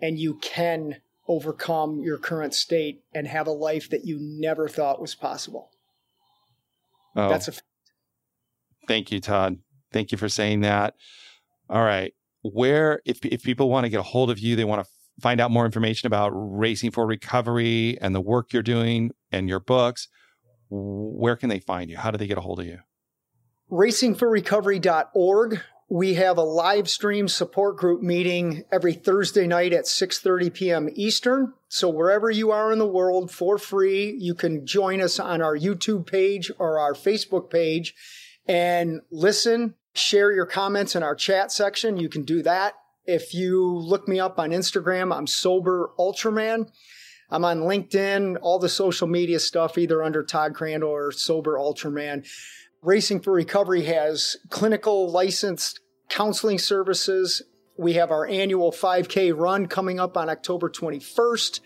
and 0.00 0.18
you 0.18 0.40
can 0.42 1.02
overcome 1.28 2.00
your 2.00 2.18
current 2.18 2.54
state 2.54 3.02
and 3.14 3.26
have 3.26 3.46
a 3.46 3.52
life 3.52 3.88
that 3.90 4.04
you 4.04 4.18
never 4.20 4.68
thought 4.68 5.00
was 5.00 5.14
possible. 5.14 5.70
Oh, 7.14 7.28
That's 7.28 7.48
a. 7.48 7.52
fact. 7.52 7.64
Thank 8.88 9.12
you, 9.12 9.20
Todd. 9.20 9.58
Thank 9.92 10.12
you 10.12 10.18
for 10.18 10.28
saying 10.28 10.62
that. 10.62 10.94
All 11.68 11.82
right. 11.82 12.12
Where, 12.42 13.00
if, 13.04 13.24
if 13.24 13.42
people 13.42 13.70
want 13.70 13.84
to 13.84 13.90
get 13.90 14.00
a 14.00 14.04
hold 14.04 14.30
of 14.30 14.38
you, 14.38 14.56
they 14.56 14.64
want 14.64 14.84
to 14.84 14.90
find 15.20 15.40
out 15.40 15.50
more 15.50 15.64
information 15.64 16.06
about 16.06 16.30
Racing 16.34 16.90
for 16.90 17.06
Recovery 17.06 17.98
and 18.00 18.14
the 18.14 18.20
work 18.20 18.52
you're 18.52 18.62
doing 18.62 19.12
and 19.30 19.48
your 19.48 19.60
books, 19.60 20.08
where 20.70 21.36
can 21.36 21.48
they 21.48 21.60
find 21.60 21.90
you? 21.90 21.98
How 21.98 22.10
do 22.10 22.18
they 22.18 22.26
get 22.26 22.38
a 22.38 22.40
hold 22.40 22.60
of 22.60 22.66
you? 22.66 22.78
Racingforrecovery.org 23.70 25.60
we 25.92 26.14
have 26.14 26.38
a 26.38 26.42
live 26.42 26.88
stream 26.88 27.28
support 27.28 27.76
group 27.76 28.00
meeting 28.00 28.64
every 28.72 28.94
Thursday 28.94 29.46
night 29.46 29.74
at 29.74 29.84
6:30 29.84 30.54
p.m. 30.54 30.88
Eastern. 30.94 31.52
So 31.68 31.90
wherever 31.90 32.30
you 32.30 32.50
are 32.50 32.72
in 32.72 32.78
the 32.78 32.86
world 32.86 33.30
for 33.30 33.58
free, 33.58 34.16
you 34.18 34.34
can 34.34 34.66
join 34.66 35.02
us 35.02 35.20
on 35.20 35.42
our 35.42 35.54
YouTube 35.54 36.06
page 36.06 36.50
or 36.58 36.78
our 36.78 36.94
Facebook 36.94 37.50
page 37.50 37.94
and 38.48 39.02
listen, 39.10 39.74
share 39.92 40.32
your 40.32 40.46
comments 40.46 40.96
in 40.96 41.02
our 41.02 41.14
chat 41.14 41.52
section. 41.52 41.98
You 41.98 42.08
can 42.08 42.22
do 42.22 42.42
that. 42.42 42.72
If 43.04 43.34
you 43.34 43.62
look 43.62 44.08
me 44.08 44.18
up 44.18 44.38
on 44.38 44.48
Instagram, 44.48 45.14
I'm 45.14 45.26
sober 45.26 45.90
ultraman. 45.98 46.70
I'm 47.32 47.46
on 47.46 47.60
LinkedIn, 47.60 48.36
all 48.42 48.58
the 48.58 48.68
social 48.68 49.06
media 49.06 49.40
stuff, 49.40 49.78
either 49.78 50.02
under 50.02 50.22
Todd 50.22 50.52
Crandell 50.52 50.88
or 50.88 51.10
Sober 51.12 51.54
Ultraman. 51.54 52.28
Racing 52.82 53.20
for 53.20 53.32
Recovery 53.32 53.84
has 53.84 54.36
clinical 54.50 55.10
licensed 55.10 55.80
counseling 56.10 56.58
services. 56.58 57.40
We 57.78 57.94
have 57.94 58.10
our 58.10 58.26
annual 58.26 58.70
5K 58.70 59.32
run 59.34 59.66
coming 59.66 59.98
up 59.98 60.18
on 60.18 60.28
October 60.28 60.68
21st. 60.68 61.60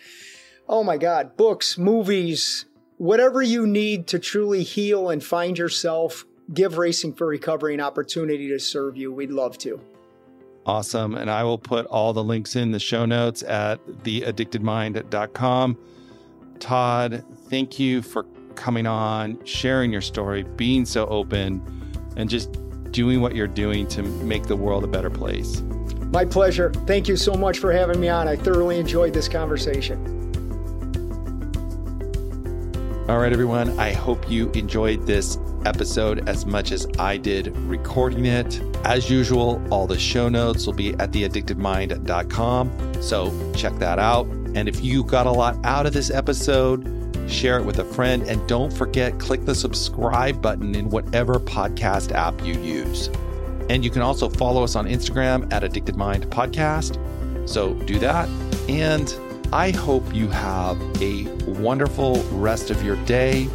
Oh 0.68 0.84
my 0.84 0.98
God, 0.98 1.36
books, 1.36 1.76
movies, 1.76 2.66
whatever 2.96 3.42
you 3.42 3.66
need 3.66 4.06
to 4.06 4.20
truly 4.20 4.62
heal 4.62 5.10
and 5.10 5.22
find 5.22 5.58
yourself, 5.58 6.24
give 6.54 6.78
Racing 6.78 7.14
for 7.14 7.26
Recovery 7.26 7.74
an 7.74 7.80
opportunity 7.80 8.46
to 8.50 8.60
serve 8.60 8.96
you. 8.96 9.12
We'd 9.12 9.32
love 9.32 9.58
to. 9.58 9.80
Awesome. 10.66 11.14
And 11.14 11.30
I 11.30 11.44
will 11.44 11.58
put 11.58 11.86
all 11.86 12.12
the 12.12 12.24
links 12.24 12.56
in 12.56 12.72
the 12.72 12.80
show 12.80 13.06
notes 13.06 13.44
at 13.44 13.84
theaddictedmind.com. 13.86 15.78
Todd, 16.58 17.24
thank 17.48 17.78
you 17.78 18.02
for 18.02 18.24
coming 18.56 18.86
on, 18.86 19.42
sharing 19.44 19.92
your 19.92 20.00
story, 20.00 20.42
being 20.42 20.84
so 20.84 21.06
open, 21.06 21.62
and 22.16 22.28
just 22.28 22.50
doing 22.90 23.20
what 23.20 23.36
you're 23.36 23.46
doing 23.46 23.86
to 23.88 24.02
make 24.02 24.44
the 24.44 24.56
world 24.56 24.82
a 24.82 24.88
better 24.88 25.10
place. 25.10 25.60
My 26.10 26.24
pleasure. 26.24 26.72
Thank 26.86 27.08
you 27.08 27.16
so 27.16 27.34
much 27.34 27.58
for 27.58 27.72
having 27.72 28.00
me 28.00 28.08
on. 28.08 28.26
I 28.26 28.36
thoroughly 28.36 28.80
enjoyed 28.80 29.12
this 29.12 29.28
conversation. 29.28 30.14
All 33.08 33.18
right, 33.18 33.32
everyone. 33.32 33.78
I 33.78 33.92
hope 33.92 34.28
you 34.28 34.50
enjoyed 34.50 35.06
this 35.06 35.36
episode 35.66 36.28
as 36.28 36.46
much 36.46 36.72
as 36.72 36.86
I 36.98 37.16
did 37.16 37.54
recording 37.58 38.24
it. 38.24 38.60
As 38.84 39.10
usual, 39.10 39.62
all 39.70 39.86
the 39.86 39.98
show 39.98 40.28
notes 40.28 40.64
will 40.66 40.72
be 40.72 40.94
at 40.94 41.10
theaddictedmind.com. 41.10 43.02
So 43.02 43.52
check 43.52 43.74
that 43.78 43.98
out. 43.98 44.26
And 44.26 44.68
if 44.68 44.82
you 44.82 45.04
got 45.04 45.26
a 45.26 45.30
lot 45.30 45.58
out 45.64 45.84
of 45.84 45.92
this 45.92 46.10
episode, 46.10 46.92
share 47.28 47.58
it 47.58 47.66
with 47.66 47.78
a 47.80 47.84
friend, 47.84 48.22
and 48.22 48.46
don't 48.48 48.72
forget, 48.72 49.18
click 49.18 49.44
the 49.44 49.54
subscribe 49.54 50.40
button 50.40 50.74
in 50.74 50.88
whatever 50.88 51.34
podcast 51.40 52.12
app 52.12 52.40
you 52.42 52.54
use. 52.54 53.08
And 53.68 53.84
you 53.84 53.90
can 53.90 54.02
also 54.02 54.28
follow 54.28 54.62
us 54.62 54.76
on 54.76 54.86
Instagram 54.86 55.52
at 55.52 55.64
Addicted 55.64 55.96
Mind 55.96 56.24
Podcast. 56.30 56.98
So 57.48 57.74
do 57.74 57.98
that. 57.98 58.28
And 58.68 59.14
I 59.52 59.70
hope 59.70 60.14
you 60.14 60.28
have 60.28 60.80
a 61.02 61.24
wonderful 61.60 62.22
rest 62.32 62.70
of 62.70 62.82
your 62.82 62.96
day. 63.04 63.48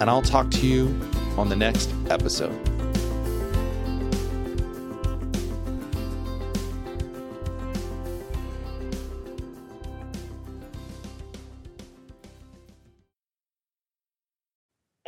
And 0.00 0.04
I'll 0.04 0.22
talk 0.22 0.50
to 0.52 0.66
you 0.66 0.88
on 1.38 1.48
the 1.48 1.56
next 1.56 1.92
episode. 2.08 2.58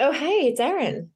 Oh, 0.00 0.12
hey, 0.12 0.46
it's 0.46 0.60
Erin. 0.60 1.10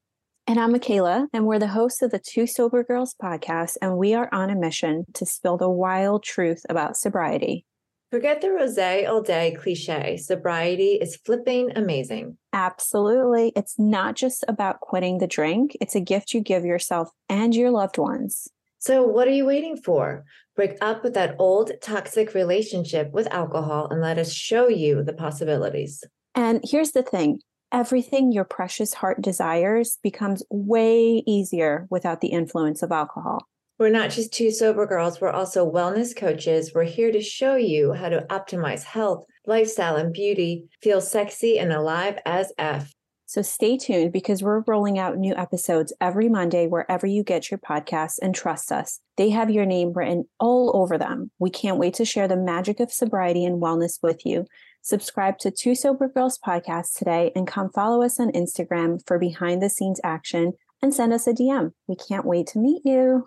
And 0.48 0.58
I'm 0.58 0.72
Michaela, 0.72 1.28
and 1.32 1.46
we're 1.46 1.60
the 1.60 1.68
hosts 1.68 2.02
of 2.02 2.10
the 2.10 2.18
Two 2.18 2.48
Sober 2.48 2.82
Girls 2.82 3.14
podcast, 3.22 3.76
and 3.80 3.96
we 3.96 4.12
are 4.12 4.28
on 4.32 4.50
a 4.50 4.56
mission 4.56 5.04
to 5.14 5.24
spill 5.24 5.56
the 5.56 5.70
wild 5.70 6.24
truth 6.24 6.62
about 6.68 6.96
sobriety. 6.96 7.64
Forget 8.12 8.42
the 8.42 8.50
rose 8.50 8.76
all 8.76 9.22
day 9.22 9.56
cliche. 9.58 10.18
Sobriety 10.18 10.98
is 11.00 11.16
flipping 11.16 11.70
amazing. 11.74 12.36
Absolutely. 12.52 13.54
It's 13.56 13.78
not 13.78 14.16
just 14.16 14.44
about 14.48 14.80
quitting 14.80 15.16
the 15.16 15.26
drink, 15.26 15.74
it's 15.80 15.94
a 15.94 16.00
gift 16.00 16.34
you 16.34 16.42
give 16.42 16.66
yourself 16.66 17.08
and 17.30 17.56
your 17.56 17.70
loved 17.70 17.96
ones. 17.96 18.48
So, 18.80 19.02
what 19.02 19.28
are 19.28 19.32
you 19.32 19.46
waiting 19.46 19.78
for? 19.78 20.24
Break 20.54 20.76
up 20.82 21.02
with 21.02 21.14
that 21.14 21.36
old 21.38 21.72
toxic 21.80 22.34
relationship 22.34 23.10
with 23.12 23.32
alcohol 23.32 23.88
and 23.90 24.02
let 24.02 24.18
us 24.18 24.30
show 24.30 24.68
you 24.68 25.02
the 25.02 25.14
possibilities. 25.14 26.04
And 26.34 26.60
here's 26.62 26.92
the 26.92 27.02
thing 27.02 27.40
everything 27.72 28.30
your 28.30 28.44
precious 28.44 28.92
heart 28.92 29.22
desires 29.22 29.98
becomes 30.02 30.44
way 30.50 31.22
easier 31.26 31.86
without 31.88 32.20
the 32.20 32.28
influence 32.28 32.82
of 32.82 32.92
alcohol. 32.92 33.46
We're 33.82 33.90
not 33.90 34.10
just 34.10 34.32
two 34.32 34.52
sober 34.52 34.86
girls, 34.86 35.20
we're 35.20 35.32
also 35.32 35.68
wellness 35.68 36.14
coaches. 36.14 36.70
We're 36.72 36.84
here 36.84 37.10
to 37.10 37.20
show 37.20 37.56
you 37.56 37.92
how 37.92 38.10
to 38.10 38.24
optimize 38.30 38.84
health, 38.84 39.24
lifestyle, 39.44 39.96
and 39.96 40.12
beauty, 40.12 40.68
feel 40.80 41.00
sexy 41.00 41.58
and 41.58 41.72
alive 41.72 42.16
as 42.24 42.52
F. 42.58 42.94
So 43.26 43.42
stay 43.42 43.76
tuned 43.76 44.12
because 44.12 44.40
we're 44.40 44.62
rolling 44.68 45.00
out 45.00 45.18
new 45.18 45.34
episodes 45.34 45.92
every 46.00 46.28
Monday 46.28 46.68
wherever 46.68 47.08
you 47.08 47.24
get 47.24 47.50
your 47.50 47.58
podcasts 47.58 48.20
and 48.22 48.36
trust 48.36 48.70
us. 48.70 49.00
They 49.16 49.30
have 49.30 49.50
your 49.50 49.66
name 49.66 49.92
written 49.92 50.26
all 50.38 50.70
over 50.76 50.96
them. 50.96 51.32
We 51.40 51.50
can't 51.50 51.78
wait 51.78 51.94
to 51.94 52.04
share 52.04 52.28
the 52.28 52.36
magic 52.36 52.78
of 52.78 52.92
sobriety 52.92 53.44
and 53.44 53.60
wellness 53.60 53.98
with 54.00 54.24
you. 54.24 54.46
Subscribe 54.82 55.38
to 55.38 55.50
Two 55.50 55.74
Sober 55.74 56.06
Girls 56.06 56.38
podcast 56.38 56.96
today 56.96 57.32
and 57.34 57.48
come 57.48 57.68
follow 57.68 58.04
us 58.04 58.20
on 58.20 58.30
Instagram 58.30 59.04
for 59.08 59.18
behind 59.18 59.60
the 59.60 59.68
scenes 59.68 60.00
action 60.04 60.52
and 60.80 60.94
send 60.94 61.12
us 61.12 61.26
a 61.26 61.32
DM. 61.32 61.72
We 61.88 61.96
can't 61.96 62.26
wait 62.26 62.46
to 62.48 62.60
meet 62.60 62.82
you. 62.84 63.26